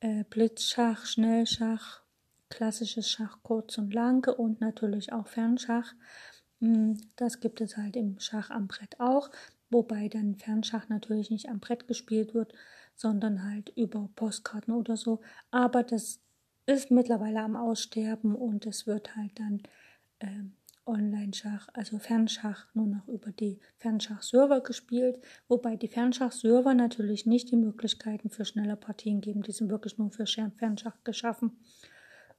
äh, 0.00 0.24
Blitzschach, 0.28 1.07
Schnellschach, 1.07 2.03
klassisches 2.48 3.09
Schach 3.09 3.38
kurz 3.42 3.78
und 3.78 3.94
lang 3.94 4.26
und 4.28 4.61
natürlich 4.61 5.12
auch 5.12 5.26
Fernschach. 5.26 5.94
Hm, 6.61 7.00
das 7.16 7.40
gibt 7.40 7.61
es 7.61 7.76
halt 7.76 7.96
im 7.96 8.18
Schach 8.18 8.50
am 8.50 8.68
Brett 8.68 9.00
auch, 9.00 9.30
wobei 9.70 10.09
dann 10.09 10.36
Fernschach 10.36 10.88
natürlich 10.88 11.30
nicht 11.30 11.48
am 11.48 11.61
Brett 11.61 11.88
gespielt 11.88 12.34
wird, 12.34 12.53
sondern 12.94 13.42
halt 13.44 13.70
über 13.74 14.11
Postkarten 14.16 14.74
oder 14.74 14.96
so. 14.96 15.20
Aber 15.50 15.82
das 15.82 16.20
ist 16.67 16.91
mittlerweile 16.91 17.41
am 17.41 17.57
Aussterben 17.57 18.35
und 18.35 18.67
es 18.67 18.87
wird 18.87 19.17
halt 19.17 19.39
dann 19.39 19.63
äh, 20.21 20.45
Online-Schach, 20.85 21.69
also 21.75 21.99
Fernschach, 21.99 22.67
nur 22.75 22.87
noch 22.87 23.07
über 23.09 23.31
die 23.31 23.61
Fernschach-Server 23.79 24.61
gespielt, 24.63 25.19
wobei 25.49 25.77
die 25.77 25.89
Fernschach-Server 25.89 26.75
natürlich 26.75 27.25
nicht 27.25 27.51
die 27.51 27.57
Möglichkeiten 27.57 28.31
für 28.31 28.45
schnelle 28.45 28.77
Partien 28.77 29.21
geben. 29.21 29.43
Die 29.43 29.53
sind 29.53 29.71
wirklich 29.71 29.99
nur 29.99 30.11
für 30.11 30.27
Fernschach 30.27 30.97
geschaffen, 31.05 31.53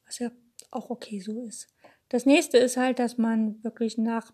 was 0.05 0.19
ja 0.19 0.31
auch 0.71 0.89
okay 0.89 1.19
so 1.19 1.41
ist. 1.43 1.73
Das 2.09 2.25
nächste 2.25 2.57
ist 2.57 2.77
halt, 2.77 2.99
dass 2.99 3.17
man 3.17 3.63
wirklich 3.63 3.97
nach 3.97 4.33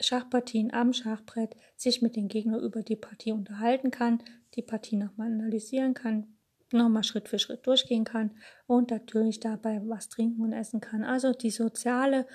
Schachpartien 0.00 0.72
am 0.72 0.92
Schachbrett 0.92 1.56
sich 1.76 2.02
mit 2.02 2.16
dem 2.16 2.28
Gegner 2.28 2.58
über 2.58 2.82
die 2.82 2.96
Partie 2.96 3.32
unterhalten 3.32 3.90
kann, 3.90 4.22
die 4.54 4.62
Partie 4.62 4.96
nochmal 4.96 5.28
analysieren 5.28 5.94
kann, 5.94 6.33
nochmal 6.76 7.04
Schritt 7.04 7.28
für 7.28 7.38
Schritt 7.38 7.66
durchgehen 7.66 8.04
kann 8.04 8.32
und 8.66 8.90
natürlich 8.90 9.40
dabei 9.40 9.80
was 9.84 10.08
trinken 10.08 10.42
und 10.42 10.52
essen 10.52 10.80
kann. 10.80 11.04
Also 11.04 11.32
die 11.32 11.50
soziale 11.50 12.26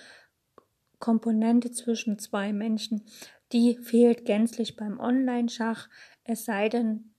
Komponente 1.00 1.72
zwischen 1.72 2.20
zwei 2.20 2.54
Menschen, 2.54 3.06
die 3.52 3.78
fehlt 3.78 4.26
gänzlich 4.26 4.76
beim 4.76 5.00
Online-Schach, 5.00 5.90
es 6.24 6.46
sei 6.46 6.70
denn, 6.70 7.16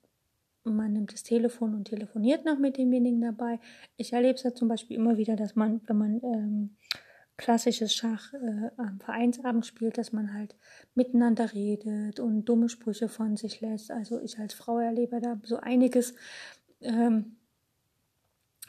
man 0.62 0.92
nimmt 0.92 1.12
das 1.12 1.22
Telefon 1.22 1.74
und 1.74 1.86
telefoniert 1.86 2.44
noch 2.44 2.58
mit 2.58 2.76
demjenigen 2.76 3.20
dabei. 3.20 3.58
Ich 3.96 4.12
erlebe 4.12 4.34
es 4.34 4.42
ja 4.42 4.54
zum 4.54 4.68
Beispiel 4.68 4.96
immer 4.96 5.16
wieder, 5.16 5.34
dass 5.34 5.56
man, 5.56 5.80
wenn 5.86 5.96
man 5.96 6.20
ähm, 6.22 6.76
klassisches 7.40 7.94
Schach 7.94 8.34
äh, 8.34 8.70
am 8.76 9.00
Vereinsabend 9.00 9.64
spielt, 9.64 9.96
dass 9.96 10.12
man 10.12 10.34
halt 10.34 10.54
miteinander 10.94 11.54
redet 11.54 12.20
und 12.20 12.44
dumme 12.44 12.68
Sprüche 12.68 13.08
von 13.08 13.36
sich 13.36 13.62
lässt. 13.62 13.90
Also 13.90 14.20
ich 14.20 14.38
als 14.38 14.52
Frau 14.52 14.78
erlebe 14.78 15.20
da 15.20 15.40
so 15.44 15.56
einiges, 15.56 16.14
ähm, 16.80 17.36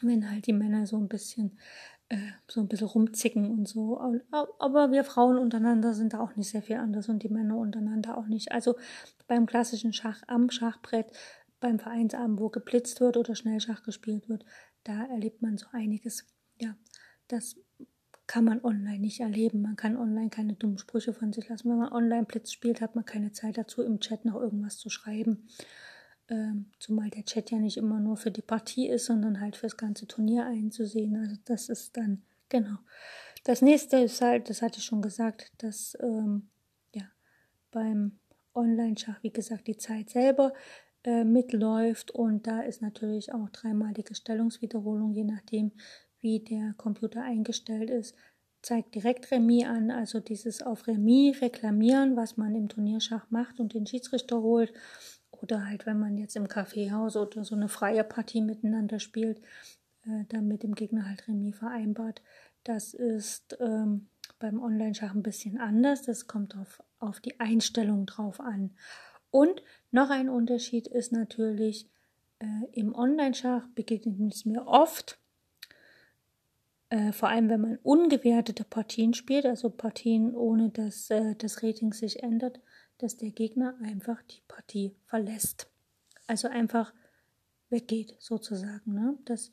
wenn 0.02 0.30
halt 0.30 0.48
die 0.48 0.54
Männer 0.54 0.86
so 0.88 0.98
ein 0.98 1.08
bisschen 1.08 1.58
äh, 2.12 2.18
so 2.48 2.60
ein 2.60 2.68
bisschen 2.68 2.88
rumzicken 2.88 3.50
und 3.50 3.68
so. 3.70 3.98
Aber 4.60 4.92
wir 4.92 5.06
Frauen 5.06 5.38
untereinander 5.38 5.94
sind 5.94 6.14
da 6.14 6.20
auch 6.20 6.36
nicht 6.36 6.50
sehr 6.50 6.62
viel 6.62 6.76
anders 6.76 7.08
und 7.08 7.24
die 7.24 7.30
Männer 7.30 7.56
untereinander 7.56 8.18
auch 8.18 8.28
nicht. 8.28 8.52
Also 8.52 8.76
beim 9.28 9.46
klassischen 9.46 9.94
Schach 9.94 10.22
am 10.28 10.50
Schachbrett, 10.50 11.08
beim 11.62 11.80
Vereinsabend, 11.80 12.40
wo 12.40 12.50
geblitzt 12.50 13.00
wird 13.00 13.16
oder 13.16 13.34
Schnellschach 13.34 13.84
gespielt 13.84 14.28
wird, 14.28 14.44
da 14.84 15.06
erlebt 15.06 15.42
man 15.42 15.58
so 15.58 15.68
einiges. 15.72 16.26
Ja, 16.60 16.76
das 17.30 17.56
kann 18.28 18.44
man 18.44 18.62
online 18.62 19.00
nicht 19.00 19.22
erleben. 19.22 19.62
Man 19.62 19.78
kann 19.78 19.96
online 19.96 20.30
keine 20.30 20.54
dummen 20.54 20.80
Sprüche 20.80 21.14
von 21.14 21.32
sich 21.32 21.48
lassen. 21.48 21.70
Wenn 21.70 21.78
man 21.78 21.94
online 21.94 22.26
Blitz 22.26 22.52
spielt, 22.52 22.82
hat 22.82 22.96
man 22.96 23.06
keine 23.06 23.32
Zeit 23.32 23.58
dazu, 23.58 23.84
im 23.84 24.02
Chat 24.02 24.26
noch 24.26 24.36
irgendwas 24.36 24.78
zu 24.78 24.90
schreiben. 24.90 25.48
Ähm, 26.32 26.68
zumal 26.80 27.10
der 27.10 27.26
Chat 27.26 27.52
ja 27.52 27.60
nicht 27.60 27.76
immer 27.76 28.00
nur 28.00 28.16
für 28.16 28.32
die 28.32 28.42
Partie 28.42 28.88
ist, 28.88 29.06
sondern 29.06 29.42
halt 29.42 29.58
fürs 29.58 29.76
ganze 29.76 30.08
Turnier 30.08 30.46
einzusehen. 30.46 31.18
Also 31.18 31.36
das 31.44 31.68
ist 31.68 31.98
dann, 31.98 32.22
genau. 32.48 32.78
Das 33.44 33.62
nächste 33.62 33.98
ist 33.98 34.22
halt, 34.22 34.50
das 34.50 34.62
hatte 34.62 34.80
ich 34.80 34.86
schon 34.86 35.02
gesagt, 35.02 35.52
dass 35.58 35.98
ähm, 36.00 36.50
ja, 36.96 37.04
beim 37.70 38.20
Online-Schach, 38.54 39.22
wie 39.24 39.34
gesagt, 39.34 39.68
die 39.68 39.76
Zeit 39.76 40.10
selber 40.10 40.54
äh, 41.04 41.26
mitläuft 41.26 42.12
und 42.12 42.48
da 42.48 42.62
ist 42.62 42.82
natürlich 42.82 43.34
auch 43.34 43.50
dreimalige 43.50 44.16
Stellungswiederholung, 44.16 45.12
je 45.14 45.26
nachdem, 45.26 45.74
wie 46.20 46.40
der 46.40 46.76
Computer 46.78 47.24
eingestellt 47.24 47.90
ist, 47.90 48.16
zeigt 48.62 48.96
direkt 48.96 49.32
Remis 49.32 49.66
an, 49.66 49.92
also 49.92 50.22
dieses 50.22 50.62
auf 50.62 50.88
Remis 50.88 51.42
reklamieren, 51.42 52.16
was 52.16 52.38
man 52.38 52.56
im 52.56 52.70
Turnierschach 52.70 53.30
macht 53.32 53.60
und 53.60 53.74
den 53.74 53.86
Schiedsrichter 53.86 54.42
holt. 54.42 54.72
Oder 55.42 55.66
halt, 55.66 55.86
wenn 55.86 56.00
man 56.00 56.18
jetzt 56.18 56.36
im 56.36 56.48
Kaffeehaus 56.48 57.16
oder 57.16 57.44
so 57.44 57.56
eine 57.56 57.68
freie 57.68 58.04
Partie 58.04 58.42
miteinander 58.42 59.00
spielt, 59.00 59.40
äh, 60.06 60.26
dann 60.30 60.48
mit 60.48 60.64
dem 60.64 60.76
Gegner 60.76 61.08
halt 61.08 61.28
Remis 61.28 61.58
vereinbart. 61.58 62.22
Das 62.64 62.94
ist 62.94 63.58
ähm, 63.60 64.08
beim 64.40 64.62
Online-Schach 64.62 65.16
ein 65.16 65.24
bisschen 65.24 65.60
anders. 65.60 66.04
Das 66.04 66.28
kommt 66.28 66.56
auf, 66.56 66.84
auf 67.00 67.20
die 67.20 67.40
Einstellung 67.40 68.06
drauf 68.06 68.40
an. 68.40 68.72
Und 69.32 69.64
noch 69.92 70.10
ein 70.10 70.30
Unterschied 70.30 70.88
ist 70.88 71.12
natürlich, 71.12 71.90
äh, 72.40 72.46
im 72.74 72.94
Online-Schach 72.94 73.68
begegnet 73.76 74.34
es 74.34 74.46
mir 74.46 74.68
oft, 74.68 75.18
äh, 76.90 77.14
vor 77.14 77.30
allem 77.30 77.50
wenn 77.50 77.62
man 77.62 77.80
ungewertete 77.84 78.66
Partien 78.66 79.14
spielt, 79.14 79.46
also 79.46 79.70
Partien 79.70 80.36
ohne 80.36 80.70
dass 80.70 81.10
äh, 81.10 81.36
das 81.36 81.64
Rating 81.64 81.94
sich 81.94 82.22
ändert, 82.22 82.60
dass 83.02 83.18
der 83.18 83.32
Gegner 83.32 83.76
einfach 83.82 84.22
die 84.24 84.42
Partie 84.48 84.96
verlässt. 85.06 85.68
Also 86.28 86.48
einfach 86.48 86.94
weggeht 87.70 88.16
sozusagen. 88.20 88.94
Ne? 88.94 89.18
Das, 89.26 89.52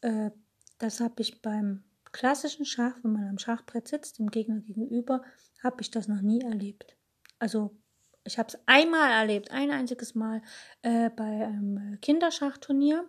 äh, 0.00 0.30
das 0.78 1.00
habe 1.00 1.22
ich 1.22 1.40
beim 1.40 1.84
klassischen 2.12 2.64
Schach, 2.64 2.96
wenn 3.02 3.12
man 3.12 3.28
am 3.28 3.38
Schachbrett 3.38 3.88
sitzt, 3.88 4.18
dem 4.18 4.30
Gegner 4.30 4.60
gegenüber, 4.60 5.22
habe 5.62 5.80
ich 5.80 5.90
das 5.90 6.08
noch 6.08 6.20
nie 6.20 6.40
erlebt. 6.40 6.96
Also 7.38 7.76
ich 8.24 8.38
habe 8.38 8.48
es 8.48 8.58
einmal 8.66 9.10
erlebt, 9.10 9.50
ein 9.50 9.70
einziges 9.70 10.14
Mal 10.14 10.42
äh, 10.82 11.10
bei 11.10 11.46
einem 11.46 11.98
Kinderschachturnier. 12.00 13.08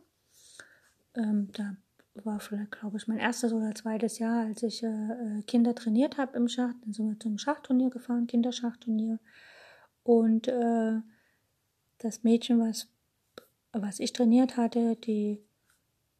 Ähm, 1.16 1.50
da 1.54 1.76
war 2.14 2.40
vielleicht, 2.40 2.72
glaube 2.72 2.98
ich, 2.98 3.08
mein 3.08 3.20
erstes 3.20 3.54
oder 3.54 3.74
zweites 3.74 4.20
Jahr, 4.20 4.46
als 4.46 4.64
ich 4.64 4.84
äh, 4.84 4.88
äh 4.88 5.44
Kinder 5.44 5.76
trainiert 5.76 6.18
habe 6.18 6.38
im 6.38 6.48
Schach. 6.48 6.74
Dann 6.82 6.94
sind 6.94 7.10
wir 7.10 7.20
zum 7.20 7.38
Schachturnier 7.38 7.90
gefahren, 7.90 8.28
Kinderschachturnier. 8.28 9.20
Und 10.04 10.48
äh, 10.48 11.00
das 12.00 12.24
Mädchen, 12.24 12.60
was, 12.60 12.88
was 13.72 14.00
ich 14.00 14.14
trainiert 14.14 14.58
hatte, 14.58 14.96
die 14.96 15.40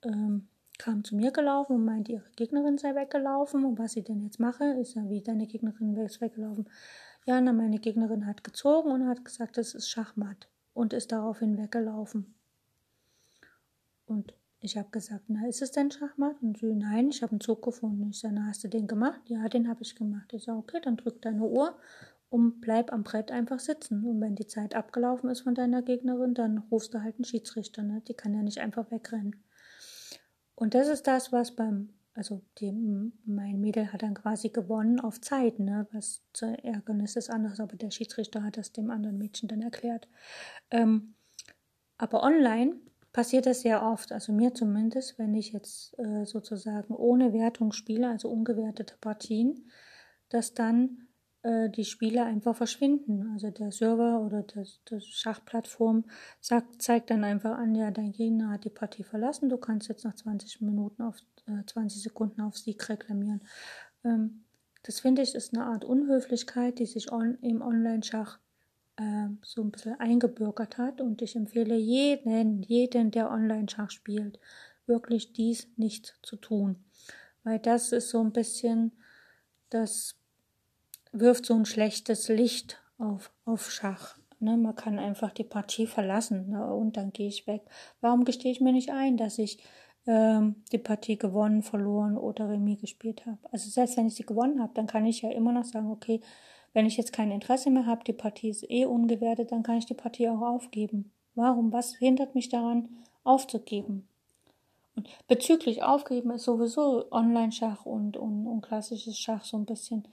ähm, 0.04 0.48
kam 0.78 1.04
zu 1.04 1.16
mir 1.16 1.32
gelaufen 1.32 1.76
und 1.76 1.86
meinte, 1.86 2.12
ihre 2.12 2.30
Gegnerin 2.36 2.78
sei 2.78 2.96
weggelaufen. 2.96 3.66
Und 3.66 3.80
was 3.80 3.94
sie 3.94 4.04
denn 4.04 4.24
jetzt 4.24 4.40
mache, 4.40 4.66
ist 4.80 4.96
ja, 4.96 5.08
wie 5.10 5.22
deine 5.22 5.48
Gegnerin 5.48 5.96
ist 5.98 6.22
weggelaufen. 6.22 6.68
Ja, 7.26 7.40
na, 7.40 7.54
meine 7.54 7.80
Gegnerin 7.80 8.26
hat 8.26 8.44
gezogen 8.44 8.92
und 8.92 9.08
hat 9.08 9.24
gesagt, 9.24 9.58
das 9.58 9.76
ist 9.76 9.90
Schachmatt 9.90 10.48
und 10.74 10.94
ist 10.94 11.12
daraufhin 11.12 11.58
weggelaufen. 11.58 12.34
Und 14.08 14.34
ich 14.60 14.78
habe 14.78 14.90
gesagt, 14.90 15.26
na, 15.28 15.48
ist 15.48 15.62
es 15.62 15.72
denn 15.72 15.92
Schachmatt? 15.92 16.36
Und 16.42 16.58
sie, 16.58 16.74
nein, 16.74 17.10
ich 17.10 17.22
habe 17.22 17.32
einen 17.32 17.42
Zug 17.42 17.64
gefunden. 17.64 18.10
Ich 18.10 18.20
sage, 18.20 18.36
na, 18.36 18.48
hast 18.48 18.64
du 18.64 18.68
den 18.68 18.88
gemacht? 18.88 19.22
Ja, 19.26 19.48
den 19.50 19.68
habe 19.70 19.84
ich 19.84 19.96
gemacht. 19.96 20.34
Ich 20.34 20.44
sage, 20.44 20.58
okay, 20.58 20.80
dann 20.84 20.98
drück 20.98 21.22
deine 21.22 21.44
Uhr 21.44 21.76
und 22.32 22.62
bleib 22.62 22.94
am 22.94 23.04
Brett 23.04 23.30
einfach 23.30 23.60
sitzen. 23.60 24.06
Und 24.06 24.22
wenn 24.22 24.36
die 24.36 24.48
Zeit 24.48 24.74
abgelaufen 24.74 25.30
ist 25.30 25.42
von 25.42 25.54
deiner 25.54 25.82
Gegnerin, 25.82 26.34
dann 26.34 26.60
rufst 26.72 26.94
du 26.94 27.04
halt 27.04 27.16
einen 27.16 27.26
Schiedsrichter. 27.26 27.84
Ne? 27.84 28.02
Die 28.08 28.14
kann 28.14 28.34
ja 28.34 28.42
nicht 28.42 28.60
einfach 28.60 28.90
wegrennen. 28.90 29.44
Und 30.56 30.74
das 30.74 30.88
ist 30.88 31.08
das, 31.08 31.34
was 31.34 31.58
beim, 31.58 31.90
also 32.14 32.42
die, 32.60 32.72
mein 33.26 33.60
Mädel 33.60 33.92
hat 33.92 34.02
dann 34.02 34.14
quasi 34.14 34.48
gewonnen 34.48 35.02
auf 35.02 35.20
Zeit, 35.20 35.60
ne? 35.60 35.88
was 35.92 36.24
zu 36.32 36.46
Ärgernis 36.64 37.18
ist 37.18 37.30
anders, 37.30 37.60
aber 37.60 37.76
der 37.76 37.92
Schiedsrichter 37.92 38.44
hat 38.44 38.56
das 38.56 38.72
dem 38.72 38.92
anderen 38.92 39.18
Mädchen 39.18 39.50
dann 39.50 39.62
erklärt. 39.62 40.08
Ähm, 40.70 41.16
aber 41.98 42.24
online 42.24 42.80
passiert 43.12 43.46
das 43.46 43.60
sehr 43.60 43.84
oft, 43.84 44.14
also 44.14 44.32
mir 44.32 44.54
zumindest, 44.54 45.20
wenn 45.20 45.36
ich 45.36 45.52
jetzt 45.52 46.00
äh, 46.00 46.24
sozusagen 46.24 46.96
ohne 46.96 47.34
Wertung 47.34 47.74
spiele, 47.74 48.08
also 48.08 48.30
ungewertete 48.30 48.96
Partien, 49.02 49.70
dass 50.30 50.54
dann 50.54 51.10
äh, 51.44 51.70
die 51.70 51.86
Spiele 51.86 52.24
einfach 52.24 52.56
verschwinden. 52.56 53.32
Also 53.34 53.50
der 53.50 53.72
Server 53.72 54.22
oder 54.22 54.44
das, 54.44 54.80
das 54.86 55.06
Schachplattform 55.06 56.06
sagt, 56.40 56.82
zeigt 56.82 57.10
dann 57.10 57.24
einfach 57.24 57.58
an, 57.58 57.76
ja, 57.76 57.92
dein 57.92 58.12
Gegner 58.12 58.50
hat 58.50 58.66
die 58.66 58.70
Partie 58.70 59.04
verlassen, 59.04 59.50
du 59.50 59.58
kannst 59.58 59.88
jetzt 59.90 60.04
nach 60.04 60.16
20 60.16 60.62
Minuten 60.62 61.02
auf 61.02 61.18
äh, 61.48 61.66
20 61.66 62.02
Sekunden 62.02 62.42
auf 62.42 62.58
Sieg 62.58 62.88
reklamieren. 62.90 63.42
Ähm, 64.04 64.44
das 64.84 65.00
finde 65.00 65.22
ich 65.22 65.36
ist 65.36 65.54
eine 65.54 65.66
Art 65.66 65.86
Unhöflichkeit, 65.86 66.80
die 66.80 66.86
sich 66.86 67.12
on, 67.12 67.38
im 67.42 67.62
Online-Schach 67.62 68.40
äh, 68.98 69.28
so 69.44 69.62
ein 69.62 69.72
bisschen 69.72 70.00
eingebürgert 70.00 70.78
hat. 70.78 71.02
Und 71.02 71.22
ich 71.22 71.36
empfehle 71.36 71.76
jeden, 71.76 72.62
jeden, 72.64 73.12
der 73.12 73.30
Online-Schach 73.30 73.92
spielt, 73.92 74.40
wirklich 74.86 75.34
dies 75.34 75.68
nicht 75.78 76.18
zu 76.24 76.36
tun. 76.36 76.84
Weil 77.44 77.60
das 77.60 77.92
ist 77.92 78.10
so 78.10 78.22
ein 78.22 78.32
bisschen 78.32 78.92
das 79.70 80.21
wirft 81.12 81.46
so 81.46 81.54
ein 81.56 81.66
schlechtes 81.66 82.28
Licht 82.30 82.82
auf, 82.98 83.32
auf 83.46 83.72
Schach. 83.72 84.18
Ne, 84.40 84.58
man 84.58 84.76
kann 84.76 84.98
einfach 84.98 85.32
die 85.32 85.44
Partie 85.44 85.86
verlassen 85.86 86.50
ne, 86.50 86.74
und 86.74 86.98
dann 86.98 87.14
gehe 87.14 87.28
ich 87.28 87.46
weg. 87.46 87.62
Warum 88.00 88.26
gestehe 88.26 88.52
ich 88.52 88.60
mir 88.60 88.74
nicht 88.74 88.90
ein, 88.90 89.16
dass 89.16 89.38
ich 89.38 89.60
ähm, 90.08 90.64
die 90.72 90.80
Partie 90.80 91.18
gewonnen, 91.18 91.62
verloren 91.62 92.18
oder 92.18 92.50
Remis 92.50 92.82
gespielt 92.82 93.26
habe? 93.28 93.38
Also 93.52 93.70
selbst 93.70 93.98
wenn 93.98 94.08
ich 94.08 94.16
sie 94.16 94.26
gewonnen 94.26 94.60
habe, 94.60 94.74
dann 94.74 94.88
kann 94.88 95.06
ich 95.06 95.22
ja 95.22 95.30
immer 95.30 95.52
noch 95.52 95.66
sagen, 95.66 95.92
okay, 95.92 96.22
wenn 96.74 96.88
ich 96.88 96.98
jetzt 96.98 97.14
kein 97.14 97.32
Interesse 97.32 97.70
mehr 97.70 97.86
habe, 97.86 98.04
die 98.04 98.14
Partie 98.14 98.50
ist 98.50 98.68
eh 98.70 98.86
ungewertet, 98.86 99.52
dann 99.52 99.62
kann 99.62 99.78
ich 99.78 99.86
die 99.86 99.94
Partie 99.94 100.30
auch 100.30 100.42
aufgeben. 100.42 101.12
Warum? 101.36 101.72
Was 101.72 101.96
hindert 101.96 102.34
mich 102.34 102.50
daran, 102.50 102.90
aufzugeben? 103.24 104.08
Und 104.96 105.08
bezüglich 105.28 105.84
Aufgeben 105.84 106.32
ist 106.32 106.44
sowieso 106.44 107.12
Online-Schach 107.12 107.86
und, 107.86 108.18
und, 108.18 108.48
und 108.48 108.62
klassisches 108.62 109.18
Schach 109.18 109.44
so 109.44 109.58
ein 109.58 109.66
bisschen 109.66 110.08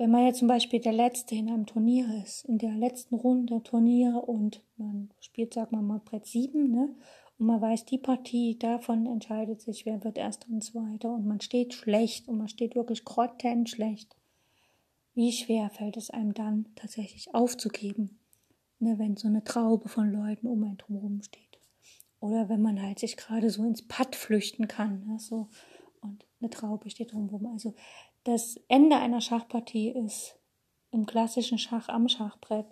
wenn 0.00 0.10
man 0.10 0.24
jetzt 0.24 0.38
zum 0.38 0.48
Beispiel 0.48 0.80
der 0.80 0.94
Letzte 0.94 1.34
in 1.34 1.50
einem 1.50 1.66
Turnier 1.66 2.22
ist, 2.24 2.46
in 2.46 2.56
der 2.56 2.72
letzten 2.72 3.16
Runde 3.16 3.62
Turnier 3.62 4.26
und 4.26 4.62
man 4.78 5.10
spielt, 5.20 5.52
sagen 5.52 5.76
wir 5.76 5.82
mal, 5.82 6.00
Brett 6.02 6.24
7, 6.24 6.70
ne? 6.70 6.94
Und 7.38 7.46
man 7.46 7.60
weiß, 7.60 7.84
die 7.84 7.98
Partie, 7.98 8.58
davon 8.58 9.04
entscheidet 9.04 9.60
sich, 9.60 9.84
wer 9.84 10.02
wird 10.02 10.16
erst 10.16 10.48
und 10.48 10.64
zweiter. 10.64 11.12
Und 11.12 11.26
man 11.26 11.42
steht 11.42 11.74
schlecht 11.74 12.28
und 12.28 12.38
man 12.38 12.48
steht 12.48 12.76
wirklich 12.76 13.04
grottenschlecht. 13.04 14.16
Wie 15.14 15.32
schwer 15.32 15.68
fällt 15.68 15.98
es 15.98 16.08
einem 16.08 16.32
dann 16.32 16.64
tatsächlich 16.76 17.34
aufzugeben, 17.34 18.18
ne, 18.78 18.98
wenn 18.98 19.18
so 19.18 19.28
eine 19.28 19.44
Traube 19.44 19.90
von 19.90 20.10
Leuten 20.10 20.46
um 20.46 20.64
einen 20.64 20.78
drumherum 20.78 21.20
steht. 21.20 21.58
Oder 22.20 22.48
wenn 22.48 22.62
man 22.62 22.80
halt 22.80 23.00
sich 23.00 23.18
gerade 23.18 23.50
so 23.50 23.64
ins 23.64 23.86
Patt 23.86 24.16
flüchten 24.16 24.66
kann, 24.66 25.06
ne, 25.06 25.18
so, 25.18 25.48
und 26.00 26.24
eine 26.40 26.48
Traube 26.48 26.88
steht 26.88 27.12
drumherum. 27.12 27.44
Also 27.52 27.74
das 28.24 28.56
Ende 28.68 28.96
einer 28.96 29.20
Schachpartie 29.20 29.90
ist 29.90 30.36
im 30.90 31.06
klassischen 31.06 31.58
Schach 31.58 31.88
am 31.88 32.08
Schachbrett 32.08 32.66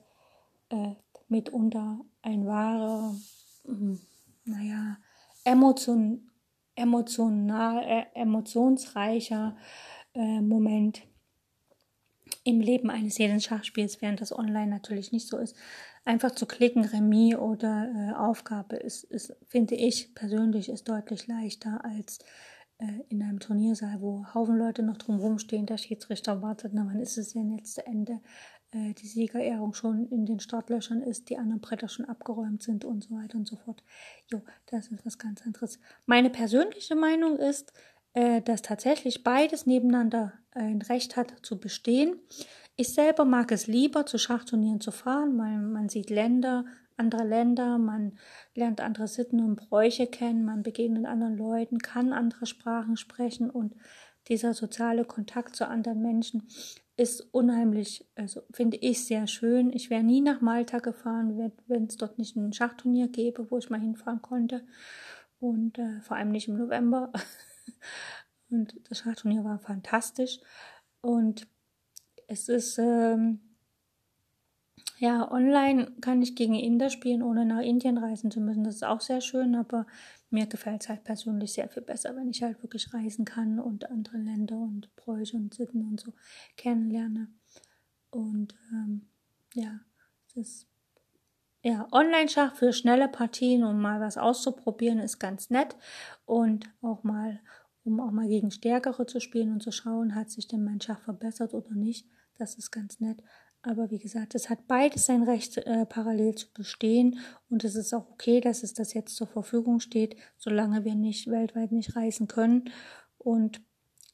äh, 0.71 0.95
mitunter 1.29 2.01
ein 2.23 2.47
wahrer, 2.47 3.15
mh, 3.65 3.99
naja, 4.45 4.99
emotion, 5.45 6.31
emotional, 6.75 7.83
äh, 7.85 8.05
emotionsreicher 8.15 9.57
äh, 10.15 10.41
Moment 10.41 11.03
im 12.45 12.61
Leben 12.61 12.91
eines 12.91 13.19
jeden 13.19 13.41
Schachspiels, 13.41 14.01
während 14.01 14.21
das 14.21 14.37
online 14.37 14.69
natürlich 14.69 15.13
nicht 15.13 15.29
so 15.29 15.39
ist. 15.39 15.57
Einfach 16.05 16.31
zu 16.31 16.47
klicken, 16.47 16.85
Remis 16.85 17.37
oder 17.37 17.91
äh, 17.95 18.15
Aufgabe 18.15 18.77
ist, 18.77 19.05
ist, 19.05 19.35
finde 19.47 19.75
ich 19.75 20.15
persönlich, 20.15 20.69
ist 20.69 20.89
deutlich 20.89 21.27
leichter 21.27 21.85
als 21.85 22.19
äh, 22.79 23.03
in 23.09 23.23
einem 23.23 23.41
Turniersaal, 23.41 24.01
wo 24.01 24.25
Haufen 24.35 24.57
Leute 24.57 24.83
noch 24.83 24.97
drumherum 24.97 25.39
stehen, 25.39 25.67
der 25.67 25.79
Schiedsrichter 25.79 26.43
wartet, 26.43 26.73
na 26.75 26.87
wann 26.87 27.01
ist 27.01 27.19
es 27.19 27.33
denn 27.33 27.57
jetzt 27.57 27.75
zu 27.75 27.87
Ende, 27.87 28.21
äh, 28.71 28.93
die 28.95 29.07
Siegerehrung 29.07 29.75
schon 29.75 30.07
in 30.09 30.27
den 30.27 30.41
Startlöchern 30.41 31.03
ist, 31.03 31.31
die 31.31 31.39
anderen 31.39 31.61
Bretter 31.61 31.89
schon 31.89 32.07
abgeräumt 32.07 32.63
sind 32.63 32.85
und 32.85 33.05
so 33.05 33.15
weiter 33.15 33.39
und 33.39 33.49
so 33.49 33.57
fort. 33.57 33.83
Jo, 34.29 34.43
das 34.67 34.89
ist 34.89 35.05
was 35.07 35.19
ganz 35.19 35.43
anderes. 35.45 35.79
Meine 36.07 36.31
persönliche 36.31 36.95
Meinung 36.95 37.37
ist, 37.37 37.73
äh, 38.15 38.43
dass 38.43 38.63
tatsächlich 38.63 39.25
beides 39.25 39.67
nebeneinander 39.67 40.33
ein 40.53 40.83
Recht 40.83 41.17
hat 41.17 41.35
zu 41.43 41.59
bestehen. 41.59 42.17
Ich 42.77 42.95
selber 42.95 43.25
mag 43.25 43.53
es 43.53 43.67
lieber, 43.67 44.07
zu 44.07 44.19
Schachturnieren 44.19 44.81
zu 44.81 44.93
fahren, 44.93 45.37
weil 45.39 45.59
man 45.59 45.89
sieht 45.89 46.11
Länder, 46.11 46.65
andere 46.99 47.25
Länder, 47.25 47.79
man 47.79 48.19
lernt 48.55 48.81
andere 48.81 49.09
Sitten 49.09 49.41
und 49.41 49.57
Bräuche 49.57 50.07
kennen, 50.07 50.45
man 50.45 50.63
begegnet 50.63 51.07
anderen 51.07 51.37
Leuten, 51.37 51.79
kann 51.79 52.13
andere 52.13 52.47
Sprachen 52.47 52.97
sprechen 52.97 53.51
und 53.51 53.75
dieser 54.29 54.53
soziale 54.55 55.05
Kontakt 55.05 55.57
zu 55.57 55.67
anderen 55.67 56.03
Menschen 56.03 56.49
ist 56.99 57.21
unheimlich, 57.33 58.07
also 58.17 58.43
finde 58.51 58.77
ich 58.77 59.05
sehr 59.05 59.29
schön. 59.29 59.73
Ich 59.73 59.89
wäre 59.89 60.03
nie 60.03 60.21
nach 60.21 60.41
Malta 60.41 60.81
gefahren, 60.81 61.53
wenn 61.69 61.85
es 61.85 61.97
dort 61.97 62.19
nicht 62.19 62.35
ein 62.37 62.53
Schachturnier 62.53 63.07
gäbe, 63.07 63.51
wo 63.51 63.59
ich 63.59 63.71
mal 63.71 63.81
hinfahren 63.81 64.21
konnte. 64.21 64.67
Und 65.39 65.79
äh, 65.79 66.01
vor 66.01 66.17
allem 66.17 66.33
nicht 66.33 66.49
im 66.49 66.59
November. 66.59 67.13
und 68.51 68.75
das 68.91 68.99
Schachturnier 68.99 69.45
war 69.45 69.61
fantastisch. 69.61 70.41
Und 71.01 71.47
es 72.27 72.49
ist 72.49 72.79
ähm, 72.79 73.48
ja, 74.99 75.31
online 75.31 75.93
kann 76.01 76.23
ich 76.23 76.35
gegen 76.35 76.55
Inder 76.55 76.91
spielen, 76.91 77.23
ohne 77.23 77.45
nach 77.45 77.61
Indien 77.61 77.99
reisen 77.99 78.31
zu 78.31 78.41
müssen. 78.41 78.65
Das 78.65 78.77
ist 78.77 78.85
auch 78.85 79.01
sehr 79.01 79.21
schön, 79.21 79.55
aber 79.55 79.87
mir 80.31 80.47
gefällt 80.47 80.83
es 80.83 80.89
halt 80.89 81.05
persönlich 81.05 81.53
sehr 81.53 81.69
viel 81.69 81.83
besser, 81.83 82.15
wenn 82.17 82.31
ich 82.31 82.43
halt 82.43 82.63
wirklich 82.63 82.93
reisen 82.93 83.25
kann 83.25 83.61
und 83.61 83.91
andere 83.91 84.19
Länder 84.19 84.57
und 84.57 84.95
Bräuche 84.97 85.37
und 85.37 85.55
Sitten 85.55 85.83
und 85.83 86.01
so 86.01 86.13
kennenlerne. 86.57 87.29
Und 88.11 88.55
ähm, 88.73 89.07
ja, 89.55 89.81
es 90.27 90.37
ist 90.37 90.67
ja, 91.63 91.89
Online-Schach 91.91 92.55
für 92.55 92.73
schnelle 92.73 93.09
Partien, 93.09 93.65
um 93.65 93.81
mal 93.81 94.01
was 94.01 94.17
auszuprobieren, 94.17 95.01
ist 95.01 95.19
ganz 95.19 95.51
nett. 95.51 95.77
Und 96.25 96.71
auch 96.83 97.03
mal, 97.03 97.41
um 97.85 98.01
auch 98.01 98.11
mal 98.11 98.29
gegen 98.29 98.51
Stärkere 98.51 99.07
zu 99.07 99.21
spielen 99.21 99.53
und 99.53 99.63
zu 99.63 99.73
schauen, 99.73 100.15
hat 100.15 100.31
sich 100.31 100.47
denn 100.47 100.65
mein 100.65 100.81
Schach 100.81 101.01
verbessert 101.01 101.55
oder 101.55 101.73
nicht. 101.73 102.07
Das 102.37 102.55
ist 102.55 102.71
ganz 102.71 103.01
nett. 103.01 103.23
Aber 103.63 103.91
wie 103.91 103.99
gesagt, 103.99 104.35
es 104.35 104.49
hat 104.49 104.67
beides 104.69 105.07
sein 105.07 105.23
Recht, 105.25 105.59
äh, 105.59 105.85
parallel 105.85 106.35
zu 106.35 106.47
bestehen. 106.53 107.19
Und 107.51 107.65
es 107.65 107.75
ist 107.75 107.93
auch 107.93 108.09
okay, 108.11 108.41
dass 108.41 108.63
es 108.63 108.73
das 108.73 108.95
jetzt 108.95 109.17
zur 109.17 109.27
Verfügung 109.27 109.81
steht, 109.81 110.17
solange 110.37 110.85
wir 110.85 110.95
nicht 110.95 111.29
weltweit 111.29 111.73
nicht 111.73 111.97
reisen 111.97 112.29
können 112.29 112.71
und 113.19 113.61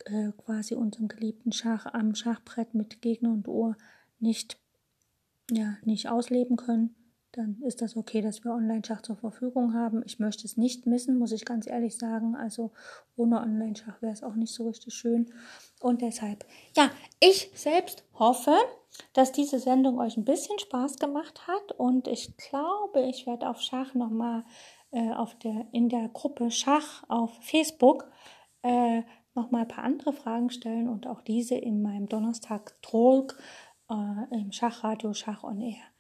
äh, 0.06 0.32
quasi 0.38 0.74
unserem 0.74 1.08
geliebten 1.08 1.52
Schach 1.52 1.86
am 1.86 2.14
Schachbrett 2.14 2.74
mit 2.74 3.02
Gegner 3.02 3.32
und 3.32 3.46
Ohr 3.48 3.76
nicht, 4.18 4.58
ja, 5.50 5.76
nicht 5.84 6.08
ausleben 6.08 6.56
können 6.56 6.94
dann 7.36 7.60
ist 7.62 7.82
das 7.82 7.96
okay, 7.96 8.20
dass 8.20 8.44
wir 8.44 8.52
Online-Schach 8.52 9.02
zur 9.02 9.16
Verfügung 9.16 9.74
haben. 9.74 10.02
Ich 10.06 10.18
möchte 10.18 10.46
es 10.46 10.56
nicht 10.56 10.86
missen, 10.86 11.18
muss 11.18 11.32
ich 11.32 11.44
ganz 11.44 11.66
ehrlich 11.66 11.98
sagen. 11.98 12.36
Also 12.36 12.72
ohne 13.16 13.40
Online-Schach 13.40 14.00
wäre 14.02 14.12
es 14.12 14.22
auch 14.22 14.34
nicht 14.34 14.54
so 14.54 14.66
richtig 14.66 14.94
schön. 14.94 15.32
Und 15.80 16.02
deshalb, 16.02 16.44
ja, 16.76 16.90
ich 17.20 17.50
selbst 17.54 18.04
hoffe, 18.14 18.54
dass 19.12 19.32
diese 19.32 19.58
Sendung 19.58 19.98
euch 19.98 20.16
ein 20.16 20.24
bisschen 20.24 20.58
Spaß 20.58 20.98
gemacht 20.98 21.46
hat. 21.48 21.72
Und 21.72 22.08
ich 22.08 22.36
glaube, 22.36 23.02
ich 23.08 23.26
werde 23.26 23.48
auf 23.48 23.60
Schach 23.60 23.94
nochmal 23.94 24.44
äh, 24.92 25.12
auf 25.12 25.34
der, 25.38 25.66
in 25.72 25.88
der 25.88 26.08
Gruppe 26.08 26.50
Schach 26.50 27.02
auf 27.08 27.32
Facebook 27.42 28.08
äh, 28.62 29.02
nochmal 29.34 29.62
ein 29.62 29.68
paar 29.68 29.84
andere 29.84 30.12
Fragen 30.12 30.50
stellen 30.50 30.88
und 30.88 31.08
auch 31.08 31.20
diese 31.20 31.56
in 31.56 31.82
meinem 31.82 32.08
Donnerstag-Talk 32.08 33.36
äh, 33.90 34.40
im 34.40 34.52
Schachradio 34.52 35.12
Schach 35.12 35.42
on 35.42 35.60
Air 35.60 35.93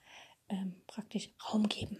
ähm, 0.48 0.82
praktisch 0.86 1.30
Raum 1.52 1.68
geben. 1.68 1.98